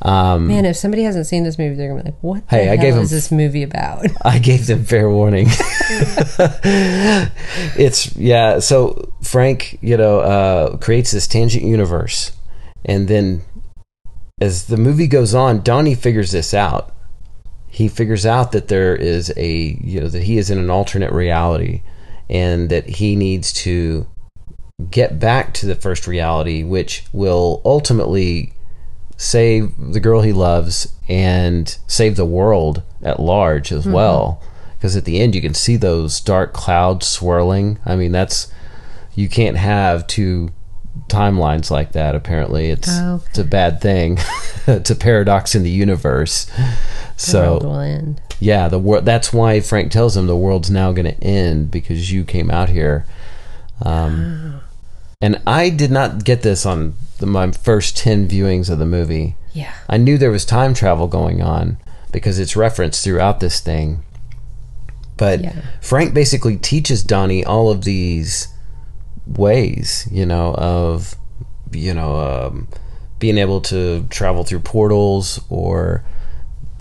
Um, 0.00 0.46
Man, 0.46 0.64
if 0.64 0.76
somebody 0.76 1.02
hasn't 1.02 1.26
seen 1.26 1.42
this 1.42 1.58
movie, 1.58 1.74
they're 1.74 1.88
gonna 1.88 2.02
be 2.04 2.10
like, 2.10 2.18
"What 2.22 2.48
the 2.48 2.56
Hey, 2.56 2.62
I 2.68 2.76
hell 2.76 2.84
gave 2.84 2.94
him- 2.94 3.02
is 3.02 3.10
this 3.10 3.32
movie 3.32 3.62
about?" 3.64 4.06
I 4.24 4.38
gave 4.38 4.66
them 4.66 4.84
fair 4.84 5.10
warning. 5.10 5.48
it's 7.76 8.14
yeah. 8.16 8.58
So 8.60 9.10
Frank, 9.22 9.78
you 9.80 9.96
know, 9.96 10.20
uh, 10.20 10.76
creates 10.76 11.10
this 11.10 11.26
tangent 11.26 11.64
universe, 11.64 12.32
and 12.84 13.08
then 13.08 13.42
as 14.40 14.66
the 14.66 14.76
movie 14.76 15.06
goes 15.08 15.34
on, 15.34 15.62
Donnie 15.62 15.94
figures 15.96 16.30
this 16.32 16.54
out. 16.54 16.92
He 17.68 17.88
figures 17.88 18.24
out 18.24 18.52
that 18.52 18.68
there 18.68 18.94
is 18.96 19.32
a 19.36 19.76
you 19.80 20.00
know 20.00 20.08
that 20.08 20.22
he 20.22 20.38
is 20.38 20.50
in 20.50 20.58
an 20.58 20.70
alternate 20.70 21.12
reality, 21.12 21.82
and 22.30 22.70
that 22.70 22.88
he 22.88 23.16
needs 23.16 23.52
to 23.64 24.06
get 24.90 25.18
back 25.18 25.52
to 25.54 25.66
the 25.66 25.74
first 25.74 26.06
reality, 26.06 26.62
which 26.62 27.04
will 27.12 27.60
ultimately 27.64 28.52
save 29.18 29.74
the 29.92 30.00
girl 30.00 30.22
he 30.22 30.32
loves 30.32 30.94
and 31.08 31.76
save 31.86 32.16
the 32.16 32.24
world 32.24 32.82
at 33.02 33.20
large 33.20 33.70
as 33.72 33.86
well. 33.86 34.40
Because 34.78 34.96
at 34.96 35.04
the 35.04 35.18
end, 35.20 35.34
you 35.34 35.42
can 35.42 35.54
see 35.54 35.76
those 35.76 36.20
dark 36.20 36.52
clouds 36.54 37.06
swirling. 37.06 37.78
I 37.84 37.96
mean, 37.96 38.12
that's 38.12 38.50
you 39.14 39.28
can't 39.28 39.56
have 39.56 40.06
two 40.06 40.50
timelines 41.08 41.68
like 41.70 41.92
that. 41.92 42.14
Apparently, 42.14 42.70
it's 42.70 42.88
Oh, 42.88 43.14
okay. 43.16 43.24
it's 43.30 43.38
a 43.38 43.44
bad 43.44 43.80
thing. 43.80 44.18
it's 44.68 44.90
a 44.90 44.94
paradox 44.96 45.54
in 45.56 45.64
the 45.64 45.70
universe. 45.70 46.44
the 46.44 46.52
world 46.62 46.76
So 47.16 47.58
will 47.60 47.80
end. 47.80 48.22
yeah, 48.38 48.68
the 48.68 48.78
world. 48.78 49.04
That's 49.04 49.32
why 49.32 49.58
Frank 49.60 49.90
tells 49.90 50.16
him 50.16 50.28
the 50.28 50.36
world's 50.36 50.70
now 50.70 50.92
going 50.92 51.06
to 51.12 51.24
end 51.24 51.72
because 51.72 52.12
you 52.12 52.22
came 52.24 52.48
out 52.50 52.68
here. 52.68 53.04
Um, 53.82 54.60
and 55.20 55.40
I 55.44 55.70
did 55.70 55.90
not 55.90 56.22
get 56.24 56.42
this 56.42 56.64
on 56.64 56.94
the, 57.18 57.26
my 57.26 57.50
first 57.52 57.96
ten 57.96 58.26
viewings 58.28 58.70
of 58.70 58.78
the 58.78 58.86
movie. 58.86 59.36
Yeah. 59.52 59.72
I 59.88 59.96
knew 59.96 60.18
there 60.18 60.30
was 60.30 60.44
time 60.44 60.74
travel 60.74 61.06
going 61.08 61.42
on 61.42 61.78
because 62.12 62.38
it's 62.38 62.56
referenced 62.56 63.04
throughout 63.04 63.40
this 63.40 63.60
thing. 63.60 64.02
But 65.16 65.40
Yeah. 65.42 65.62
Frank 65.80 66.14
basically 66.14 66.56
teaches 66.56 67.02
Donnie 67.02 67.44
all 67.44 67.70
of 67.70 67.84
these 67.84 68.48
ways, 69.26 70.08
you 70.10 70.26
know, 70.26 70.54
of 70.54 71.14
you 71.70 71.92
know, 71.92 72.16
um, 72.18 72.68
being 73.18 73.36
able 73.36 73.60
to 73.60 74.06
travel 74.08 74.42
through 74.44 74.60
portals 74.60 75.38
or 75.50 76.02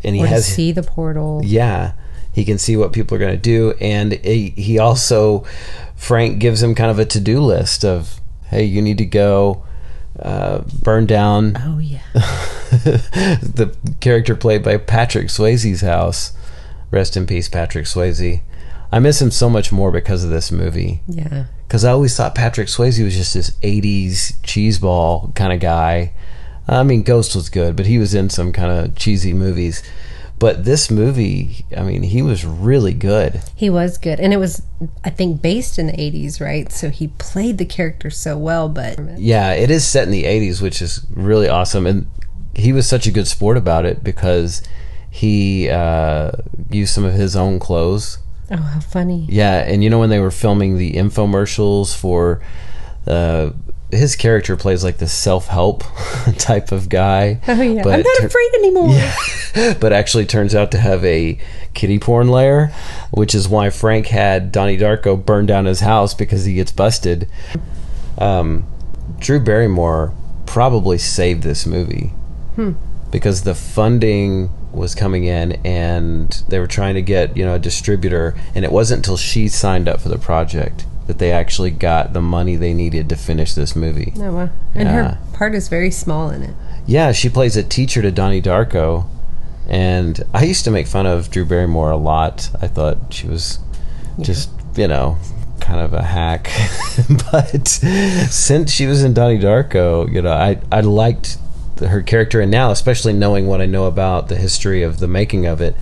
and 0.03 0.15
he 0.15 0.23
Or 0.23 0.27
has 0.27 0.45
see 0.45 0.71
the 0.71 0.83
portal. 0.83 1.41
yeah 1.43 1.93
he 2.31 2.45
can 2.45 2.59
see 2.59 2.77
what 2.77 2.93
people 2.93 3.15
are 3.15 3.19
going 3.19 3.35
to 3.35 3.41
do 3.41 3.73
and 3.81 4.13
he, 4.13 4.51
he 4.51 4.77
also 4.77 5.43
frank 5.95 6.37
gives 6.37 6.61
him 6.61 6.75
kind 6.75 6.91
of 6.91 6.99
a 6.99 7.05
to-do 7.05 7.41
list 7.41 7.83
of 7.83 8.21
hey 8.51 8.63
you 8.63 8.79
need 8.79 8.99
to 8.99 9.05
go 9.05 9.65
uh, 10.19 10.63
burn 10.81 11.05
down 11.05 11.55
Oh 11.59 11.79
yeah. 11.79 12.01
the 12.13 13.75
character 13.99 14.35
played 14.35 14.63
by 14.63 14.77
patrick 14.77 15.27
swayze's 15.27 15.81
house 15.81 16.33
rest 16.89 17.15
in 17.15 17.27
peace 17.27 17.47
patrick 17.47 17.85
swayze 17.85 18.41
I 18.91 18.99
miss 18.99 19.21
him 19.21 19.31
so 19.31 19.49
much 19.49 19.71
more 19.71 19.91
because 19.91 20.23
of 20.23 20.29
this 20.29 20.51
movie. 20.51 21.01
Yeah. 21.07 21.45
Because 21.67 21.83
I 21.83 21.91
always 21.91 22.15
thought 22.15 22.35
Patrick 22.35 22.69
Swayze 22.69 23.03
was 23.03 23.15
just 23.15 23.33
this 23.33 23.51
'80s 23.61 24.33
cheeseball 24.43 25.35
kind 25.35 25.51
of 25.51 25.59
guy. 25.59 26.13
I 26.67 26.83
mean, 26.83 27.03
Ghost 27.03 27.35
was 27.35 27.49
good, 27.49 27.75
but 27.75 27.85
he 27.85 27.97
was 27.97 28.13
in 28.13 28.29
some 28.29 28.51
kind 28.53 28.71
of 28.71 28.95
cheesy 28.95 29.33
movies. 29.33 29.83
But 30.39 30.65
this 30.65 30.91
movie, 30.91 31.65
I 31.75 31.81
mean, 31.81 32.03
he 32.03 32.21
was 32.21 32.45
really 32.45 32.93
good. 32.93 33.41
He 33.55 33.71
was 33.71 33.97
good. 33.97 34.19
And 34.19 34.33
it 34.33 34.37
was, 34.37 34.61
I 35.03 35.09
think, 35.09 35.41
based 35.41 35.79
in 35.79 35.87
the 35.87 35.93
80s, 35.93 36.39
right? 36.39 36.71
So 36.71 36.89
he 36.89 37.07
played 37.07 37.57
the 37.57 37.65
character 37.65 38.11
so 38.11 38.37
well, 38.37 38.69
but. 38.69 39.17
Yeah, 39.17 39.53
it 39.53 39.71
is 39.71 39.87
set 39.87 40.03
in 40.03 40.11
the 40.11 40.25
80s, 40.25 40.61
which 40.61 40.79
is 40.79 41.05
really 41.09 41.49
awesome. 41.49 41.87
And 41.87 42.07
he 42.53 42.71
was 42.71 42.87
such 42.87 43.07
a 43.07 43.11
good 43.11 43.27
sport 43.27 43.57
about 43.57 43.85
it 43.85 44.03
because 44.03 44.61
he 45.09 45.69
uh, 45.69 46.31
used 46.69 46.93
some 46.93 47.03
of 47.03 47.13
his 47.13 47.35
own 47.35 47.57
clothes. 47.57 48.19
Oh, 48.51 48.57
how 48.57 48.79
funny. 48.79 49.25
Yeah, 49.29 49.57
and 49.59 49.83
you 49.83 49.89
know 49.89 49.99
when 49.99 50.09
they 50.09 50.19
were 50.19 50.31
filming 50.31 50.77
the 50.77 50.93
infomercials 50.93 51.95
for 51.95 52.41
uh, 53.07 53.51
his 53.91 54.15
character 54.15 54.55
plays 54.55 54.83
like 54.83 54.97
the 54.97 55.07
self-help 55.07 55.83
type 56.37 56.71
of 56.71 56.89
guy. 56.89 57.39
Oh, 57.47 57.61
yeah. 57.61 57.81
but 57.81 57.93
I'm 57.93 58.01
not 58.01 58.23
afraid 58.23 58.51
anymore. 58.55 58.89
Yeah. 58.89 59.73
but 59.79 59.93
actually 59.93 60.25
turns 60.25 60.53
out 60.53 60.71
to 60.71 60.77
have 60.77 61.03
a 61.05 61.39
kitty 61.73 61.97
porn 61.97 62.27
lair, 62.27 62.67
which 63.11 63.33
is 63.33 63.47
why 63.47 63.69
Frank 63.69 64.07
had 64.07 64.51
Donnie 64.51 64.77
Darko 64.77 65.23
burn 65.23 65.45
down 65.45 65.65
his 65.65 65.79
house 65.79 66.13
because 66.13 66.45
he 66.45 66.53
gets 66.55 66.71
busted. 66.71 67.29
Um, 68.17 68.65
Drew 69.19 69.39
Barrymore 69.39 70.13
probably 70.45 70.97
saved 70.97 71.43
this 71.43 71.65
movie 71.65 72.11
because 73.11 73.43
the 73.43 73.55
funding 73.55 74.49
was 74.71 74.93
coming 74.95 75.23
in 75.23 75.53
and 75.65 76.43
they 76.49 76.59
were 76.59 76.67
trying 76.67 76.95
to 76.95 77.01
get 77.01 77.35
you 77.37 77.45
know 77.45 77.55
a 77.55 77.59
distributor 77.59 78.35
and 78.53 78.65
it 78.65 78.71
wasn't 78.71 78.97
until 78.97 79.17
she 79.17 79.47
signed 79.47 79.87
up 79.87 79.99
for 80.01 80.09
the 80.09 80.17
project 80.17 80.85
that 81.07 81.17
they 81.19 81.31
actually 81.31 81.71
got 81.71 82.13
the 82.13 82.21
money 82.21 82.55
they 82.55 82.73
needed 82.73 83.09
to 83.09 83.15
finish 83.15 83.53
this 83.53 83.75
movie 83.75 84.13
Oh, 84.17 84.31
wow. 84.33 84.49
And 84.75 84.83
Yeah. 84.87 84.93
her 85.15 85.17
part 85.33 85.55
is 85.55 85.67
very 85.69 85.91
small 85.91 86.29
in 86.29 86.43
it. 86.43 86.53
yeah 86.85 87.11
she 87.11 87.29
plays 87.29 87.55
a 87.57 87.63
teacher 87.63 88.01
to 88.01 88.11
donnie 88.11 88.41
darko 88.41 89.05
and 89.67 90.21
i 90.33 90.43
used 90.43 90.63
to 90.65 90.71
make 90.71 90.87
fun 90.87 91.05
of 91.05 91.29
drew 91.29 91.45
barrymore 91.45 91.91
a 91.91 91.97
lot 91.97 92.49
i 92.61 92.67
thought 92.67 92.97
she 93.13 93.27
was 93.27 93.59
just 94.21 94.49
you 94.75 94.87
know 94.87 95.17
kind 95.59 95.79
of 95.81 95.93
a 95.93 96.03
hack 96.03 96.49
but 97.31 97.67
since 97.67 98.71
she 98.71 98.85
was 98.85 99.03
in 99.03 99.13
donnie 99.13 99.39
darko 99.39 100.09
you 100.11 100.21
know 100.21 100.31
i 100.31 100.57
i 100.71 100.79
liked 100.81 101.37
her 101.79 102.01
character 102.01 102.39
and 102.41 102.49
now 102.49 102.71
especially 102.71 103.13
knowing 103.13 103.45
what 103.47 103.61
i 103.61 103.65
know 103.65 103.85
about 103.85 104.29
the 104.29 104.35
history 104.35 104.81
of 104.83 104.99
the 104.99 105.07
making 105.07 105.45
of 105.45 105.61
it 105.61 105.75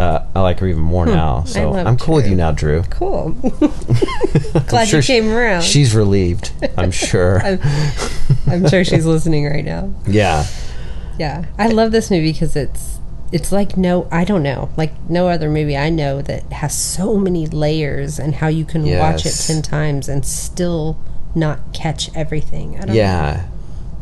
uh, 0.00 0.26
I 0.34 0.40
like 0.40 0.58
her 0.60 0.66
even 0.66 0.82
more 0.82 1.06
now. 1.06 1.44
So 1.44 1.70
love 1.72 1.86
I'm 1.86 1.96
cool 1.98 2.16
with 2.16 2.24
Drew. 2.24 2.30
you 2.32 2.36
now, 2.36 2.52
Drew. 2.52 2.82
Cool. 2.84 3.32
Glad 4.68 4.90
you 4.90 5.02
she- 5.02 5.12
came 5.20 5.28
around. 5.30 5.62
She's 5.62 5.94
relieved. 5.94 6.52
I'm 6.76 6.90
sure. 6.90 7.40
I'm, 7.44 7.60
I'm 8.46 8.68
sure 8.68 8.84
she's 8.84 9.06
listening 9.06 9.46
right 9.46 9.64
now. 9.64 9.92
yeah. 10.06 10.46
Yeah, 11.18 11.44
I 11.58 11.68
love 11.68 11.92
this 11.92 12.10
movie 12.10 12.32
because 12.32 12.56
it's 12.56 12.98
it's 13.30 13.52
like 13.52 13.76
no, 13.76 14.08
I 14.10 14.24
don't 14.24 14.42
know, 14.42 14.70
like 14.78 14.92
no 15.10 15.28
other 15.28 15.50
movie 15.50 15.76
I 15.76 15.90
know 15.90 16.22
that 16.22 16.50
has 16.50 16.74
so 16.74 17.16
many 17.18 17.46
layers 17.46 18.18
and 18.18 18.34
how 18.36 18.48
you 18.48 18.64
can 18.64 18.82
watch 18.98 19.20
it 19.20 19.24
Yes. 19.26 19.46
ten 19.46 19.60
times 19.60 20.08
and 20.08 20.24
still 20.24 20.98
not 21.34 21.74
catch 21.74 22.08
everything. 22.16 22.76
I 22.76 22.78
don't 22.80 22.88
know. 22.88 22.94
Yeah, 22.94 23.46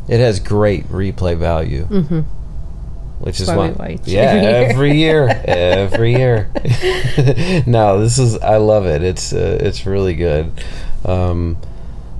it 0.06 0.20
has 0.20 0.38
great 0.38 0.86
replay 0.88 1.36
value. 1.36 1.86
Mm-hmm. 1.86 2.20
Which 3.20 3.40
is 3.40 3.48
why 3.48 3.70
why, 3.70 3.98
yeah, 4.04 4.20
every 4.70 4.96
year. 4.96 5.28
every 5.28 6.14
year, 6.14 6.50
every 6.54 6.64
year. 7.56 7.64
no, 7.66 8.00
this 8.00 8.18
is 8.18 8.38
I 8.38 8.56
love 8.58 8.86
it. 8.86 9.02
It's 9.02 9.32
uh, 9.32 9.58
it's 9.60 9.86
really 9.86 10.14
good. 10.14 10.52
Um, 11.04 11.58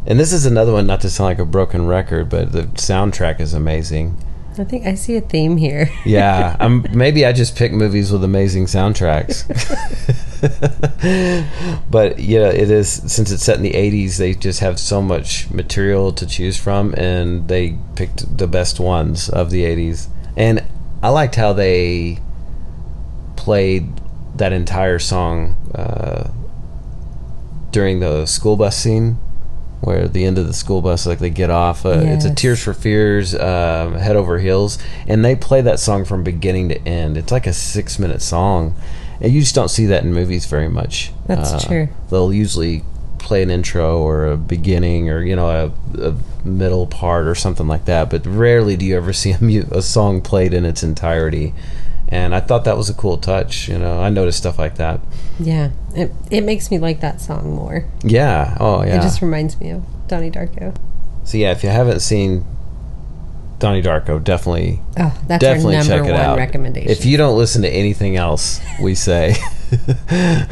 and 0.07 0.19
this 0.19 0.33
is 0.33 0.47
another 0.47 0.73
one, 0.73 0.87
not 0.87 1.01
to 1.03 1.11
sound 1.11 1.27
like 1.27 1.39
a 1.39 1.45
broken 1.45 1.87
record, 1.87 2.29
but 2.29 2.53
the 2.53 2.63
soundtrack 2.63 3.41
is 3.41 3.55
amazing. 3.55 4.17
I 4.59 4.65
think 4.65 4.87
I 4.87 4.95
see 4.95 5.17
a 5.17 5.21
theme 5.21 5.57
here. 5.57 5.89
Yeah, 6.05 6.57
I'm 6.61 6.85
maybe 6.93 7.25
I 7.25 7.33
just 7.33 7.57
pick 7.57 7.73
movies 7.73 8.11
with 8.11 8.25
amazing 8.25 8.67
soundtracks. 8.67 9.47
but 11.91 12.19
yeah, 12.19 12.49
it 12.49 12.71
is 12.71 12.91
since 12.91 13.31
it's 13.31 13.45
set 13.45 13.57
in 13.57 13.63
the 13.63 13.73
80s, 13.73 14.17
they 14.17 14.35
just 14.35 14.61
have 14.61 14.79
so 14.81 15.01
much 15.01 15.51
material 15.51 16.13
to 16.13 16.27
choose 16.27 16.57
from 16.57 16.95
and 16.95 17.49
they 17.49 17.77
picked 17.95 18.37
the 18.39 18.49
best 18.49 18.81
ones 18.81 19.29
of 19.29 19.51
the 19.51 19.65
80s. 19.65 20.09
And 20.37 20.65
I 21.03 21.11
liked 21.11 21.35
how 21.37 21.53
they 21.53 22.19
played 23.37 23.89
that 24.37 24.53
entire 24.53 24.99
song 24.99 25.57
uh, 25.75 26.31
during 27.71 28.01
the 28.01 28.27
school 28.27 28.57
bus 28.57 28.77
scene 28.77 29.19
where 29.81 30.09
the 30.09 30.25
end 30.25 30.39
of 30.39 30.47
the 30.47 30.53
school 30.53 30.83
bus 30.83 31.07
like 31.07 31.21
they 31.21 31.31
get 31.31 31.51
off 31.51 31.87
uh, 31.87 31.91
it's 31.91 32.25
a 32.25 32.35
tears 32.35 32.61
for 32.63 32.75
fears 32.75 33.33
um, 33.37 33.95
head 33.95 34.17
over 34.17 34.39
heels 34.41 34.77
and 35.07 35.25
they 35.25 35.37
play 35.37 35.61
that 35.61 35.79
song 35.79 36.05
from 36.05 36.25
beginning 36.25 36.69
to 36.69 36.79
end. 36.89 37.17
It's 37.17 37.31
like 37.31 37.47
a 37.47 37.53
six 37.53 37.99
minute 37.99 38.21
song. 38.23 38.75
And 39.21 39.33
you 39.33 39.41
just 39.41 39.55
don't 39.55 39.69
see 39.69 39.87
that 39.87 40.05
in 40.05 40.13
movies 40.15 40.47
very 40.47 40.69
much. 40.69 41.13
That's 41.27 41.53
Uh, 41.53 41.61
true. 41.69 41.89
they'll 42.11 42.33
usually 42.33 42.83
play 43.19 43.43
an 43.43 43.51
intro 43.51 43.99
or 43.99 44.27
a 44.27 44.37
beginning 44.37 45.11
or 45.11 45.23
you 45.23 45.35
know 45.37 45.49
a, 45.49 46.01
a 46.09 46.15
middle 46.45 46.87
part 46.87 47.27
or 47.27 47.35
something 47.35 47.67
like 47.69 47.85
that 47.87 48.09
but 48.11 48.25
rarely 48.27 48.77
do 48.77 48.85
you 48.85 48.97
ever 48.97 49.13
see 49.13 49.33
a, 49.33 49.41
mu- 49.43 49.65
a 49.73 49.83
song 49.83 50.21
played 50.21 50.53
in 50.55 50.65
its 50.65 50.83
entirety. 50.83 51.55
And 52.11 52.35
i 52.35 52.41
thought 52.41 52.65
that 52.65 52.77
was 52.77 52.89
a 52.89 52.95
cool 52.95 53.19
touch 53.19 53.69
you 53.69 53.79
know 53.79 54.01
i 54.01 54.09
noticed 54.09 54.39
stuff 54.39 54.59
like 54.59 54.77
that. 54.77 55.01
Yeah, 55.39 55.71
it 55.95 56.11
it 56.31 56.41
makes 56.43 56.71
me 56.71 56.79
like 56.79 57.01
that 57.01 57.21
song 57.21 57.55
more. 57.55 57.85
yeah 58.03 58.57
oh 58.61 58.83
yeah. 58.83 58.97
It 58.99 59.03
just 59.03 59.21
reminds 59.23 59.61
me 59.61 59.71
of 59.71 59.85
Donnie 60.09 60.31
Darko. 60.31 60.75
so 61.25 61.37
yeah 61.37 61.51
if 61.53 61.63
you 61.63 61.69
haven't 61.69 62.01
seen 62.01 62.45
donnie 63.59 63.83
darko 63.83 64.23
definitely 64.23 64.81
Oh, 64.97 65.13
that's 65.27 65.41
definitely 65.43 65.77
our 65.77 65.83
check 65.83 65.99
it 66.07 66.13
one 66.13 66.21
out. 66.21 66.39
recommendation. 66.39 66.91
if 66.91 67.05
you 67.05 67.17
don't 67.19 67.37
listen 67.37 67.61
to 67.63 67.69
anything 67.69 68.17
else 68.17 68.61
we 68.81 68.95
say. 68.95 69.35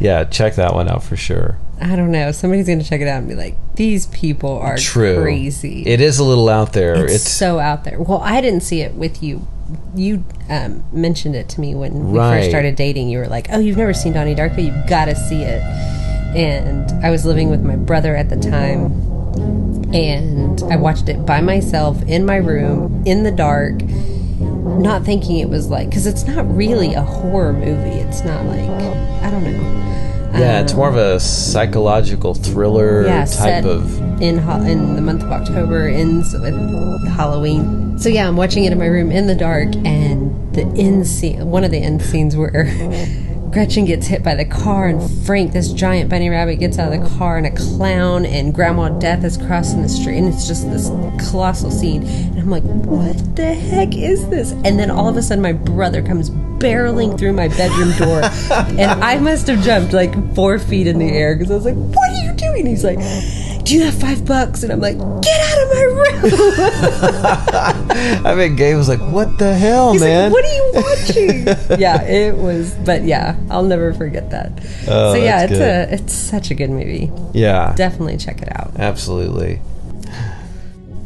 Yeah 0.00 0.24
check 0.24 0.56
that 0.56 0.74
one 0.74 0.88
out 0.88 1.02
for 1.02 1.16
sure. 1.16 1.58
I 1.80 1.94
don't 1.96 2.10
know, 2.10 2.32
somebody's 2.32 2.66
gonna 2.66 2.82
check 2.82 3.00
it 3.00 3.08
out 3.08 3.18
and 3.18 3.28
be 3.28 3.34
like, 3.34 3.56
"These 3.76 4.06
people 4.08 4.58
are 4.58 4.76
true 4.76 5.22
crazy." 5.22 5.84
it 5.86 6.00
is 6.00 6.18
a 6.18 6.24
little 6.24 6.48
out 6.48 6.72
there 6.72 7.04
it's, 7.04 7.14
it's, 7.14 7.30
so 7.30 7.58
out 7.58 7.84
there. 7.84 8.00
Well, 8.00 8.20
I 8.22 8.40
didn't 8.40 8.60
see 8.62 8.80
it 8.82 8.94
with 8.94 9.22
you. 9.22 9.46
You 9.94 10.24
um, 10.48 10.84
mentioned 10.92 11.34
it 11.34 11.48
to 11.50 11.60
me 11.60 11.74
when 11.74 12.12
we 12.12 12.18
Right. 12.18 12.38
first 12.38 12.50
started 12.50 12.76
dating. 12.76 13.08
You 13.08 13.18
were 13.18 13.28
like, 13.28 13.48
"Oh, 13.50 13.58
you've 13.58 13.76
never 13.76 13.92
seen 13.94 14.12
Donnie 14.12 14.34
Darko? 14.34 14.64
You've 14.64 14.88
got 14.88 15.06
to 15.06 15.14
see 15.16 15.42
it." 15.42 15.60
And 16.36 16.90
I 17.04 17.10
was 17.10 17.24
living 17.24 17.50
with 17.50 17.62
my 17.62 17.76
brother 17.76 18.14
at 18.14 18.28
the 18.28 18.36
time, 18.36 18.92
and 19.94 20.62
I 20.72 20.76
watched 20.76 21.08
it 21.08 21.24
by 21.24 21.40
myself 21.40 22.02
in 22.02 22.26
my 22.26 22.36
room 22.36 23.02
in 23.06 23.22
the 23.22 23.30
dark, 23.32 23.82
not 24.40 25.04
thinking 25.04 25.38
it 25.38 25.48
was 25.48 25.68
like 25.68 25.88
because 25.88 26.06
it's 26.06 26.24
not 26.26 26.44
really 26.54 26.94
a 26.94 27.02
horror 27.02 27.52
movie. 27.52 27.98
It's 28.00 28.22
not 28.24 28.44
like 28.46 28.68
I 29.22 29.30
don't 29.30 29.44
know. 29.44 30.15
Yeah 30.38 30.60
it's 30.60 30.72
um, 30.72 30.78
more 30.78 30.88
of 30.88 30.96
a 30.96 31.20
psychological 31.20 32.34
thriller 32.34 33.04
yeah, 33.04 33.20
type 33.20 33.28
set 33.28 33.66
of 33.66 34.20
in 34.20 34.38
ho- 34.38 34.62
in 34.62 34.94
the 34.96 35.02
month 35.02 35.22
of 35.22 35.30
October 35.30 35.88
ends 35.88 36.32
with 36.32 36.54
Halloween. 37.08 37.98
So 37.98 38.08
yeah, 38.08 38.28
I'm 38.28 38.36
watching 38.36 38.64
it 38.64 38.72
in 38.72 38.78
my 38.78 38.86
room 38.86 39.10
in 39.10 39.26
the 39.26 39.34
dark, 39.34 39.74
and 39.84 40.54
the 40.54 40.62
end 40.62 41.06
scene, 41.06 41.46
one 41.46 41.64
of 41.64 41.70
the 41.70 41.78
end 41.78 42.02
scenes 42.02 42.36
where 42.36 42.66
oh. 42.66 43.35
Gretchen 43.56 43.86
gets 43.86 44.06
hit 44.06 44.22
by 44.22 44.34
the 44.34 44.44
car, 44.44 44.86
and 44.86 45.10
Frank, 45.24 45.54
this 45.54 45.72
giant 45.72 46.10
bunny 46.10 46.28
rabbit, 46.28 46.56
gets 46.56 46.78
out 46.78 46.92
of 46.92 47.02
the 47.02 47.08
car, 47.16 47.38
and 47.38 47.46
a 47.46 47.50
clown 47.50 48.26
and 48.26 48.52
Grandma 48.52 48.90
Death 48.90 49.24
is 49.24 49.38
crossing 49.38 49.80
the 49.80 49.88
street, 49.88 50.18
and 50.18 50.28
it's 50.28 50.46
just 50.46 50.70
this 50.70 50.90
colossal 51.30 51.70
scene. 51.70 52.02
And 52.02 52.38
I'm 52.38 52.50
like, 52.50 52.64
what 52.64 53.34
the 53.34 53.54
heck 53.54 53.96
is 53.96 54.28
this? 54.28 54.52
And 54.52 54.78
then 54.78 54.90
all 54.90 55.08
of 55.08 55.16
a 55.16 55.22
sudden, 55.22 55.40
my 55.40 55.54
brother 55.54 56.02
comes 56.02 56.28
barreling 56.28 57.18
through 57.18 57.32
my 57.32 57.48
bedroom 57.48 57.92
door, 57.92 58.20
and 58.78 59.02
I 59.02 59.18
must 59.20 59.46
have 59.46 59.64
jumped 59.64 59.94
like 59.94 60.34
four 60.34 60.58
feet 60.58 60.86
in 60.86 60.98
the 60.98 61.08
air 61.08 61.34
because 61.34 61.50
I 61.50 61.54
was 61.54 61.64
like, 61.64 61.76
what 61.76 62.10
are 62.10 62.24
you 62.26 62.32
doing? 62.34 62.66
He's 62.66 62.84
like, 62.84 62.98
do 63.64 63.74
you 63.74 63.84
have 63.84 63.98
five 63.98 64.26
bucks? 64.26 64.64
And 64.64 64.70
I'm 64.72 64.80
like, 64.80 64.98
get 64.98 65.45
out 65.56 65.62
of 65.62 65.68
my 65.74 65.82
room. 65.82 66.06
i 68.26 68.34
mean 68.36 68.56
gabe 68.56 68.76
was 68.76 68.88
like 68.88 69.00
what 69.00 69.38
the 69.38 69.54
hell 69.54 69.92
He's 69.92 70.00
man 70.02 70.30
like, 70.30 70.32
what 70.32 70.44
are 70.44 70.54
you 70.54 70.72
watching? 70.74 71.46
yeah, 71.80 72.02
it 72.04 72.36
was, 72.36 72.74
but 72.84 73.02
yeah, 73.04 73.36
I'll 73.50 73.62
never 73.62 73.92
forget 73.94 74.30
that. 74.30 74.52
Oh, 74.88 75.14
so 75.14 75.18
yeah, 75.22 75.42
it's 75.44 75.52
good. 75.52 75.62
a, 75.62 75.94
it's 75.94 76.12
such 76.12 76.50
a 76.50 76.54
good 76.54 76.70
movie. 76.70 77.10
yeah 77.32 77.74
Definitely 77.76 78.16
check 78.18 78.42
it 78.42 78.48
out. 78.58 78.72
absolutely 78.78 79.60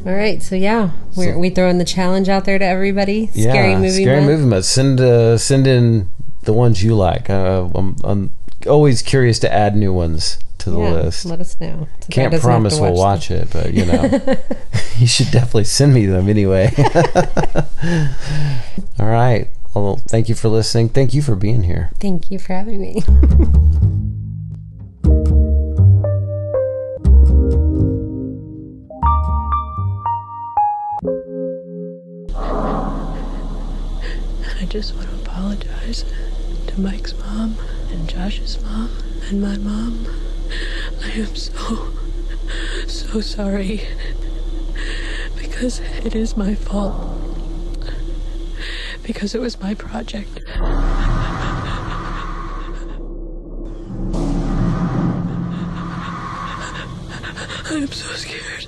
All 0.06 0.14
right, 0.14 0.42
so 0.42 0.54
yeah, 0.56 0.90
we're, 1.16 1.38
we 1.38 1.50
throwing 1.50 1.76
the 1.78 1.84
challenge 1.84 2.28
out 2.28 2.44
there 2.46 2.58
to 2.58 2.64
everybody. 2.64 3.28
yeah 3.34 3.52
Scary 3.52 3.76
movie 3.76 4.02
scary 4.02 4.20
month. 4.20 4.30
movie 4.30 4.46
month 4.46 4.64
send 4.64 5.00
uh, 5.00 5.36
send 5.38 5.66
in 5.66 6.08
the 6.42 6.52
ones 6.54 6.82
you 6.82 6.94
like 6.94 7.28
uh, 7.28 7.68
I'm, 7.74 7.96
I'm 8.02 8.32
always 8.66 9.02
curious 9.02 9.38
to 9.40 9.52
add 9.52 9.76
new 9.76 9.92
ones 9.92 10.38
to 10.60 10.70
the 10.70 10.78
Yeah, 10.78 10.90
list 10.90 11.24
let 11.24 11.40
us 11.40 11.60
know. 11.60 11.88
So 12.00 12.06
Can't 12.10 12.34
promise 12.40 12.76
to 12.76 12.82
we'll 12.82 12.90
them. 12.92 12.98
watch 12.98 13.30
it, 13.30 13.48
but 13.52 13.72
you 13.74 13.86
know, 13.86 14.02
you 14.98 15.06
should 15.06 15.30
definitely 15.30 15.64
send 15.64 15.94
me 15.94 16.06
them 16.06 16.28
anyway. 16.28 16.70
All 18.98 19.06
right. 19.06 19.48
Well, 19.74 19.96
thank 20.08 20.28
you 20.28 20.34
for 20.34 20.48
listening. 20.48 20.88
Thank 20.88 21.14
you 21.14 21.22
for 21.22 21.36
being 21.36 21.62
here. 21.62 21.90
Thank 22.00 22.30
you 22.30 22.38
for 22.38 22.52
having 22.54 22.80
me. 22.80 23.02
I 34.52 34.66
just 34.68 34.94
want 34.94 35.08
to 35.08 35.14
apologize 35.16 36.04
to 36.68 36.80
Mike's 36.80 37.14
mom 37.18 37.56
and 37.90 38.08
Josh's 38.08 38.60
mom 38.62 38.90
and 39.28 39.40
my 39.40 39.56
mom. 39.58 40.06
I 41.02 41.10
am 41.12 41.34
so, 41.34 41.92
so 42.86 43.20
sorry. 43.20 43.82
Because 45.36 45.80
it 46.04 46.14
is 46.14 46.36
my 46.36 46.54
fault. 46.54 47.18
Because 49.02 49.34
it 49.34 49.40
was 49.40 49.60
my 49.60 49.74
project. 49.74 50.40
I 57.70 57.74
am 57.74 57.88
so 57.88 58.14
scared. 58.14 58.66